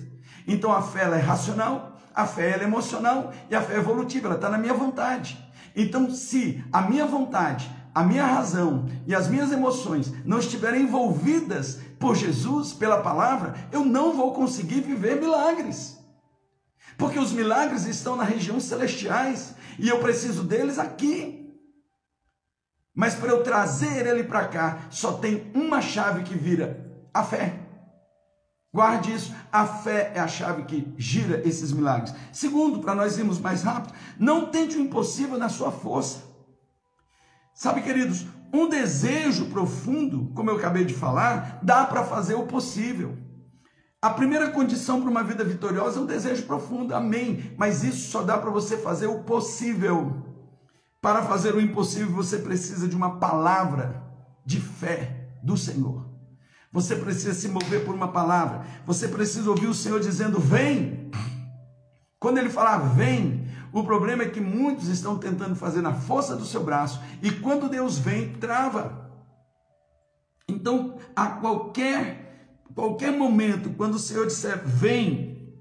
Então 0.49 0.73
a 0.73 0.81
fé 0.81 1.03
ela 1.03 1.19
é 1.19 1.21
racional, 1.21 1.96
a 2.17 2.27
fé 2.27 2.59
é 2.59 2.63
emocional 2.63 3.31
e 3.51 3.55
a 3.55 3.61
fé 3.61 3.75
é 3.75 3.77
evolutiva, 3.77 4.27
ela 4.27 4.37
está 4.37 4.49
na 4.49 4.57
minha 4.57 4.73
vontade. 4.73 5.39
Então, 5.77 6.11
se 6.11 6.65
a 6.73 6.81
minha 6.81 7.05
vontade, 7.05 7.71
a 7.95 8.03
minha 8.03 8.25
razão 8.25 8.89
e 9.07 9.15
as 9.15 9.29
minhas 9.29 9.53
emoções 9.53 10.11
não 10.25 10.39
estiverem 10.39 10.83
envolvidas 10.83 11.79
por 12.01 12.17
Jesus, 12.17 12.73
pela 12.73 13.03
palavra, 13.03 13.55
eu 13.71 13.85
não 13.85 14.15
vou 14.15 14.33
conseguir 14.33 14.81
viver 14.81 15.21
milagres. 15.21 15.99
Porque 16.97 17.19
os 17.19 17.33
milagres 17.33 17.85
estão 17.85 18.17
na 18.17 18.25
região 18.25 18.59
celestiais 18.59 19.55
e 19.79 19.87
eu 19.87 20.01
preciso 20.01 20.43
deles 20.43 20.79
aqui. 20.79 21.55
Mas 22.95 23.15
para 23.15 23.29
eu 23.29 23.43
trazer 23.43 24.07
ele 24.07 24.25
para 24.25 24.49
cá, 24.49 24.87
só 24.89 25.13
tem 25.13 25.51
uma 25.55 25.83
chave 25.83 26.23
que 26.23 26.35
vira 26.35 26.83
a 27.13 27.23
fé. 27.23 27.66
Guarde 28.77 29.15
isso, 29.15 29.35
a 29.51 29.65
fé 29.65 30.13
é 30.15 30.21
a 30.21 30.29
chave 30.29 30.65
que 30.65 30.93
gira 30.99 31.41
esses 31.49 31.73
milagres. 31.73 32.15
Segundo, 32.31 32.81
para 32.81 32.95
nós 32.95 33.17
irmos 33.17 33.41
mais 33.41 33.63
rápido, 33.63 33.95
não 34.19 34.51
tente 34.51 34.77
o 34.77 34.81
impossível 34.83 35.39
na 35.39 35.49
sua 35.49 35.73
força. 35.73 36.25
Sabe, 37.55 37.81
queridos, 37.81 38.27
um 38.53 38.69
desejo 38.69 39.47
profundo, 39.47 40.31
como 40.35 40.51
eu 40.51 40.57
acabei 40.57 40.85
de 40.85 40.93
falar, 40.93 41.59
dá 41.63 41.87
para 41.87 42.05
fazer 42.05 42.35
o 42.35 42.45
possível. 42.45 43.17
A 44.03 44.11
primeira 44.11 44.51
condição 44.51 45.01
para 45.01 45.11
uma 45.11 45.25
vida 45.25 45.43
vitoriosa 45.43 45.99
é 45.99 46.03
um 46.03 46.07
desejo 46.07 46.43
profundo, 46.43 46.95
amém. 46.95 47.55
Mas 47.57 47.83
isso 47.83 48.11
só 48.11 48.21
dá 48.21 48.37
para 48.37 48.51
você 48.51 48.77
fazer 48.77 49.07
o 49.07 49.21
possível. 49.21 50.23
Para 51.01 51.23
fazer 51.23 51.55
o 51.55 51.61
impossível, 51.63 52.15
você 52.15 52.41
precisa 52.41 52.87
de 52.87 52.95
uma 52.95 53.19
palavra 53.19 54.05
de 54.45 54.61
fé 54.61 55.31
do 55.43 55.57
Senhor. 55.57 56.06
Você 56.77 56.95
precisa 56.95 57.33
se 57.33 57.49
mover 57.49 57.87
por 57.87 57.95
uma 57.95 58.09
palavra. 58.09 58.67
Você 58.85 59.09
precisa 59.09 59.49
ouvir 59.49 59.67
o 59.67 59.73
Senhor 59.73 59.99
dizendo: 59.99 60.39
Vem. 60.39 61.11
Quando 62.21 62.37
ele 62.37 62.51
falar 62.51 62.77
vem, 62.95 63.49
o 63.73 63.83
problema 63.83 64.25
é 64.25 64.29
que 64.29 64.43
muitos 64.43 64.89
estão 64.89 65.17
tentando 65.17 65.57
fazer 65.57 65.81
na 65.81 65.95
força 65.95 66.37
do 66.37 66.45
seu 66.45 66.63
braço 66.63 67.01
e 67.23 67.31
quando 67.31 67.71
Deus 67.71 67.97
vem, 67.99 68.35
trava. 68.35 69.11
Então, 70.47 70.99
a 71.15 71.29
qualquer 71.29 72.67
qualquer 72.75 73.11
momento, 73.11 73.71
quando 73.71 73.95
o 73.95 73.99
Senhor 73.99 74.27
disser 74.27 74.63
vem, 74.63 75.59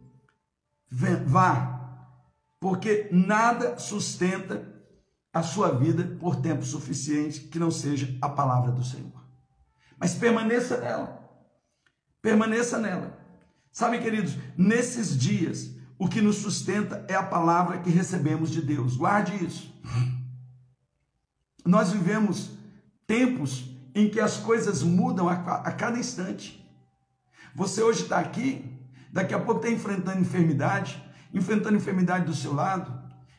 vem 0.91 1.23
vá, 1.23 2.12
porque 2.60 3.08
nada 3.10 3.78
sustenta 3.78 4.69
a 5.34 5.41
sua 5.41 5.69
vida 5.69 6.17
por 6.19 6.36
tempo 6.36 6.65
suficiente 6.65 7.39
que 7.39 7.58
não 7.58 7.71
seja 7.71 8.17
a 8.21 8.28
palavra 8.28 8.73
do 8.73 8.84
Senhor. 8.84 9.25
Mas 9.99 10.15
permaneça 10.15 10.77
nela. 10.77 11.25
Permaneça 12.21 12.77
nela. 12.77 13.17
Sabe, 13.71 13.99
queridos, 13.99 14.38
nesses 14.58 15.17
dias, 15.17 15.75
o 15.97 16.08
que 16.08 16.21
nos 16.21 16.38
sustenta 16.38 17.05
é 17.08 17.15
a 17.15 17.23
palavra 17.23 17.79
que 17.79 17.89
recebemos 17.89 18.49
de 18.49 18.62
Deus. 18.62 18.97
Guarde 18.97 19.43
isso. 19.43 19.73
Nós 21.65 21.91
vivemos 21.91 22.51
tempos 23.08 23.69
em 23.93 24.10
que 24.10 24.19
as 24.19 24.38
coisas 24.38 24.84
mudam 24.84 25.29
a, 25.29 25.71
cada 25.71 25.97
instante. 25.97 26.63
Você 27.55 27.81
hoje 27.81 28.03
está 28.03 28.19
aqui, 28.19 28.65
daqui 29.12 29.34
a 29.34 29.39
pouco 29.39 29.62
está 29.62 29.73
enfrentando 29.73 30.19
enfermidade, 30.19 31.01
enfrentando 31.34 31.77
enfermidade 31.77 32.25
do 32.25 32.36
seu 32.36 32.53
lado, 32.53 32.93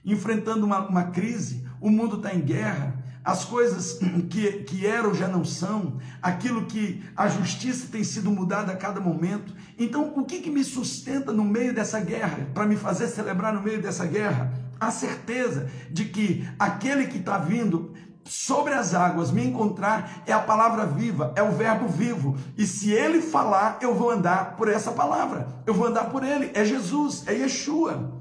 enfrentando 0.04 0.64
uma, 0.64 0.88
uma 0.88 1.04
crise, 1.10 1.68
o 1.80 1.90
mundo 1.90 2.16
está 2.16 2.34
em 2.34 2.40
guerra, 2.40 2.95
as 3.26 3.44
coisas 3.44 3.98
que, 4.30 4.52
que 4.62 4.86
eram 4.86 5.12
já 5.12 5.26
não 5.26 5.44
são, 5.44 5.98
aquilo 6.22 6.66
que 6.66 7.02
a 7.16 7.26
justiça 7.26 7.88
tem 7.90 8.04
sido 8.04 8.30
mudada 8.30 8.72
a 8.72 8.76
cada 8.76 9.00
momento. 9.00 9.52
Então, 9.76 10.12
o 10.16 10.24
que, 10.24 10.38
que 10.38 10.48
me 10.48 10.62
sustenta 10.62 11.32
no 11.32 11.44
meio 11.44 11.74
dessa 11.74 11.98
guerra, 11.98 12.46
para 12.54 12.64
me 12.64 12.76
fazer 12.76 13.08
celebrar 13.08 13.52
no 13.52 13.60
meio 13.60 13.82
dessa 13.82 14.06
guerra? 14.06 14.54
A 14.78 14.92
certeza 14.92 15.68
de 15.90 16.04
que 16.04 16.48
aquele 16.56 17.08
que 17.08 17.18
está 17.18 17.36
vindo 17.36 17.92
sobre 18.24 18.72
as 18.72 18.94
águas 18.94 19.30
me 19.32 19.44
encontrar 19.44 20.22
é 20.26 20.32
a 20.32 20.38
palavra 20.38 20.86
viva, 20.86 21.32
é 21.34 21.42
o 21.42 21.52
verbo 21.52 21.88
vivo. 21.88 22.36
E 22.56 22.64
se 22.64 22.92
ele 22.92 23.20
falar, 23.20 23.78
eu 23.80 23.94
vou 23.94 24.10
andar 24.10 24.56
por 24.56 24.68
essa 24.68 24.92
palavra, 24.92 25.48
eu 25.66 25.74
vou 25.74 25.88
andar 25.88 26.10
por 26.10 26.22
ele. 26.22 26.52
É 26.54 26.64
Jesus, 26.64 27.24
é 27.26 27.32
Yeshua. 27.32 28.15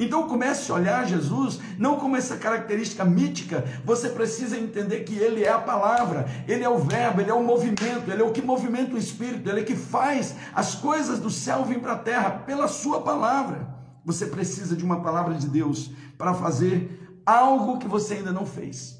Então 0.00 0.26
comece 0.26 0.72
a 0.72 0.74
olhar 0.74 1.06
Jesus 1.06 1.60
não 1.76 1.98
como 1.98 2.16
essa 2.16 2.38
característica 2.38 3.04
mítica, 3.04 3.62
você 3.84 4.08
precisa 4.08 4.58
entender 4.58 5.00
que 5.00 5.14
ele 5.14 5.44
é 5.44 5.50
a 5.50 5.58
palavra, 5.58 6.26
ele 6.48 6.64
é 6.64 6.68
o 6.70 6.78
verbo, 6.78 7.20
ele 7.20 7.30
é 7.30 7.34
o 7.34 7.44
movimento, 7.44 8.10
ele 8.10 8.22
é 8.22 8.24
o 8.24 8.32
que 8.32 8.40
movimenta 8.40 8.94
o 8.94 8.98
espírito, 8.98 9.50
ele 9.50 9.60
é 9.60 9.64
que 9.64 9.76
faz 9.76 10.34
as 10.54 10.74
coisas 10.74 11.20
do 11.20 11.28
céu 11.28 11.66
vir 11.66 11.80
para 11.80 11.92
a 11.92 11.98
terra 11.98 12.30
pela 12.30 12.66
sua 12.66 13.02
palavra. 13.02 13.68
Você 14.02 14.24
precisa 14.24 14.74
de 14.74 14.82
uma 14.82 15.02
palavra 15.02 15.34
de 15.34 15.46
Deus 15.46 15.90
para 16.16 16.32
fazer 16.32 17.20
algo 17.26 17.78
que 17.78 17.86
você 17.86 18.14
ainda 18.14 18.32
não 18.32 18.46
fez. 18.46 18.98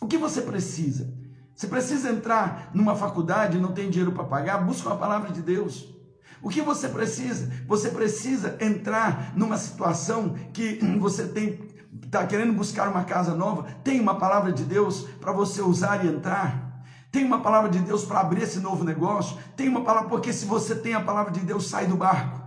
O 0.00 0.08
que 0.08 0.18
você 0.18 0.42
precisa? 0.42 1.14
Você 1.54 1.68
precisa 1.68 2.10
entrar 2.10 2.70
numa 2.74 2.96
faculdade 2.96 3.58
não 3.58 3.72
tem 3.72 3.88
dinheiro 3.88 4.10
para 4.10 4.24
pagar? 4.24 4.58
Busca 4.58 4.88
uma 4.88 4.98
palavra 4.98 5.30
de 5.30 5.40
Deus. 5.40 5.95
O 6.42 6.48
que 6.48 6.60
você 6.60 6.88
precisa? 6.88 7.50
Você 7.66 7.88
precisa 7.90 8.56
entrar 8.60 9.32
numa 9.36 9.56
situação 9.56 10.34
que 10.52 10.78
você 10.98 11.26
tem 11.26 11.76
está 12.04 12.26
querendo 12.26 12.52
buscar 12.52 12.88
uma 12.88 13.04
casa 13.04 13.34
nova, 13.34 13.64
tem 13.82 14.00
uma 14.00 14.16
palavra 14.16 14.52
de 14.52 14.64
Deus 14.64 15.02
para 15.20 15.32
você 15.32 15.62
usar 15.62 16.04
e 16.04 16.08
entrar. 16.08 16.84
Tem 17.10 17.24
uma 17.24 17.40
palavra 17.40 17.70
de 17.70 17.78
Deus 17.78 18.04
para 18.04 18.20
abrir 18.20 18.42
esse 18.42 18.60
novo 18.60 18.84
negócio. 18.84 19.38
Tem 19.56 19.68
uma 19.68 19.82
palavra, 19.82 20.10
porque 20.10 20.32
se 20.32 20.44
você 20.44 20.74
tem 20.74 20.94
a 20.94 21.00
palavra 21.00 21.32
de 21.32 21.40
Deus, 21.40 21.68
sai 21.68 21.86
do 21.86 21.96
barco. 21.96 22.40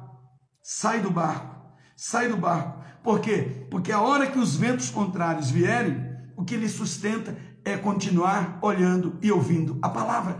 Sai 0.61 0.99
do 0.99 1.09
barco. 1.09 1.55
Sai 1.95 2.27
do 2.27 2.37
barco. 2.37 2.79
Por 3.03 3.19
quê? 3.19 3.67
Porque 3.71 3.91
a 3.91 4.01
hora 4.01 4.27
que 4.27 4.37
os 4.37 4.55
ventos 4.55 4.89
contrários 4.89 5.49
vierem, 5.49 6.15
o 6.37 6.43
que 6.43 6.55
lhe 6.55 6.69
sustenta 6.69 7.35
é 7.65 7.77
continuar 7.77 8.59
olhando 8.61 9.17
e 9.21 9.31
ouvindo 9.31 9.79
a 9.81 9.89
palavra. 9.89 10.37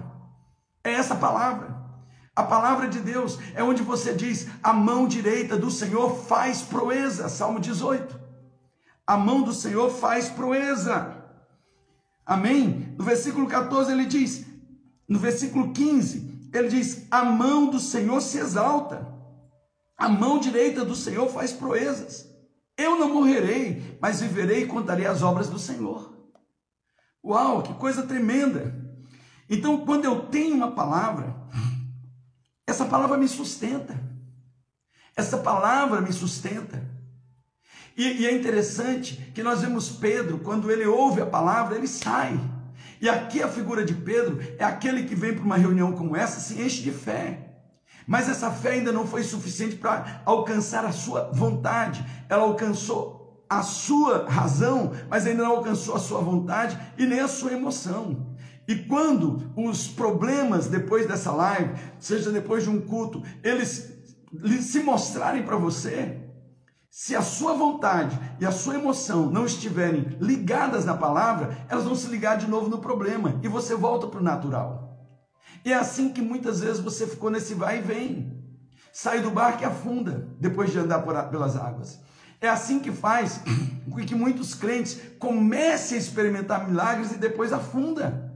É 0.83 0.91
essa 0.91 1.15
palavra. 1.15 1.78
A 2.39 2.43
palavra 2.43 2.87
de 2.87 3.01
Deus 3.01 3.37
é 3.53 3.61
onde 3.61 3.83
você 3.83 4.13
diz: 4.13 4.47
a 4.63 4.71
mão 4.71 5.09
direita 5.09 5.57
do 5.57 5.69
Senhor 5.69 6.15
faz 6.23 6.61
proeza. 6.61 7.27
Salmo 7.27 7.59
18. 7.59 8.17
A 9.05 9.17
mão 9.17 9.41
do 9.41 9.51
Senhor 9.51 9.89
faz 9.89 10.29
proeza. 10.29 11.17
Amém? 12.25 12.95
No 12.97 13.03
versículo 13.03 13.45
14 13.45 13.91
ele 13.91 14.05
diz, 14.05 14.45
no 15.05 15.19
versículo 15.19 15.73
15, 15.73 16.49
ele 16.53 16.69
diz: 16.69 17.07
a 17.11 17.25
mão 17.25 17.69
do 17.69 17.77
Senhor 17.77 18.21
se 18.21 18.37
exalta. 18.37 19.05
A 19.97 20.07
mão 20.07 20.39
direita 20.39 20.85
do 20.85 20.95
Senhor 20.95 21.27
faz 21.27 21.51
proezas. 21.51 22.25
Eu 22.77 22.97
não 22.97 23.15
morrerei, 23.15 23.97
mas 24.01 24.21
viverei 24.21 24.63
e 24.63 24.67
contarei 24.67 25.05
as 25.05 25.21
obras 25.21 25.49
do 25.49 25.59
Senhor. 25.59 26.17
Uau, 27.21 27.61
que 27.63 27.73
coisa 27.73 28.03
tremenda! 28.03 28.73
Então, 29.49 29.83
quando 29.85 30.05
eu 30.05 30.27
tenho 30.27 30.55
uma 30.55 30.71
palavra, 30.71 31.35
essa 32.69 32.85
palavra 32.85 33.17
me 33.17 33.27
sustenta. 33.27 33.99
Essa 35.15 35.37
palavra 35.37 36.01
me 36.01 36.13
sustenta. 36.13 36.81
E, 37.97 38.21
e, 38.21 38.27
é 38.27 38.31
interessante 38.31 39.31
que 39.33 39.43
nós 39.43 39.61
vemos 39.61 39.89
Pedro, 39.89 40.39
quando 40.39 40.71
ele 40.71 40.85
ouve 40.85 41.21
a 41.21 41.25
palavra, 41.25 41.75
ele 41.75 41.87
sai. 41.87 42.39
E 43.01 43.09
aqui 43.09 43.41
a 43.41 43.49
figura 43.49 43.83
de 43.83 43.93
Pedro 43.93 44.39
é 44.57 44.63
aquele 44.63 45.03
que 45.03 45.15
vem 45.15 45.33
para 45.33 45.43
uma 45.43 45.57
reunião 45.57 45.91
como 45.93 46.15
essa, 46.15 46.39
se 46.39 46.61
enche 46.61 46.81
de 46.81 46.91
fé. 46.91 47.47
Mas 48.07 48.29
essa 48.29 48.51
fé 48.51 48.71
ainda 48.71 48.91
não 48.91 49.05
foi 49.05 49.23
suficiente 49.23 49.75
para 49.75 50.21
alcançar 50.23 50.85
a 50.85 50.91
sua 50.91 51.31
vontade. 51.33 52.05
Ela 52.29 52.43
alcançou 52.43 53.43
a 53.49 53.63
sua 53.63 54.29
razão, 54.29 54.93
mas 55.09 55.25
ainda 55.25 55.43
não 55.43 55.57
alcançou 55.57 55.95
a 55.95 55.99
sua 55.99 56.21
vontade 56.21 56.79
e 56.97 57.05
nem 57.05 57.19
a 57.19 57.27
sua 57.27 57.51
emoção. 57.51 58.28
E 58.69 58.75
quando 58.75 59.51
os 59.57 59.87
problemas 59.87 60.67
depois 60.67 61.07
dessa 61.07 61.31
live, 61.31 61.73
seja 61.97 62.29
depois 62.29 62.63
de 62.63 62.69
um 62.69 62.79
culto, 62.79 63.23
eles 63.43 63.91
se 64.61 64.83
mostrarem 64.83 65.41
para 65.41 65.55
você, 65.55 66.21
se 66.87 67.15
a 67.15 67.21
sua 67.23 67.53
vontade 67.53 68.15
e 68.39 68.45
a 68.45 68.51
sua 68.51 68.75
emoção 68.75 69.27
não 69.27 69.43
estiverem 69.43 70.15
ligadas 70.21 70.85
na 70.85 70.95
palavra, 70.95 71.65
elas 71.67 71.85
vão 71.85 71.95
se 71.95 72.05
ligar 72.09 72.37
de 72.37 72.47
novo 72.47 72.69
no 72.69 72.77
problema 72.77 73.39
e 73.41 73.47
você 73.47 73.73
volta 73.73 74.05
para 74.05 74.19
o 74.19 74.23
natural. 74.23 75.03
E 75.65 75.73
é 75.73 75.75
assim 75.75 76.09
que 76.09 76.21
muitas 76.21 76.59
vezes 76.59 76.79
você 76.79 77.07
ficou 77.07 77.31
nesse 77.31 77.55
vai 77.55 77.79
e 77.79 77.81
vem. 77.81 78.39
Sai 78.93 79.19
do 79.19 79.31
barco 79.31 79.63
e 79.63 79.65
afunda 79.65 80.27
depois 80.39 80.71
de 80.71 80.77
andar 80.77 80.99
pelas 81.31 81.55
águas. 81.55 81.99
É 82.39 82.47
assim 82.47 82.79
que 82.79 82.91
faz 82.91 83.41
com 83.89 83.95
que 83.95 84.13
muitos 84.13 84.53
crentes 84.53 85.01
comecem 85.17 85.97
a 85.97 86.01
experimentar 86.01 86.69
milagres 86.69 87.13
e 87.13 87.17
depois 87.17 87.51
afunda. 87.51 88.28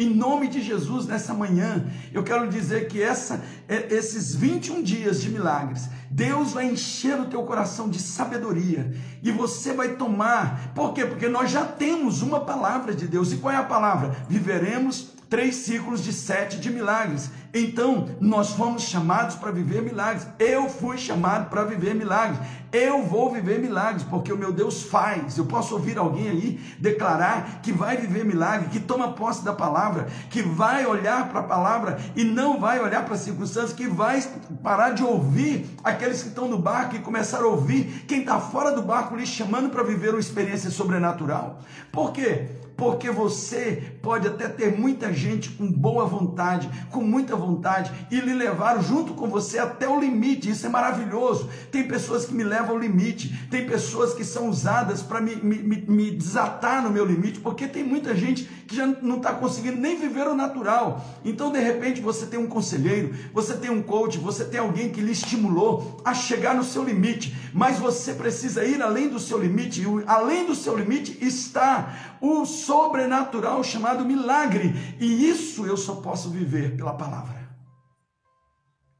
Em 0.00 0.14
nome 0.14 0.46
de 0.46 0.62
Jesus, 0.62 1.06
nessa 1.06 1.34
manhã, 1.34 1.84
eu 2.12 2.22
quero 2.22 2.48
dizer 2.48 2.86
que 2.86 3.02
essa, 3.02 3.42
é, 3.66 3.92
esses 3.92 4.32
21 4.32 4.80
dias 4.80 5.20
de 5.20 5.28
milagres, 5.28 5.88
Deus 6.08 6.52
vai 6.52 6.66
encher 6.66 7.20
o 7.20 7.24
teu 7.24 7.42
coração 7.42 7.88
de 7.88 7.98
sabedoria 7.98 8.94
e 9.20 9.32
você 9.32 9.72
vai 9.72 9.96
tomar. 9.96 10.72
Por 10.72 10.94
quê? 10.94 11.04
Porque 11.04 11.26
nós 11.26 11.50
já 11.50 11.64
temos 11.64 12.22
uma 12.22 12.38
palavra 12.38 12.94
de 12.94 13.08
Deus. 13.08 13.32
E 13.32 13.38
qual 13.38 13.52
é 13.52 13.56
a 13.56 13.64
palavra? 13.64 14.14
Viveremos 14.28 15.17
três 15.28 15.56
ciclos 15.56 16.02
de 16.02 16.12
sete 16.12 16.58
de 16.58 16.70
milagres. 16.70 17.30
Então, 17.52 18.08
nós 18.20 18.50
fomos 18.50 18.82
chamados 18.82 19.34
para 19.34 19.50
viver 19.50 19.82
milagres. 19.82 20.26
Eu 20.38 20.68
fui 20.68 20.98
chamado 20.98 21.48
para 21.48 21.64
viver 21.64 21.94
milagres. 21.94 22.38
Eu 22.70 23.02
vou 23.02 23.32
viver 23.32 23.58
milagres, 23.58 24.02
porque 24.02 24.30
o 24.30 24.36
meu 24.36 24.52
Deus 24.52 24.82
faz. 24.82 25.38
Eu 25.38 25.46
posso 25.46 25.74
ouvir 25.74 25.96
alguém 25.96 26.28
aí 26.28 26.60
declarar 26.78 27.60
que 27.62 27.72
vai 27.72 27.96
viver 27.96 28.24
milagre, 28.24 28.68
que 28.68 28.80
toma 28.80 29.12
posse 29.12 29.42
da 29.42 29.54
palavra, 29.54 30.08
que 30.28 30.42
vai 30.42 30.84
olhar 30.84 31.28
para 31.30 31.40
a 31.40 31.44
palavra 31.44 31.98
e 32.14 32.24
não 32.24 32.60
vai 32.60 32.78
olhar 32.80 33.04
para 33.04 33.14
as 33.14 33.20
circunstâncias, 33.20 33.72
que 33.72 33.88
vai 33.88 34.22
parar 34.62 34.90
de 34.90 35.02
ouvir 35.02 35.70
aqueles 35.82 36.22
que 36.22 36.28
estão 36.28 36.48
no 36.48 36.58
barco 36.58 36.96
e 36.96 36.98
começar 36.98 37.38
a 37.38 37.46
ouvir 37.46 38.04
quem 38.06 38.20
está 38.20 38.38
fora 38.38 38.72
do 38.72 38.82
barco 38.82 39.16
lhe 39.16 39.26
chamando 39.26 39.70
para 39.70 39.82
viver 39.82 40.10
uma 40.10 40.20
experiência 40.20 40.70
sobrenatural. 40.70 41.60
Por 41.90 42.12
quê? 42.12 42.48
Porque 42.78 43.10
você 43.10 43.82
pode 44.00 44.28
até 44.28 44.48
ter 44.48 44.78
muita 44.78 45.12
gente 45.12 45.50
com 45.50 45.66
boa 45.66 46.06
vontade, 46.06 46.70
com 46.92 47.00
muita 47.00 47.34
vontade, 47.34 47.90
e 48.08 48.20
lhe 48.20 48.32
levar 48.32 48.80
junto 48.80 49.14
com 49.14 49.26
você 49.26 49.58
até 49.58 49.88
o 49.88 49.98
limite. 49.98 50.48
Isso 50.48 50.64
é 50.64 50.68
maravilhoso. 50.68 51.50
Tem 51.72 51.88
pessoas 51.88 52.24
que 52.24 52.32
me 52.32 52.44
levam 52.44 52.76
ao 52.76 52.78
limite, 52.78 53.48
tem 53.50 53.66
pessoas 53.66 54.14
que 54.14 54.24
são 54.24 54.48
usadas 54.48 55.02
para 55.02 55.20
me, 55.20 55.34
me, 55.34 55.84
me, 55.88 56.10
desatar 56.12 56.80
no 56.80 56.90
meu 56.90 57.04
limite, 57.04 57.40
porque 57.40 57.66
tem 57.66 57.82
muita 57.82 58.14
gente 58.14 58.44
que 58.44 58.76
já 58.76 58.86
não 58.86 59.16
está 59.16 59.32
conseguindo 59.32 59.76
nem 59.76 59.98
viver 59.98 60.28
o 60.28 60.34
natural. 60.36 61.04
Então, 61.24 61.50
de 61.50 61.58
repente, 61.58 62.00
você 62.00 62.26
tem 62.26 62.38
um 62.38 62.46
conselheiro, 62.46 63.12
você 63.34 63.54
tem 63.54 63.70
um 63.70 63.82
coach, 63.82 64.18
você 64.18 64.44
tem 64.44 64.60
alguém 64.60 64.90
que 64.90 65.00
lhe 65.00 65.10
estimulou 65.10 66.00
a 66.04 66.14
chegar 66.14 66.54
no 66.54 66.62
seu 66.62 66.84
limite, 66.84 67.36
mas 67.52 67.78
você 67.78 68.14
precisa 68.14 68.64
ir 68.64 68.80
além 68.80 69.08
do 69.08 69.18
seu 69.18 69.40
limite, 69.40 69.82
e 69.82 69.86
além 70.06 70.46
do 70.46 70.54
seu 70.54 70.78
limite 70.78 71.18
está 71.20 72.16
o 72.20 72.44
sobrenatural 72.44 73.62
chamado 73.62 74.04
milagre, 74.04 74.96
e 75.00 75.28
isso 75.28 75.66
eu 75.66 75.76
só 75.76 75.96
posso 75.96 76.30
viver 76.30 76.76
pela 76.76 76.94
palavra. 76.94 77.48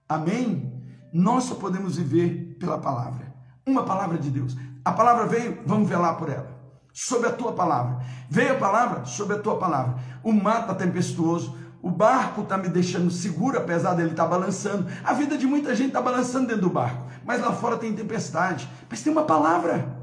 Amém? 0.09 0.73
Nós 1.13 1.45
só 1.45 1.55
podemos 1.55 1.97
viver 1.97 2.57
pela 2.59 2.79
palavra. 2.79 3.35
Uma 3.67 3.85
palavra 3.85 4.19
de 4.19 4.31
Deus. 4.31 4.57
A 4.85 4.93
palavra 4.93 5.27
veio, 5.27 5.63
vamos 5.67 5.89
velar 5.89 6.17
por 6.17 6.31
ela. 6.31 6.57
Sobre 6.93 7.29
a 7.29 7.33
tua 7.33 7.53
palavra. 7.53 8.05
Veio 8.31 8.53
a 8.53 8.59
palavra, 8.59 9.05
sobre 9.05 9.37
a 9.37 9.39
tua 9.39 9.59
palavra. 9.59 9.97
O 10.23 10.33
mar 10.33 10.63
está 10.63 10.75
tempestuoso, 10.75 11.55
o 11.83 11.91
barco 11.91 12.43
está 12.43 12.57
me 12.57 12.69
deixando 12.69 13.11
seguro, 13.11 13.59
apesar 13.59 13.95
dele 13.95 14.11
estar 14.11 14.25
tá 14.25 14.29
balançando. 14.29 14.87
A 15.05 15.13
vida 15.13 15.37
de 15.37 15.47
muita 15.47 15.75
gente 15.75 15.89
está 15.89 16.01
balançando 16.01 16.47
dentro 16.47 16.63
do 16.63 16.71
barco, 16.71 17.07
mas 17.25 17.41
lá 17.41 17.53
fora 17.53 17.77
tem 17.77 17.93
tempestade. 17.93 18.69
Mas 18.89 19.03
tem 19.03 19.13
uma 19.13 19.25
palavra. 19.25 19.98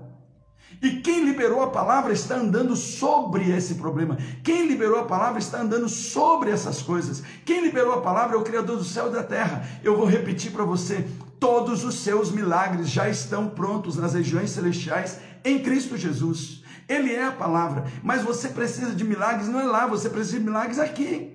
E 0.81 1.01
quem 1.01 1.25
liberou 1.25 1.61
a 1.61 1.69
palavra 1.69 2.13
está 2.13 2.35
andando 2.35 2.75
sobre 2.75 3.49
esse 3.51 3.75
problema. 3.75 4.17
Quem 4.43 4.67
liberou 4.67 4.99
a 4.99 5.05
palavra 5.05 5.39
está 5.39 5.61
andando 5.61 5.87
sobre 5.89 6.51
essas 6.51 6.81
coisas. 6.81 7.23
Quem 7.45 7.61
liberou 7.61 7.93
a 7.93 8.01
palavra 8.01 8.35
é 8.35 8.39
o 8.39 8.43
Criador 8.43 8.77
do 8.77 8.83
céu 8.83 9.07
e 9.07 9.13
da 9.13 9.23
terra. 9.23 9.67
Eu 9.83 9.95
vou 9.95 10.05
repetir 10.05 10.51
para 10.51 10.63
você: 10.63 11.05
todos 11.39 11.83
os 11.83 11.95
seus 11.99 12.31
milagres 12.31 12.89
já 12.89 13.09
estão 13.09 13.49
prontos 13.49 13.97
nas 13.97 14.13
regiões 14.13 14.51
celestiais 14.51 15.19
em 15.43 15.59
Cristo 15.59 15.97
Jesus. 15.97 16.63
Ele 16.87 17.13
é 17.13 17.25
a 17.25 17.31
palavra, 17.31 17.85
mas 18.03 18.21
você 18.21 18.49
precisa 18.49 18.93
de 18.93 19.03
milagres 19.03 19.47
não 19.47 19.59
é 19.59 19.63
lá, 19.63 19.87
você 19.87 20.09
precisa 20.09 20.37
de 20.37 20.45
milagres 20.45 20.77
aqui. 20.77 21.34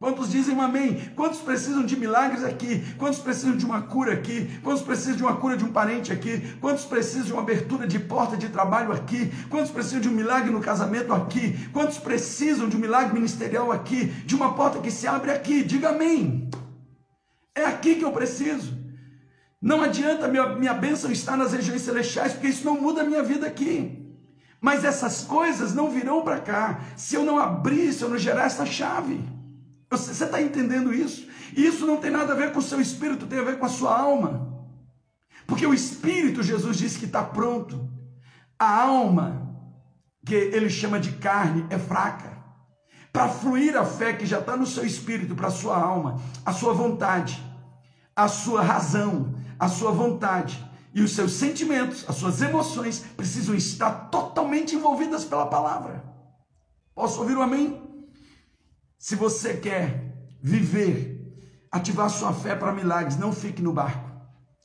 Quantos 0.00 0.30
dizem 0.30 0.58
amém? 0.60 1.10
Quantos 1.16 1.40
precisam 1.40 1.84
de 1.84 1.96
milagres 1.96 2.44
aqui? 2.44 2.84
Quantos 2.96 3.18
precisam 3.18 3.56
de 3.56 3.64
uma 3.64 3.82
cura 3.82 4.12
aqui? 4.12 4.48
Quantos 4.62 4.82
precisam 4.82 5.16
de 5.16 5.24
uma 5.24 5.36
cura 5.36 5.56
de 5.56 5.64
um 5.64 5.72
parente 5.72 6.12
aqui? 6.12 6.54
Quantos 6.60 6.84
precisam 6.84 7.24
de 7.24 7.32
uma 7.32 7.42
abertura 7.42 7.84
de 7.84 7.98
porta 7.98 8.36
de 8.36 8.48
trabalho 8.48 8.92
aqui? 8.92 9.32
Quantos 9.50 9.72
precisam 9.72 10.00
de 10.00 10.08
um 10.08 10.12
milagre 10.12 10.52
no 10.52 10.60
casamento 10.60 11.12
aqui? 11.12 11.68
Quantos 11.72 11.98
precisam 11.98 12.68
de 12.68 12.76
um 12.76 12.80
milagre 12.80 13.12
ministerial 13.12 13.72
aqui? 13.72 14.06
De 14.24 14.36
uma 14.36 14.54
porta 14.54 14.78
que 14.78 14.88
se 14.88 15.08
abre 15.08 15.32
aqui? 15.32 15.64
Diga 15.64 15.88
amém. 15.88 16.48
É 17.52 17.64
aqui 17.64 17.96
que 17.96 18.04
eu 18.04 18.12
preciso. 18.12 18.78
Não 19.60 19.82
adianta 19.82 20.28
minha, 20.28 20.46
minha 20.54 20.74
bênção 20.74 21.10
estar 21.10 21.36
nas 21.36 21.52
regiões 21.52 21.82
celestiais, 21.82 22.34
porque 22.34 22.46
isso 22.46 22.64
não 22.64 22.80
muda 22.80 23.00
a 23.00 23.04
minha 23.04 23.24
vida 23.24 23.48
aqui. 23.48 24.14
Mas 24.60 24.84
essas 24.84 25.22
coisas 25.22 25.74
não 25.74 25.90
virão 25.90 26.22
para 26.22 26.38
cá 26.38 26.80
se 26.96 27.16
eu 27.16 27.24
não 27.24 27.36
abrir, 27.36 27.92
se 27.92 28.02
eu 28.02 28.08
não 28.08 28.16
gerar 28.16 28.44
essa 28.44 28.64
chave. 28.64 29.37
Você 29.90 30.24
está 30.24 30.40
entendendo 30.40 30.92
isso? 30.92 31.26
Isso 31.56 31.86
não 31.86 31.96
tem 31.96 32.10
nada 32.10 32.32
a 32.32 32.36
ver 32.36 32.52
com 32.52 32.58
o 32.58 32.62
seu 32.62 32.80
espírito, 32.80 33.26
tem 33.26 33.38
a 33.38 33.44
ver 33.44 33.58
com 33.58 33.66
a 33.66 33.70
sua 33.70 33.98
alma. 33.98 34.66
Porque 35.46 35.66
o 35.66 35.72
espírito, 35.72 36.42
Jesus 36.42 36.76
disse 36.76 36.98
que 36.98 37.06
está 37.06 37.24
pronto. 37.24 37.88
A 38.58 38.82
alma, 38.82 39.50
que 40.24 40.34
ele 40.34 40.68
chama 40.68 41.00
de 41.00 41.12
carne, 41.12 41.66
é 41.70 41.78
fraca. 41.78 42.36
Para 43.10 43.28
fluir 43.28 43.76
a 43.76 43.84
fé 43.84 44.12
que 44.12 44.26
já 44.26 44.40
está 44.40 44.56
no 44.56 44.66
seu 44.66 44.84
espírito, 44.84 45.34
para 45.34 45.48
a 45.48 45.50
sua 45.50 45.76
alma, 45.78 46.20
a 46.44 46.52
sua 46.52 46.74
vontade, 46.74 47.42
a 48.14 48.28
sua 48.28 48.60
razão, 48.60 49.34
a 49.58 49.68
sua 49.68 49.90
vontade 49.90 50.62
e 50.92 51.00
os 51.00 51.12
seus 51.12 51.32
sentimentos, 51.32 52.04
as 52.08 52.16
suas 52.16 52.42
emoções 52.42 52.98
precisam 53.16 53.54
estar 53.54 54.10
totalmente 54.10 54.74
envolvidas 54.74 55.24
pela 55.24 55.46
palavra. 55.46 56.04
Posso 56.94 57.20
ouvir 57.20 57.36
um 57.38 57.42
amém? 57.42 57.87
Se 58.98 59.14
você 59.14 59.54
quer 59.54 60.12
viver, 60.42 61.32
ativar 61.70 62.10
sua 62.10 62.32
fé 62.32 62.56
para 62.56 62.72
milagres, 62.72 63.16
não 63.16 63.32
fique 63.32 63.62
no 63.62 63.72
barco. 63.72 64.10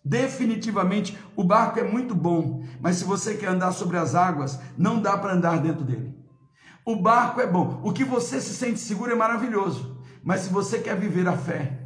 Definitivamente, 0.03 1.17
o 1.35 1.43
barco 1.43 1.79
é 1.79 1.83
muito 1.83 2.15
bom, 2.15 2.65
mas 2.81 2.97
se 2.97 3.03
você 3.05 3.35
quer 3.35 3.49
andar 3.49 3.71
sobre 3.71 3.95
as 3.95 4.15
águas, 4.15 4.59
não 4.75 4.99
dá 4.99 5.15
para 5.15 5.33
andar 5.33 5.61
dentro 5.61 5.85
dele. 5.85 6.17
O 6.83 6.95
barco 6.95 7.39
é 7.41 7.47
bom, 7.47 7.79
o 7.83 7.93
que 7.93 8.03
você 8.03 8.41
se 8.41 8.55
sente 8.55 8.79
seguro 8.79 9.11
é 9.11 9.15
maravilhoso, 9.15 10.03
mas 10.23 10.41
se 10.41 10.49
você 10.49 10.79
quer 10.79 10.99
viver 10.99 11.27
a 11.27 11.37
fé, 11.37 11.82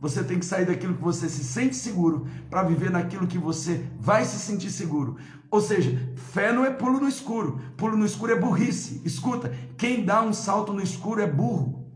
você 0.00 0.22
tem 0.22 0.38
que 0.38 0.44
sair 0.44 0.66
daquilo 0.66 0.94
que 0.94 1.02
você 1.02 1.28
se 1.28 1.42
sente 1.42 1.74
seguro 1.74 2.26
para 2.50 2.62
viver 2.62 2.90
naquilo 2.90 3.26
que 3.26 3.38
você 3.38 3.88
vai 3.98 4.24
se 4.24 4.38
sentir 4.38 4.70
seguro. 4.70 5.16
Ou 5.50 5.60
seja, 5.60 6.12
fé 6.16 6.52
não 6.52 6.64
é 6.64 6.70
pulo 6.70 7.00
no 7.00 7.08
escuro. 7.08 7.60
Pulo 7.76 7.96
no 7.96 8.04
escuro 8.04 8.32
é 8.32 8.38
burrice. 8.38 9.00
Escuta, 9.04 9.52
quem 9.78 10.04
dá 10.04 10.22
um 10.22 10.32
salto 10.32 10.72
no 10.72 10.82
escuro 10.82 11.20
é 11.20 11.26
burro. 11.26 11.86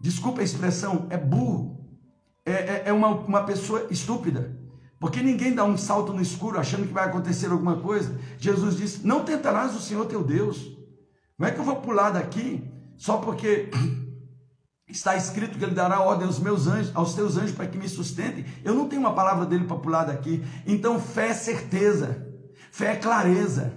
Desculpa 0.00 0.40
a 0.40 0.44
expressão, 0.44 1.06
é 1.10 1.18
burro. 1.18 1.80
É, 2.46 2.52
é, 2.52 2.82
é 2.86 2.92
uma, 2.92 3.08
uma 3.08 3.42
pessoa 3.44 3.86
estúpida. 3.90 4.58
Porque 4.98 5.22
ninguém 5.22 5.54
dá 5.54 5.64
um 5.64 5.76
salto 5.76 6.12
no 6.12 6.22
escuro 6.22 6.58
achando 6.58 6.86
que 6.86 6.92
vai 6.92 7.04
acontecer 7.04 7.50
alguma 7.50 7.76
coisa. 7.76 8.18
Jesus 8.38 8.76
disse: 8.76 9.06
Não 9.06 9.24
tentarás 9.24 9.74
o 9.76 9.80
Senhor 9.80 10.06
teu 10.06 10.24
Deus. 10.24 10.74
Não 11.38 11.46
é 11.46 11.50
que 11.50 11.58
eu 11.58 11.64
vou 11.64 11.76
pular 11.76 12.10
daqui 12.10 12.64
só 12.96 13.18
porque 13.18 13.70
está 14.94 15.16
escrito 15.16 15.58
que 15.58 15.64
ele 15.64 15.74
dará 15.74 16.00
ordem 16.00 16.26
aos 16.26 16.38
meus 16.38 16.66
anjos, 16.66 16.92
aos 16.94 17.14
teus 17.14 17.36
anjos 17.36 17.52
para 17.52 17.66
que 17.66 17.76
me 17.76 17.88
sustentem. 17.88 18.46
Eu 18.64 18.74
não 18.74 18.88
tenho 18.88 19.00
uma 19.00 19.14
palavra 19.14 19.44
dele 19.44 19.64
para 19.64 19.76
pular 19.76 20.04
daqui. 20.04 20.44
Então, 20.66 21.00
fé 21.00 21.28
é 21.28 21.34
certeza. 21.34 22.26
Fé 22.70 22.92
é 22.92 22.96
clareza. 22.96 23.72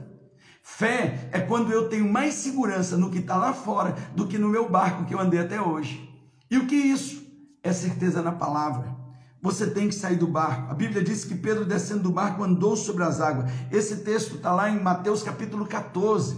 Fé 0.62 1.30
é 1.32 1.40
quando 1.40 1.72
eu 1.72 1.90
tenho 1.90 2.12
mais 2.12 2.36
segurança 2.36 2.98
no 2.98 3.10
que 3.10 3.18
está 3.18 3.36
lá 3.36 3.54
fora 3.54 3.96
do 4.16 4.28
que 4.28 4.38
no 4.38 4.48
meu 4.48 4.70
barco 4.70 5.06
que 5.06 5.14
eu 5.14 5.20
andei 5.20 5.40
até 5.40 5.60
hoje. 5.60 6.08
E 6.52 6.58
o 6.58 6.68
que 6.68 6.76
é 6.76 6.86
isso? 6.86 7.26
É 7.64 7.74
certeza 7.74 8.22
na 8.22 8.32
palavra. 8.32 8.96
Você 9.42 9.68
tem 9.68 9.88
que 9.88 9.96
sair 9.96 10.18
do 10.18 10.28
barco. 10.28 10.72
A 10.72 10.76
Bíblia 10.76 11.04
diz 11.04 11.24
que 11.24 11.36
Pedro, 11.36 11.66
descendo 11.66 12.04
do 12.04 12.12
barco, 12.12 12.44
andou 12.44 12.76
sobre 12.76 13.04
as 13.04 13.20
águas. 13.22 13.50
Esse 13.72 13.98
texto 13.98 14.36
está 14.36 14.52
lá 14.52 14.70
em 14.70 14.80
Mateus 14.80 15.24
capítulo 15.24 15.66
14, 15.66 16.38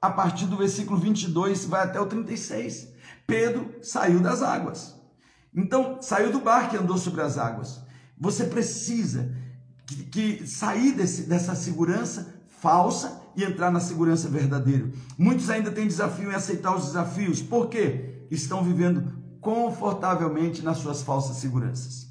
a 0.00 0.10
partir 0.10 0.46
do 0.46 0.56
versículo 0.56 0.98
22, 0.98 1.66
vai 1.66 1.82
até 1.82 2.00
o 2.00 2.06
36. 2.06 2.95
Pedro 3.26 3.74
saiu 3.82 4.20
das 4.20 4.42
águas. 4.42 4.94
Então, 5.54 5.98
saiu 6.00 6.30
do 6.30 6.40
barco 6.40 6.74
e 6.74 6.78
andou 6.78 6.98
sobre 6.98 7.22
as 7.22 7.38
águas. 7.38 7.80
Você 8.18 8.44
precisa 8.44 9.34
que, 9.86 10.04
que 10.04 10.46
sair 10.46 10.92
desse, 10.92 11.22
dessa 11.22 11.54
segurança 11.54 12.34
falsa 12.60 13.22
e 13.36 13.44
entrar 13.44 13.70
na 13.70 13.80
segurança 13.80 14.28
verdadeira. 14.28 14.90
Muitos 15.18 15.50
ainda 15.50 15.70
têm 15.70 15.86
desafio 15.86 16.30
em 16.30 16.34
aceitar 16.34 16.74
os 16.74 16.86
desafios, 16.86 17.42
por 17.42 17.68
quê? 17.68 18.26
Estão 18.30 18.64
vivendo 18.64 19.12
confortavelmente 19.40 20.62
nas 20.62 20.78
suas 20.78 21.02
falsas 21.02 21.36
seguranças. 21.36 22.06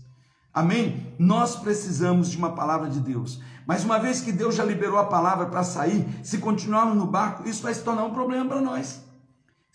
Amém? 0.54 1.13
Nós 1.19 1.56
precisamos 1.58 2.30
de 2.30 2.38
uma 2.38 2.56
palavra 2.56 2.89
de 2.89 3.01
Deus. 3.01 3.41
Mas 3.67 3.84
uma 3.84 3.99
vez 3.99 4.21
que 4.21 4.32
Deus 4.32 4.56
já 4.56 4.63
liberou 4.63 4.97
a 4.97 5.06
palavra 5.06 5.47
para 5.47 5.63
sair, 5.63 6.08
se 6.23 6.38
continuarmos 6.38 6.95
no 6.95 7.06
barco, 7.06 7.47
isso 7.49 7.63
vai 7.63 7.73
se 7.73 7.82
tornar 7.82 8.06
um 8.06 8.13
problema 8.13 8.45
para 8.45 8.62
nós. 8.62 9.01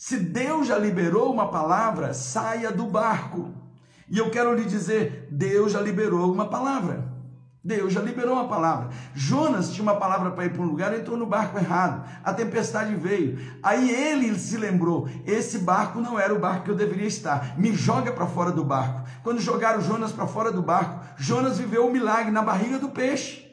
Se 0.01 0.17
Deus 0.17 0.67
já 0.67 0.79
liberou 0.79 1.31
uma 1.31 1.49
palavra, 1.51 2.15
saia 2.15 2.73
do 2.73 2.87
barco. 2.87 3.53
E 4.09 4.17
eu 4.17 4.31
quero 4.31 4.55
lhe 4.55 4.65
dizer, 4.65 5.29
Deus 5.31 5.73
já 5.73 5.81
liberou 5.83 6.33
uma 6.33 6.49
palavra. 6.49 7.05
Deus 7.63 7.93
já 7.93 8.01
liberou 8.01 8.33
uma 8.33 8.49
palavra. 8.49 8.89
Jonas 9.15 9.69
tinha 9.69 9.83
uma 9.83 9.97
palavra 9.97 10.31
para 10.31 10.47
ir 10.47 10.55
para 10.55 10.63
um 10.63 10.65
lugar, 10.65 10.99
entrou 10.99 11.19
no 11.19 11.27
barco 11.27 11.59
errado. 11.59 12.09
A 12.25 12.33
tempestade 12.33 12.95
veio. 12.95 13.39
Aí 13.63 13.91
ele 13.91 14.39
se 14.39 14.57
lembrou: 14.57 15.07
esse 15.27 15.59
barco 15.59 16.01
não 16.01 16.19
era 16.19 16.35
o 16.35 16.41
barco 16.41 16.65
que 16.65 16.71
eu 16.71 16.77
deveria 16.77 17.07
estar. 17.07 17.59
Me 17.59 17.75
joga 17.75 18.11
para 18.11 18.27
fora 18.27 18.51
do 18.51 18.65
barco. 18.65 19.07
Quando 19.23 19.39
jogaram 19.39 19.83
Jonas 19.83 20.13
para 20.13 20.27
fora 20.27 20.51
do 20.51 20.63
barco, 20.63 20.99
Jonas 21.19 21.59
viveu 21.59 21.85
o 21.85 21.89
um 21.91 21.93
milagre 21.93 22.31
na 22.31 22.41
barriga 22.41 22.79
do 22.79 22.89
peixe. 22.89 23.47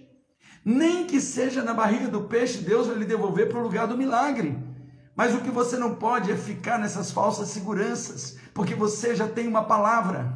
Nem 0.64 1.06
que 1.06 1.20
seja 1.20 1.62
na 1.62 1.74
barriga 1.74 2.08
do 2.08 2.22
peixe, 2.22 2.60
Deus 2.60 2.88
vai 2.88 2.96
lhe 2.96 3.06
devolver 3.06 3.50
para 3.50 3.60
o 3.60 3.64
lugar 3.64 3.86
do 3.86 3.98
milagre. 3.98 4.67
Mas 5.18 5.34
o 5.34 5.40
que 5.42 5.50
você 5.50 5.78
não 5.78 5.96
pode 5.96 6.32
é 6.32 6.38
ficar 6.38 6.78
nessas 6.78 7.10
falsas 7.10 7.50
seguranças, 7.50 8.38
porque 8.54 8.76
você 8.76 9.16
já 9.16 9.28
tem 9.28 9.48
uma 9.48 9.64
palavra. 9.64 10.32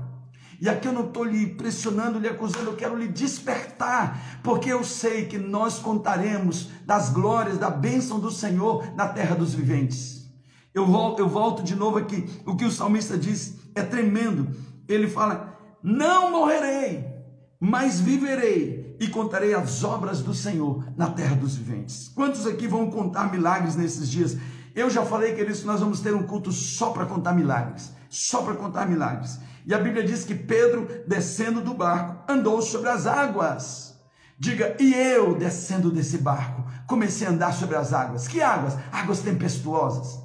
E 0.59 0.67
aqui 0.67 0.87
eu 0.87 0.91
não 0.91 1.05
estou 1.05 1.23
lhe 1.23 1.53
pressionando, 1.53 2.17
lhe 2.17 2.27
acusando, 2.27 2.71
eu 2.71 2.75
quero 2.75 2.97
lhe 2.97 3.07
despertar, 3.07 4.41
porque 4.41 4.73
eu 4.73 4.83
sei 4.83 5.27
que 5.27 5.37
nós 5.37 5.77
contaremos 5.77 6.69
das 6.83 7.09
glórias, 7.09 7.59
da 7.59 7.69
bênção 7.69 8.19
do 8.19 8.31
Senhor 8.31 8.83
na 8.95 9.07
terra 9.07 9.35
dos 9.35 9.53
viventes. 9.53 10.27
Eu 10.73 10.87
volto, 10.87 11.19
eu 11.19 11.29
volto 11.29 11.61
de 11.61 11.75
novo 11.75 11.99
aqui, 11.99 12.27
o 12.43 12.55
que 12.55 12.65
o 12.65 12.71
salmista 12.71 13.15
diz 13.15 13.57
é 13.75 13.83
tremendo. 13.83 14.49
Ele 14.87 15.07
fala: 15.07 15.59
Não 15.83 16.31
morrerei, 16.31 17.05
mas 17.59 17.99
viverei 17.99 18.97
e 18.99 19.07
contarei 19.07 19.53
as 19.53 19.83
obras 19.83 20.21
do 20.23 20.33
Senhor 20.33 20.83
na 20.97 21.09
terra 21.11 21.35
dos 21.35 21.55
viventes. 21.55 22.11
Quantos 22.15 22.47
aqui 22.47 22.67
vão 22.67 22.89
contar 22.89 23.31
milagres 23.31 23.75
nesses 23.75 24.09
dias? 24.09 24.37
Eu 24.75 24.89
já 24.89 25.05
falei, 25.05 25.35
que 25.35 25.65
nós 25.65 25.79
vamos 25.79 25.99
ter 25.99 26.13
um 26.13 26.23
culto 26.23 26.51
só 26.51 26.91
para 26.91 27.05
contar 27.05 27.33
milagres, 27.33 27.91
só 28.09 28.41
para 28.41 28.55
contar 28.55 28.87
milagres. 28.87 29.39
E 29.65 29.73
a 29.73 29.79
Bíblia 29.79 30.03
diz 30.03 30.23
que 30.23 30.33
Pedro, 30.33 30.87
descendo 31.07 31.61
do 31.61 31.73
barco, 31.73 32.31
andou 32.31 32.61
sobre 32.61 32.89
as 32.89 33.05
águas. 33.05 33.95
Diga, 34.39 34.75
e 34.79 34.93
eu, 34.93 35.35
descendo 35.37 35.91
desse 35.91 36.17
barco, 36.17 36.63
comecei 36.87 37.27
a 37.27 37.29
andar 37.29 37.53
sobre 37.53 37.75
as 37.75 37.93
águas. 37.93 38.27
Que 38.27 38.41
águas? 38.41 38.75
Águas 38.91 39.19
tempestuosas. 39.19 40.19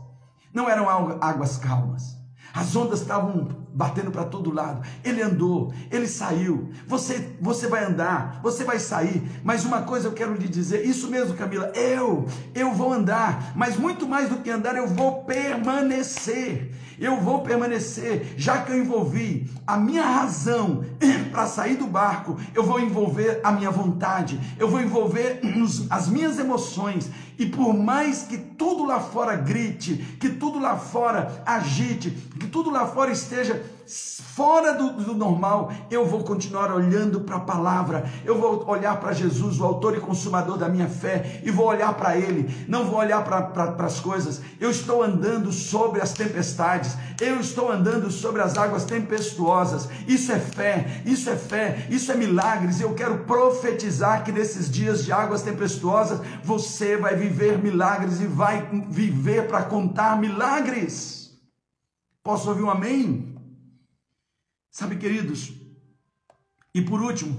Não 0.54 0.70
eram 0.70 0.88
águas 1.20 1.58
calmas. 1.58 2.16
As 2.54 2.74
ondas 2.74 3.02
estavam 3.02 3.65
batendo 3.76 4.10
para 4.10 4.24
todo 4.24 4.50
lado. 4.50 4.80
Ele 5.04 5.20
andou, 5.20 5.70
ele 5.90 6.08
saiu. 6.08 6.70
Você, 6.86 7.36
você 7.38 7.66
vai 7.66 7.84
andar, 7.84 8.40
você 8.42 8.64
vai 8.64 8.78
sair. 8.78 9.22
Mas 9.44 9.66
uma 9.66 9.82
coisa 9.82 10.08
eu 10.08 10.12
quero 10.12 10.32
lhe 10.32 10.48
dizer, 10.48 10.86
isso 10.86 11.08
mesmo, 11.08 11.34
Camila, 11.34 11.70
eu, 11.74 12.26
eu 12.54 12.72
vou 12.72 12.90
andar, 12.90 13.52
mas 13.54 13.76
muito 13.76 14.08
mais 14.08 14.30
do 14.30 14.36
que 14.36 14.48
andar, 14.48 14.76
eu 14.76 14.88
vou 14.88 15.24
permanecer. 15.24 16.72
Eu 16.98 17.20
vou 17.20 17.42
permanecer, 17.42 18.32
já 18.38 18.62
que 18.62 18.72
eu 18.72 18.78
envolvi 18.78 19.50
a 19.66 19.76
minha 19.76 20.02
razão 20.02 20.82
para 21.30 21.46
sair 21.46 21.76
do 21.76 21.86
barco, 21.86 22.38
eu 22.54 22.62
vou 22.62 22.80
envolver 22.80 23.40
a 23.44 23.52
minha 23.52 23.70
vontade, 23.70 24.40
eu 24.58 24.66
vou 24.66 24.80
envolver 24.80 25.40
as 25.90 26.08
minhas 26.08 26.38
emoções, 26.38 27.10
e 27.38 27.46
por 27.46 27.74
mais 27.74 28.22
que 28.22 28.38
tudo 28.38 28.84
lá 28.84 29.00
fora 29.00 29.36
grite, 29.36 29.94
que 30.18 30.30
tudo 30.30 30.58
lá 30.58 30.76
fora 30.76 31.42
agite, 31.44 32.10
que 32.38 32.46
tudo 32.46 32.70
lá 32.70 32.86
fora 32.86 33.10
esteja 33.10 33.62
fora 33.86 34.74
do, 34.74 34.92
do 34.92 35.14
normal, 35.14 35.72
eu 35.90 36.04
vou 36.04 36.24
continuar 36.24 36.72
olhando 36.72 37.20
para 37.20 37.36
a 37.36 37.40
palavra, 37.40 38.10
eu 38.24 38.38
vou 38.38 38.68
olhar 38.68 38.98
para 38.98 39.12
Jesus, 39.12 39.60
o 39.60 39.64
autor 39.64 39.96
e 39.96 40.00
consumador 40.00 40.58
da 40.58 40.68
minha 40.68 40.88
fé, 40.88 41.40
e 41.44 41.50
vou 41.50 41.66
olhar 41.66 41.94
para 41.94 42.16
Ele, 42.16 42.66
não 42.68 42.84
vou 42.84 42.98
olhar 42.98 43.22
para 43.24 43.42
pra, 43.42 43.86
as 43.86 44.00
coisas. 44.00 44.40
Eu 44.58 44.70
estou 44.70 45.02
andando 45.02 45.52
sobre 45.52 46.00
as 46.00 46.12
tempestades, 46.12 46.96
eu 47.20 47.40
estou 47.40 47.70
andando 47.70 48.10
sobre 48.10 48.42
as 48.42 48.58
águas 48.58 48.84
tempestuosas. 48.84 49.88
Isso 50.06 50.32
é 50.32 50.38
fé, 50.38 51.02
isso 51.04 51.30
é 51.30 51.36
fé, 51.36 51.86
isso 51.88 52.10
é 52.10 52.14
milagres. 52.14 52.80
Eu 52.80 52.94
quero 52.94 53.18
profetizar 53.20 54.24
que 54.24 54.32
nesses 54.32 54.70
dias 54.70 55.04
de 55.04 55.12
águas 55.12 55.42
tempestuosas 55.42 56.20
você 56.42 56.96
vai 56.96 57.14
viver 57.14 57.58
milagres 57.58 58.20
e 58.20 58.26
vai 58.26 58.68
viver 58.88 59.46
para 59.46 59.62
contar 59.62 60.18
milagres. 60.18 61.16
Posso 62.22 62.48
ouvir 62.48 62.64
um 62.64 62.70
amém? 62.70 63.35
Sabe, 64.76 64.96
queridos? 64.96 65.54
E 66.74 66.82
por 66.82 67.00
último, 67.00 67.34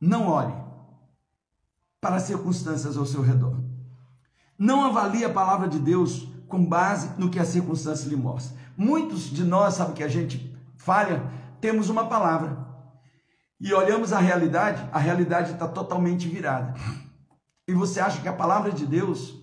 não 0.00 0.28
olhe 0.28 0.54
para 2.00 2.16
as 2.16 2.22
circunstâncias 2.22 2.96
ao 2.96 3.04
seu 3.04 3.20
redor. 3.20 3.54
Não 4.58 4.82
avalie 4.86 5.26
a 5.26 5.30
palavra 5.30 5.68
de 5.68 5.78
Deus 5.78 6.26
com 6.48 6.64
base 6.64 7.10
no 7.18 7.28
que 7.28 7.38
a 7.38 7.44
circunstância 7.44 8.08
lhe 8.08 8.16
mostra. 8.16 8.56
Muitos 8.78 9.24
de 9.24 9.44
nós, 9.44 9.74
sabe 9.74 9.92
que 9.92 10.02
a 10.02 10.08
gente 10.08 10.58
falha, 10.74 11.22
temos 11.60 11.90
uma 11.90 12.06
palavra 12.06 12.66
e 13.60 13.74
olhamos 13.74 14.14
a 14.14 14.18
realidade, 14.18 14.88
a 14.90 14.98
realidade 14.98 15.52
está 15.52 15.68
totalmente 15.68 16.26
virada. 16.30 16.72
E 17.68 17.74
você 17.74 18.00
acha 18.00 18.22
que 18.22 18.28
a 18.28 18.32
palavra 18.32 18.72
de 18.72 18.86
Deus 18.86 19.38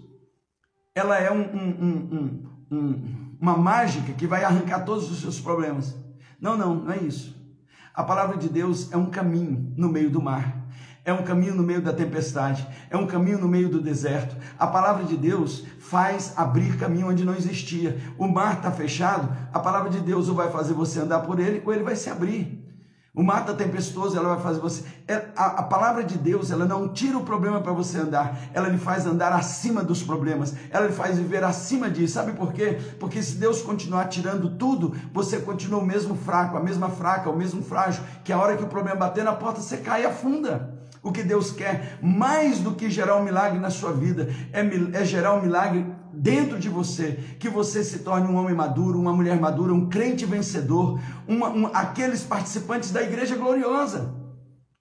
ela 0.96 1.20
é 1.20 1.32
um, 1.32 1.56
um, 1.56 2.50
um, 2.72 3.38
uma 3.40 3.56
mágica 3.56 4.12
que 4.14 4.26
vai 4.26 4.44
arrancar 4.44 4.86
todos 4.86 5.12
os 5.12 5.22
seus 5.22 5.40
problemas. 5.40 6.04
Não, 6.40 6.58
não, 6.58 6.76
não 6.76 6.92
é 6.92 6.98
isso. 6.98 7.36
A 7.94 8.04
palavra 8.04 8.38
de 8.38 8.50
Deus 8.50 8.92
é 8.92 8.98
um 8.98 9.10
caminho 9.10 9.74
no 9.78 9.88
meio 9.88 10.10
do 10.10 10.22
mar, 10.22 10.66
é 11.06 11.14
um 11.14 11.24
caminho 11.24 11.56
no 11.56 11.64
meio 11.64 11.82
da 11.82 11.94
tempestade, 11.94 12.68
é 12.90 12.98
um 12.98 13.08
caminho 13.08 13.38
no 13.38 13.48
meio 13.48 13.70
do 13.70 13.82
deserto. 13.82 14.36
A 14.60 14.68
palavra 14.68 15.06
de 15.06 15.16
Deus 15.16 15.64
faz 15.80 16.34
abrir 16.36 16.78
caminho 16.78 17.10
onde 17.10 17.24
não 17.24 17.36
existia. 17.36 17.98
O 18.18 18.28
mar 18.28 18.58
está 18.58 18.72
fechado, 18.72 19.30
a 19.54 19.60
palavra 19.60 19.90
de 19.90 20.00
Deus 20.00 20.28
ou 20.28 20.36
vai 20.36 20.52
fazer 20.52 20.74
você 20.74 21.00
andar 21.00 21.20
por 21.22 21.40
ele, 21.40 21.62
ou 21.66 21.72
ele 21.72 21.84
vai 21.84 21.96
se 21.96 22.10
abrir. 22.10 22.65
O 23.16 23.24
mar 23.24 23.42
está 23.42 23.54
tempestuoso, 23.54 24.18
ela 24.18 24.36
vai 24.36 24.44
fazer 24.44 24.60
você. 24.60 24.84
É, 25.08 25.28
a, 25.38 25.46
a, 25.60 25.64
palavra 25.64 26.04
de 26.04 26.18
Deus, 26.18 26.52
ela 26.52 26.66
não 26.66 26.90
tira 26.90 27.18
o 27.18 27.24
problema 27.24 27.62
para 27.62 27.72
você 27.72 28.00
andar, 28.00 28.38
ela 28.54 28.68
lhe 28.68 28.78
faz 28.78 29.06
andar 29.06 29.32
acima 29.32 29.82
dos 29.82 30.04
problemas, 30.04 30.54
ela 30.70 30.88
lhe 30.88 30.92
faz 30.92 31.18
viver 31.18 31.42
acima 31.42 31.90
disso. 31.90 32.16
Sabe 32.16 32.34
por 32.34 32.52
quê? 32.52 32.78
Porque 33.00 33.24
se 33.24 33.38
Deus 33.38 33.62
continuar 33.62 34.10
tirando 34.10 34.58
tudo, 34.58 34.94
você 35.14 35.38
continua 35.40 35.80
o 35.80 35.86
mesmo 35.86 36.14
fraco, 36.14 36.58
a 36.58 36.60
mesma 36.60 36.90
fraca, 36.90 37.30
o 37.30 37.38
mesmo 37.38 37.64
frágil, 37.64 38.04
que 38.22 38.34
a 38.34 38.38
hora 38.38 38.58
que 38.58 38.64
o 38.64 38.68
problema 38.68 38.98
bater 38.98 39.24
na 39.24 39.32
porta, 39.32 39.62
você 39.62 39.78
cai 39.78 40.04
e 40.04 40.06
afunda. 40.06 40.76
O 41.02 41.12
que 41.12 41.24
Deus 41.24 41.52
quer, 41.52 42.00
mais 42.02 42.60
do 42.60 42.74
que 42.74 42.90
gerar 42.90 43.16
um 43.16 43.24
milagre 43.24 43.60
na 43.60 43.70
sua 43.70 43.94
vida, 43.94 44.28
é, 44.52 44.62
é 45.00 45.06
gerar 45.06 45.36
um 45.36 45.42
milagre 45.42 45.86
dentro 46.16 46.60
de 46.60 46.70
você, 46.70 47.20
que 47.40 47.50
você 47.50 47.84
se 47.84 48.00
torne 48.00 48.28
um 48.28 48.36
homem 48.36 48.56
maduro, 48.56 49.00
uma 49.00 49.14
mulher 49.14 49.40
madura, 49.40 49.74
um 49.74 49.90
crente 49.90 50.26
vencedor, 50.26 51.00
uma, 51.28 51.50
um, 51.50 51.68
aqueles 51.68 52.24
participantes 52.24 52.92
da 52.92 53.02
igreja 53.02 53.36
gloriosa 53.36 54.14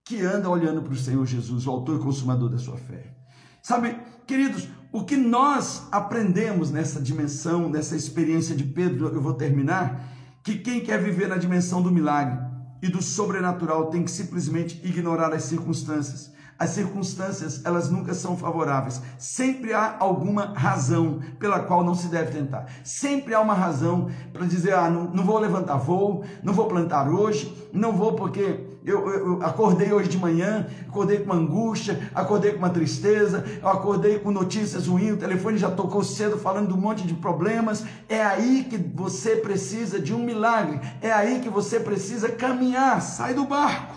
que 0.04 0.20
andam 0.22 0.52
olhando 0.52 0.82
para 0.82 0.92
o 0.92 0.96
Senhor 0.96 1.24
Jesus, 1.26 1.66
o 1.66 1.70
autor 1.70 1.98
e 1.98 2.02
consumador 2.02 2.50
da 2.50 2.58
sua 2.58 2.76
fé. 2.76 3.14
Sabe, 3.62 3.96
queridos, 4.26 4.68
o 4.92 5.02
que 5.04 5.16
nós 5.16 5.88
aprendemos 5.90 6.70
nessa 6.70 7.00
dimensão, 7.00 7.68
nessa 7.68 7.96
experiência 7.96 8.54
de 8.54 8.64
Pedro, 8.64 9.08
eu 9.08 9.20
vou 9.20 9.34
terminar, 9.34 10.12
que 10.42 10.58
quem 10.58 10.80
quer 10.80 11.02
viver 11.02 11.26
na 11.26 11.38
dimensão 11.38 11.82
do 11.82 11.90
milagre 11.90 12.38
e 12.82 12.88
do 12.88 13.00
sobrenatural 13.00 13.86
tem 13.86 14.04
que 14.04 14.10
simplesmente 14.10 14.78
ignorar 14.84 15.32
as 15.32 15.44
circunstâncias 15.44 16.33
as 16.58 16.70
circunstâncias, 16.70 17.64
elas 17.64 17.90
nunca 17.90 18.14
são 18.14 18.36
favoráveis. 18.36 19.00
Sempre 19.18 19.72
há 19.72 19.96
alguma 19.98 20.52
razão 20.54 21.20
pela 21.38 21.60
qual 21.60 21.82
não 21.82 21.94
se 21.94 22.06
deve 22.06 22.30
tentar. 22.30 22.66
Sempre 22.84 23.34
há 23.34 23.40
uma 23.40 23.54
razão 23.54 24.08
para 24.32 24.46
dizer: 24.46 24.74
ah, 24.74 24.88
não, 24.88 25.04
não, 25.04 25.24
vou 25.24 25.38
levantar 25.38 25.76
voo, 25.76 26.24
não 26.42 26.52
vou 26.52 26.66
plantar 26.66 27.08
hoje, 27.08 27.52
não 27.72 27.92
vou 27.92 28.14
porque 28.14 28.60
eu, 28.84 29.08
eu, 29.08 29.26
eu, 29.26 29.42
acordei 29.42 29.92
hoje 29.92 30.08
de 30.08 30.18
manhã, 30.18 30.66
acordei 30.86 31.18
com 31.18 31.24
uma 31.24 31.34
angústia, 31.34 32.08
acordei 32.14 32.52
com 32.52 32.58
uma 32.58 32.70
tristeza, 32.70 33.44
eu 33.60 33.68
acordei 33.68 34.18
com 34.18 34.30
notícias 34.30 34.86
ruins, 34.86 35.14
o 35.14 35.16
telefone 35.16 35.58
já 35.58 35.70
tocou 35.70 36.04
cedo 36.04 36.38
falando 36.38 36.68
de 36.68 36.74
um 36.74 36.80
monte 36.80 37.04
de 37.06 37.14
problemas. 37.14 37.84
É 38.08 38.22
aí 38.22 38.64
que 38.70 38.76
você 38.76 39.36
precisa 39.36 39.98
de 39.98 40.14
um 40.14 40.22
milagre, 40.22 40.80
é 41.00 41.10
aí 41.10 41.40
que 41.40 41.48
você 41.48 41.80
precisa 41.80 42.28
caminhar. 42.30 43.02
Sai 43.02 43.34
do 43.34 43.44
barco, 43.44 43.94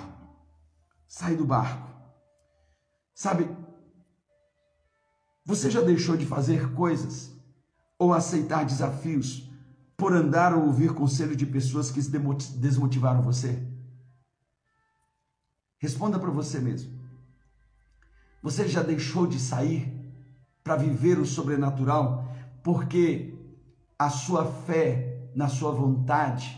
sai 1.06 1.36
do 1.36 1.46
barco. 1.46 1.87
Sabe, 3.18 3.50
você 5.44 5.72
já 5.72 5.82
deixou 5.82 6.16
de 6.16 6.24
fazer 6.24 6.72
coisas 6.76 7.36
ou 7.98 8.14
aceitar 8.14 8.64
desafios 8.64 9.50
por 9.98 10.14
andar 10.14 10.54
ou 10.54 10.68
ouvir 10.68 10.94
conselho 10.94 11.36
de 11.36 11.44
pessoas 11.44 11.90
que 11.90 12.00
desmotivaram 12.00 13.24
você? 13.24 13.68
Responda 15.80 16.20
para 16.20 16.30
você 16.30 16.60
mesmo. 16.60 16.96
Você 18.44 18.68
já 18.68 18.84
deixou 18.84 19.26
de 19.26 19.40
sair 19.40 19.92
para 20.64 20.76
viver 20.76 21.18
o 21.18 21.26
sobrenatural 21.26 22.24
porque 22.62 23.34
a 23.98 24.12
sua 24.12 24.46
fé 24.46 25.32
na 25.34 25.50
sua 25.50 25.72
vontade 25.72 26.56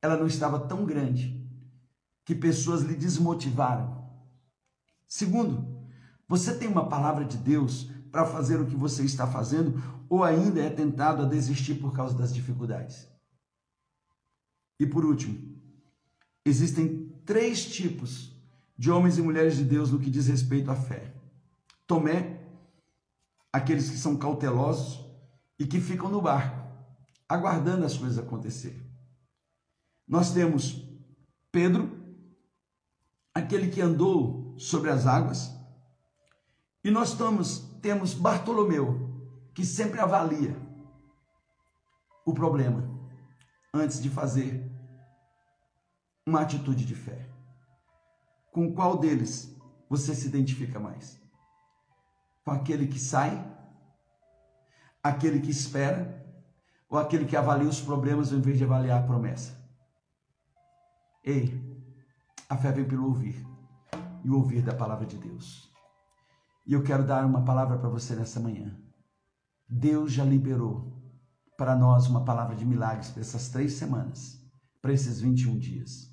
ela 0.00 0.16
não 0.16 0.26
estava 0.26 0.60
tão 0.60 0.86
grande 0.86 1.46
que 2.24 2.34
pessoas 2.34 2.80
lhe 2.80 2.96
desmotivaram? 2.96 4.02
Segundo, 5.06 5.73
você 6.36 6.52
tem 6.58 6.66
uma 6.66 6.88
palavra 6.88 7.24
de 7.24 7.36
Deus 7.36 7.88
para 8.10 8.26
fazer 8.26 8.60
o 8.60 8.66
que 8.66 8.74
você 8.74 9.04
está 9.04 9.24
fazendo 9.24 9.80
ou 10.08 10.24
ainda 10.24 10.60
é 10.60 10.68
tentado 10.68 11.22
a 11.22 11.28
desistir 11.28 11.76
por 11.76 11.92
causa 11.92 12.18
das 12.18 12.34
dificuldades? 12.34 13.08
E 14.80 14.84
por 14.84 15.04
último, 15.04 15.56
existem 16.44 17.08
três 17.24 17.64
tipos 17.64 18.36
de 18.76 18.90
homens 18.90 19.16
e 19.16 19.22
mulheres 19.22 19.56
de 19.56 19.62
Deus 19.62 19.92
no 19.92 20.00
que 20.00 20.10
diz 20.10 20.26
respeito 20.26 20.72
à 20.72 20.74
fé. 20.74 21.14
Tomé, 21.86 22.40
aqueles 23.52 23.88
que 23.88 23.96
são 23.96 24.16
cautelosos 24.16 25.08
e 25.56 25.64
que 25.64 25.80
ficam 25.80 26.10
no 26.10 26.20
barco, 26.20 26.66
aguardando 27.28 27.86
as 27.86 27.96
coisas 27.96 28.18
acontecer. 28.18 28.84
Nós 30.04 30.32
temos 30.32 30.84
Pedro, 31.52 31.96
aquele 33.32 33.68
que 33.68 33.80
andou 33.80 34.56
sobre 34.58 34.90
as 34.90 35.06
águas, 35.06 35.54
e 36.84 36.90
nós 36.90 37.12
estamos, 37.12 37.60
temos 37.80 38.12
Bartolomeu, 38.12 39.10
que 39.54 39.64
sempre 39.64 39.98
avalia 40.00 40.54
o 42.26 42.34
problema 42.34 42.86
antes 43.72 44.02
de 44.02 44.10
fazer 44.10 44.70
uma 46.26 46.42
atitude 46.42 46.84
de 46.84 46.94
fé. 46.94 47.26
Com 48.52 48.72
qual 48.74 48.98
deles 48.98 49.56
você 49.88 50.14
se 50.14 50.28
identifica 50.28 50.78
mais? 50.78 51.18
Com 52.44 52.50
aquele 52.50 52.86
que 52.86 52.98
sai, 52.98 53.42
aquele 55.02 55.40
que 55.40 55.50
espera, 55.50 56.22
ou 56.88 56.98
aquele 56.98 57.24
que 57.24 57.36
avalia 57.36 57.68
os 57.68 57.80
problemas 57.80 58.30
ao 58.30 58.38
invés 58.38 58.58
de 58.58 58.64
avaliar 58.64 59.02
a 59.02 59.06
promessa? 59.06 59.58
Ei, 61.24 61.58
a 62.48 62.56
fé 62.58 62.70
vem 62.70 62.84
pelo 62.84 63.06
ouvir 63.06 63.44
e 64.22 64.28
o 64.28 64.36
ouvir 64.36 64.62
da 64.62 64.74
palavra 64.74 65.06
de 65.06 65.16
Deus. 65.16 65.73
E 66.66 66.72
eu 66.72 66.82
quero 66.82 67.06
dar 67.06 67.26
uma 67.26 67.44
palavra 67.44 67.78
para 67.78 67.88
você 67.88 68.14
nessa 68.14 68.40
manhã. 68.40 68.74
Deus 69.68 70.12
já 70.12 70.24
liberou 70.24 70.94
para 71.56 71.76
nós 71.76 72.08
uma 72.08 72.24
palavra 72.24 72.56
de 72.56 72.64
milagres 72.64 73.10
para 73.10 73.20
essas 73.20 73.48
três 73.48 73.74
semanas, 73.74 74.40
para 74.80 74.92
esses 74.92 75.20
21 75.20 75.58
dias. 75.58 76.10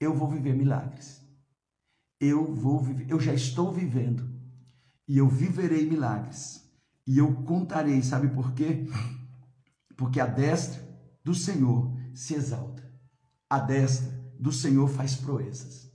Eu 0.00 0.14
vou 0.14 0.28
viver 0.28 0.54
milagres. 0.54 1.22
Eu 2.20 2.54
vou 2.54 2.80
viver, 2.80 3.06
eu 3.08 3.20
já 3.20 3.32
estou 3.32 3.72
vivendo. 3.72 4.28
E 5.06 5.18
eu 5.18 5.28
viverei 5.28 5.88
milagres. 5.88 6.68
E 7.06 7.18
eu 7.18 7.32
contarei, 7.44 8.02
sabe 8.02 8.28
por 8.28 8.52
quê? 8.52 8.86
Porque 9.96 10.20
a 10.20 10.26
destra 10.26 10.86
do 11.24 11.34
Senhor 11.34 11.92
se 12.14 12.34
exalta. 12.34 12.82
A 13.48 13.58
destra 13.58 14.12
do 14.38 14.52
Senhor 14.52 14.88
faz 14.88 15.14
proezas. 15.14 15.90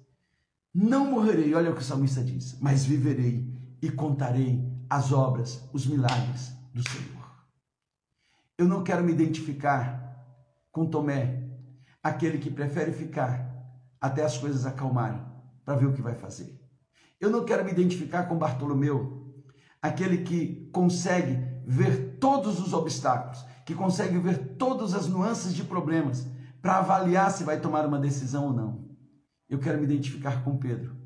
Não 0.74 1.12
morrerei, 1.12 1.54
olha 1.54 1.72
o 1.72 1.76
que 1.76 1.82
o 1.82 1.86
salmista 1.86 2.24
diz, 2.24 2.58
mas 2.60 2.84
viverei 2.84 3.53
e 3.84 3.92
contarei 3.92 4.66
as 4.90 5.12
obras, 5.12 5.68
os 5.74 5.86
milagres 5.86 6.54
do 6.74 6.82
Senhor. 6.90 7.30
Eu 8.58 8.66
não 8.66 8.82
quero 8.82 9.04
me 9.04 9.12
identificar 9.12 10.26
com 10.72 10.86
Tomé, 10.86 11.50
aquele 12.02 12.38
que 12.38 12.50
prefere 12.50 12.94
ficar 12.94 13.46
até 14.00 14.24
as 14.24 14.38
coisas 14.38 14.66
acalmarem 14.66 15.22
para 15.66 15.76
ver 15.76 15.88
o 15.88 15.92
que 15.92 16.02
vai 16.02 16.16
fazer. 16.16 16.58
Eu 17.20 17.30
não 17.30 17.44
quero 17.44 17.66
me 17.66 17.72
identificar 17.72 18.24
com 18.24 18.38
Bartolomeu, 18.38 19.44
aquele 19.82 20.20
que 20.20 20.70
consegue 20.72 21.38
ver 21.66 22.18
todos 22.22 22.62
os 22.62 22.72
obstáculos, 22.72 23.46
que 23.66 23.76
consegue 23.76 24.18
ver 24.18 24.56
todas 24.56 24.94
as 24.94 25.10
nuances 25.10 25.54
de 25.54 25.64
problemas, 25.66 26.26
para 26.62 26.78
avaliar 26.78 27.30
se 27.32 27.44
vai 27.44 27.60
tomar 27.60 27.86
uma 27.86 28.00
decisão 28.00 28.46
ou 28.46 28.54
não. 28.54 28.88
Eu 29.50 29.60
quero 29.60 29.78
me 29.78 29.84
identificar 29.84 30.42
com 30.42 30.58
Pedro, 30.58 31.03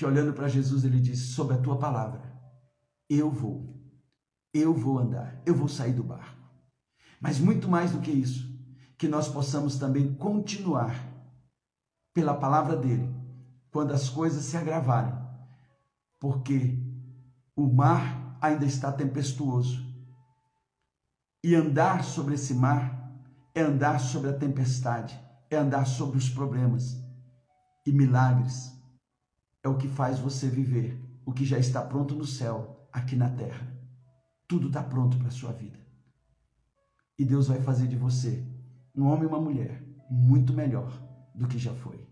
que 0.00 0.06
olhando 0.06 0.32
para 0.32 0.48
Jesus 0.48 0.82
ele 0.82 0.98
disse: 0.98 1.34
Sob 1.34 1.52
a 1.52 1.58
tua 1.58 1.78
palavra, 1.78 2.22
eu 3.06 3.30
vou, 3.30 3.78
eu 4.54 4.72
vou 4.72 4.98
andar, 4.98 5.42
eu 5.44 5.54
vou 5.54 5.68
sair 5.68 5.92
do 5.92 6.02
barco. 6.02 6.40
Mas 7.20 7.38
muito 7.38 7.68
mais 7.68 7.92
do 7.92 8.00
que 8.00 8.10
isso, 8.10 8.48
que 8.96 9.06
nós 9.06 9.28
possamos 9.28 9.76
também 9.76 10.14
continuar 10.14 11.06
pela 12.14 12.32
palavra 12.32 12.78
dele, 12.78 13.14
quando 13.70 13.92
as 13.92 14.08
coisas 14.08 14.42
se 14.42 14.56
agravarem, 14.56 15.12
porque 16.18 16.82
o 17.54 17.70
mar 17.70 18.38
ainda 18.40 18.64
está 18.64 18.90
tempestuoso. 18.90 19.84
E 21.44 21.54
andar 21.54 22.04
sobre 22.04 22.36
esse 22.36 22.54
mar 22.54 23.20
é 23.54 23.60
andar 23.60 24.00
sobre 24.00 24.30
a 24.30 24.38
tempestade, 24.38 25.20
é 25.50 25.56
andar 25.56 25.84
sobre 25.84 26.16
os 26.16 26.30
problemas. 26.30 26.96
E 27.84 27.92
milagres 27.92 28.79
é 29.62 29.68
o 29.68 29.76
que 29.76 29.88
faz 29.88 30.18
você 30.18 30.48
viver 30.48 31.10
o 31.24 31.32
que 31.32 31.44
já 31.44 31.58
está 31.58 31.80
pronto 31.80 32.14
no 32.14 32.26
céu, 32.26 32.88
aqui 32.92 33.14
na 33.14 33.30
terra. 33.30 33.72
Tudo 34.48 34.66
está 34.66 34.82
pronto 34.82 35.16
para 35.16 35.28
a 35.28 35.32
sua 35.32 35.52
vida. 35.52 35.78
E 37.16 37.24
Deus 37.24 37.46
vai 37.46 37.60
fazer 37.60 37.86
de 37.86 37.96
você 37.96 38.44
um 38.96 39.04
homem 39.04 39.24
e 39.24 39.26
uma 39.26 39.40
mulher 39.40 39.80
muito 40.10 40.52
melhor 40.52 40.90
do 41.34 41.46
que 41.46 41.56
já 41.56 41.72
foi. 41.72 42.04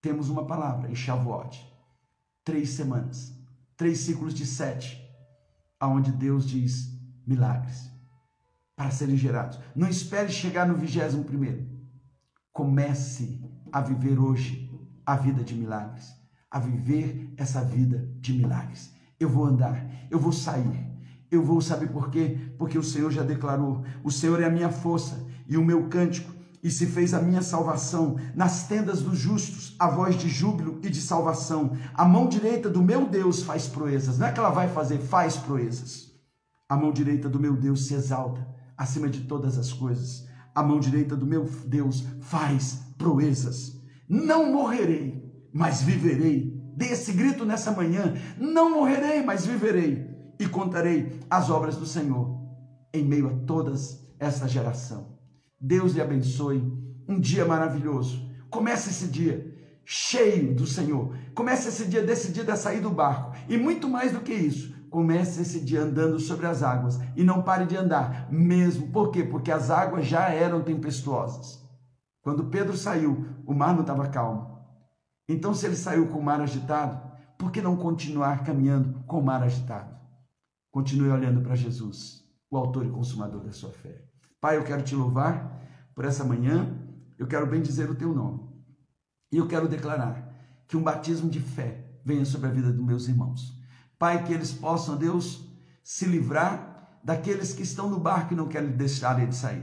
Temos 0.00 0.28
uma 0.28 0.46
palavra 0.46 0.88
em 0.90 0.94
Shavuot, 0.94 1.60
três 2.44 2.70
semanas, 2.70 3.36
três 3.76 3.98
ciclos 3.98 4.32
de 4.32 4.46
sete, 4.46 5.02
aonde 5.80 6.12
Deus 6.12 6.48
diz 6.48 6.88
milagres 7.26 7.90
para 8.76 8.92
serem 8.92 9.16
gerados. 9.16 9.58
Não 9.74 9.88
espere 9.88 10.30
chegar 10.30 10.68
no 10.68 10.76
vigésimo 10.76 11.24
primeiro. 11.24 11.68
Comece 12.52 13.40
a 13.72 13.80
viver 13.80 14.20
hoje 14.20 14.70
a 15.04 15.16
vida 15.16 15.42
de 15.42 15.54
milagres, 15.56 16.14
a 16.52 16.58
viver 16.58 17.32
essa 17.38 17.64
vida 17.64 18.06
de 18.20 18.34
milagres. 18.34 18.92
Eu 19.18 19.30
vou 19.30 19.46
andar, 19.46 20.06
eu 20.10 20.18
vou 20.18 20.32
sair, 20.32 20.86
eu 21.30 21.42
vou 21.42 21.62
saber 21.62 21.88
por 21.88 22.10
quê? 22.10 22.36
Porque 22.58 22.78
o 22.78 22.82
Senhor 22.82 23.10
já 23.10 23.22
declarou: 23.22 23.82
o 24.04 24.10
Senhor 24.10 24.40
é 24.42 24.44
a 24.44 24.50
minha 24.50 24.68
força 24.68 25.26
e 25.48 25.56
o 25.56 25.64
meu 25.64 25.88
cântico, 25.88 26.30
e 26.62 26.70
se 26.70 26.86
fez 26.86 27.14
a 27.14 27.22
minha 27.22 27.40
salvação 27.40 28.16
nas 28.34 28.68
tendas 28.68 29.02
dos 29.02 29.18
justos, 29.18 29.74
a 29.78 29.88
voz 29.88 30.16
de 30.16 30.28
júbilo 30.28 30.78
e 30.82 30.90
de 30.90 31.00
salvação. 31.00 31.76
A 31.94 32.04
mão 32.04 32.28
direita 32.28 32.68
do 32.68 32.82
meu 32.82 33.08
Deus 33.08 33.42
faz 33.42 33.66
proezas. 33.66 34.18
Não 34.18 34.26
é 34.26 34.32
que 34.32 34.38
ela 34.38 34.50
vai 34.50 34.68
fazer, 34.68 34.98
faz 34.98 35.36
proezas. 35.36 36.12
A 36.68 36.76
mão 36.76 36.92
direita 36.92 37.28
do 37.28 37.40
meu 37.40 37.56
Deus 37.56 37.86
se 37.86 37.94
exalta 37.94 38.46
acima 38.76 39.08
de 39.08 39.20
todas 39.20 39.58
as 39.58 39.72
coisas. 39.72 40.26
A 40.54 40.62
mão 40.62 40.78
direita 40.78 41.16
do 41.16 41.26
meu 41.26 41.48
Deus 41.66 42.04
faz 42.20 42.80
proezas. 42.98 43.80
Não 44.08 44.52
morrerei, 44.52 45.21
mas 45.52 45.82
viverei. 45.82 46.52
Dê 46.76 46.86
esse 46.86 47.12
grito 47.12 47.44
nessa 47.44 47.70
manhã: 47.70 48.14
não 48.38 48.70
morrerei, 48.70 49.22
mas 49.22 49.46
viverei 49.46 50.06
e 50.38 50.46
contarei 50.46 51.20
as 51.28 51.50
obras 51.50 51.76
do 51.76 51.86
Senhor 51.86 52.40
em 52.92 53.04
meio 53.04 53.28
a 53.28 53.46
todas 53.46 54.06
essa 54.18 54.48
geração. 54.48 55.18
Deus 55.60 55.92
lhe 55.92 56.00
abençoe. 56.00 56.62
Um 57.08 57.18
dia 57.18 57.44
maravilhoso. 57.44 58.30
Comece 58.48 58.90
esse 58.90 59.08
dia 59.08 59.52
cheio 59.84 60.54
do 60.54 60.66
Senhor. 60.66 61.16
Comece 61.34 61.68
esse 61.68 61.86
dia 61.86 62.02
decidido 62.02 62.50
a 62.52 62.56
sair 62.56 62.80
do 62.80 62.90
barco. 62.90 63.32
E 63.48 63.56
muito 63.56 63.88
mais 63.88 64.12
do 64.12 64.20
que 64.20 64.32
isso, 64.32 64.74
comece 64.90 65.42
esse 65.42 65.60
dia 65.60 65.82
andando 65.82 66.18
sobre 66.20 66.46
as 66.46 66.62
águas 66.62 66.98
e 67.16 67.24
não 67.24 67.42
pare 67.42 67.66
de 67.66 67.76
andar, 67.76 68.28
mesmo. 68.30 68.88
Por 68.88 69.10
quê? 69.10 69.24
Porque 69.24 69.50
as 69.50 69.70
águas 69.70 70.06
já 70.06 70.28
eram 70.28 70.62
tempestuosas. 70.62 71.60
Quando 72.22 72.44
Pedro 72.44 72.76
saiu, 72.76 73.26
o 73.46 73.52
mar 73.52 73.74
não 73.74 73.80
estava 73.80 74.06
calmo. 74.08 74.51
Então, 75.28 75.54
se 75.54 75.66
ele 75.66 75.76
saiu 75.76 76.08
com 76.08 76.18
o 76.18 76.22
mar 76.22 76.40
agitado, 76.40 77.00
por 77.38 77.50
que 77.50 77.60
não 77.60 77.76
continuar 77.76 78.44
caminhando 78.44 79.02
com 79.06 79.20
o 79.20 79.24
mar 79.24 79.42
agitado? 79.42 79.94
Continue 80.70 81.10
olhando 81.10 81.40
para 81.40 81.54
Jesus, 81.54 82.24
o 82.50 82.56
autor 82.56 82.86
e 82.86 82.90
consumador 82.90 83.42
da 83.44 83.52
sua 83.52 83.70
fé. 83.70 84.04
Pai, 84.40 84.56
eu 84.56 84.64
quero 84.64 84.82
te 84.82 84.94
louvar 84.94 85.60
por 85.94 86.04
essa 86.04 86.24
manhã, 86.24 86.76
eu 87.18 87.26
quero 87.26 87.46
bem 87.46 87.62
dizer 87.62 87.90
o 87.90 87.94
teu 87.94 88.14
nome. 88.14 88.40
E 89.30 89.36
eu 89.36 89.46
quero 89.46 89.68
declarar 89.68 90.34
que 90.66 90.76
um 90.76 90.82
batismo 90.82 91.30
de 91.30 91.40
fé 91.40 92.00
venha 92.04 92.24
sobre 92.24 92.48
a 92.48 92.52
vida 92.52 92.72
dos 92.72 92.84
meus 92.84 93.08
irmãos 93.08 93.62
Pai, 94.02 94.24
que 94.24 94.32
eles 94.32 94.50
possam, 94.50 94.96
Deus, 94.96 95.44
se 95.84 96.06
livrar 96.06 96.98
daqueles 97.04 97.52
que 97.52 97.62
estão 97.62 97.88
no 97.88 98.00
barco 98.00 98.32
e 98.32 98.36
não 98.36 98.48
querem 98.48 98.72
deixar 98.72 99.22
ele 99.22 99.30
sair. 99.30 99.62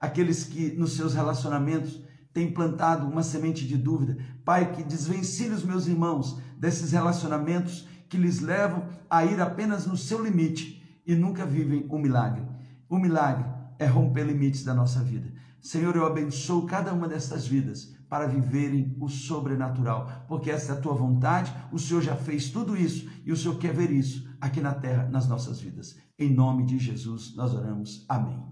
Aqueles 0.00 0.42
que 0.42 0.72
nos 0.72 0.96
seus 0.96 1.14
relacionamentos 1.14 2.00
têm 2.36 2.52
plantado 2.52 3.06
uma 3.06 3.22
semente 3.22 3.66
de 3.66 3.78
dúvida. 3.78 4.18
Pai, 4.44 4.70
que 4.72 4.84
desvencilhe 4.84 5.54
os 5.54 5.64
meus 5.64 5.86
irmãos 5.86 6.38
desses 6.58 6.92
relacionamentos 6.92 7.88
que 8.10 8.18
lhes 8.18 8.40
levam 8.40 8.84
a 9.08 9.24
ir 9.24 9.40
apenas 9.40 9.86
no 9.86 9.96
seu 9.96 10.22
limite 10.22 11.00
e 11.06 11.14
nunca 11.14 11.46
vivem 11.46 11.86
o 11.88 11.98
milagre. 11.98 12.42
O 12.90 12.98
milagre 12.98 13.46
é 13.78 13.86
romper 13.86 14.24
limites 14.24 14.62
da 14.62 14.74
nossa 14.74 15.02
vida. 15.02 15.32
Senhor, 15.62 15.96
eu 15.96 16.04
abençoo 16.04 16.66
cada 16.66 16.92
uma 16.92 17.08
dessas 17.08 17.46
vidas 17.46 17.96
para 18.06 18.26
viverem 18.26 18.94
o 19.00 19.08
sobrenatural, 19.08 20.26
porque 20.28 20.50
essa 20.50 20.72
é 20.72 20.76
a 20.76 20.80
tua 20.80 20.92
vontade, 20.92 21.54
o 21.72 21.78
Senhor 21.78 22.02
já 22.02 22.16
fez 22.16 22.50
tudo 22.50 22.76
isso 22.76 23.08
e 23.24 23.32
o 23.32 23.36
Senhor 23.36 23.56
quer 23.56 23.72
ver 23.72 23.90
isso 23.90 24.28
aqui 24.38 24.60
na 24.60 24.74
terra, 24.74 25.08
nas 25.08 25.26
nossas 25.26 25.58
vidas. 25.58 25.96
Em 26.18 26.34
nome 26.34 26.66
de 26.66 26.78
Jesus 26.78 27.34
nós 27.34 27.54
oramos. 27.54 28.04
Amém. 28.06 28.44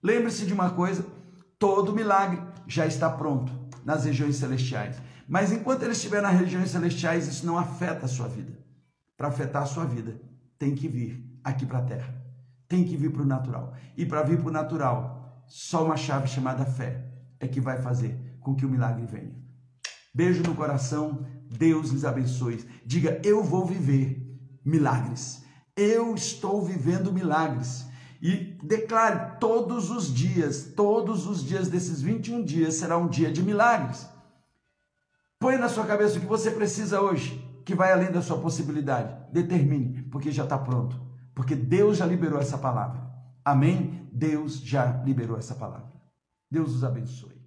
Lembre-se 0.00 0.46
de 0.46 0.52
uma 0.52 0.70
coisa: 0.70 1.04
todo 1.58 1.94
milagre 1.94 2.40
já 2.66 2.86
está 2.86 3.10
pronto 3.10 3.52
nas 3.84 4.04
regiões 4.04 4.36
celestiais. 4.36 4.96
Mas 5.28 5.52
enquanto 5.52 5.82
ele 5.82 5.92
estiver 5.92 6.22
nas 6.22 6.38
regiões 6.38 6.70
celestiais, 6.70 7.26
isso 7.28 7.44
não 7.44 7.58
afeta 7.58 8.06
a 8.06 8.08
sua 8.08 8.28
vida. 8.28 8.58
Para 9.16 9.28
afetar 9.28 9.62
a 9.62 9.66
sua 9.66 9.84
vida, 9.84 10.20
tem 10.58 10.74
que 10.74 10.88
vir 10.88 11.38
aqui 11.44 11.66
para 11.66 11.78
a 11.78 11.82
terra. 11.82 12.14
Tem 12.68 12.84
que 12.84 12.96
vir 12.96 13.10
para 13.10 13.22
o 13.22 13.26
natural. 13.26 13.74
E 13.96 14.06
para 14.06 14.22
vir 14.22 14.38
para 14.38 14.48
o 14.48 14.52
natural, 14.52 15.42
só 15.46 15.84
uma 15.84 15.96
chave 15.96 16.28
chamada 16.28 16.64
fé 16.64 17.04
é 17.40 17.46
que 17.46 17.60
vai 17.60 17.80
fazer 17.80 18.38
com 18.40 18.54
que 18.54 18.64
o 18.64 18.68
milagre 18.68 19.06
venha. 19.06 19.34
Beijo 20.14 20.42
no 20.42 20.54
coração, 20.54 21.26
Deus 21.50 21.90
lhes 21.90 22.04
abençoe. 22.04 22.64
Diga: 22.84 23.20
Eu 23.24 23.42
vou 23.42 23.66
viver 23.66 24.38
milagres. 24.64 25.42
Eu 25.76 26.14
estou 26.14 26.62
vivendo 26.64 27.12
milagres. 27.12 27.86
E 28.20 28.58
declare 28.62 29.38
todos 29.38 29.90
os 29.90 30.12
dias, 30.12 30.72
todos 30.74 31.26
os 31.26 31.44
dias 31.44 31.68
desses 31.68 32.02
21 32.02 32.42
dias 32.42 32.74
será 32.74 32.98
um 32.98 33.06
dia 33.06 33.30
de 33.30 33.42
milagres. 33.42 34.08
Põe 35.38 35.56
na 35.56 35.68
sua 35.68 35.86
cabeça 35.86 36.18
o 36.18 36.20
que 36.20 36.26
você 36.26 36.50
precisa 36.50 37.00
hoje, 37.00 37.38
que 37.64 37.74
vai 37.74 37.92
além 37.92 38.10
da 38.10 38.20
sua 38.20 38.38
possibilidade. 38.38 39.14
Determine, 39.32 40.02
porque 40.04 40.32
já 40.32 40.42
está 40.42 40.58
pronto. 40.58 41.00
Porque 41.32 41.54
Deus 41.54 41.98
já 41.98 42.06
liberou 42.06 42.40
essa 42.40 42.58
palavra. 42.58 43.08
Amém? 43.44 44.08
Deus 44.12 44.58
já 44.58 45.00
liberou 45.04 45.38
essa 45.38 45.54
palavra. 45.54 45.92
Deus 46.50 46.74
os 46.74 46.82
abençoe. 46.82 47.37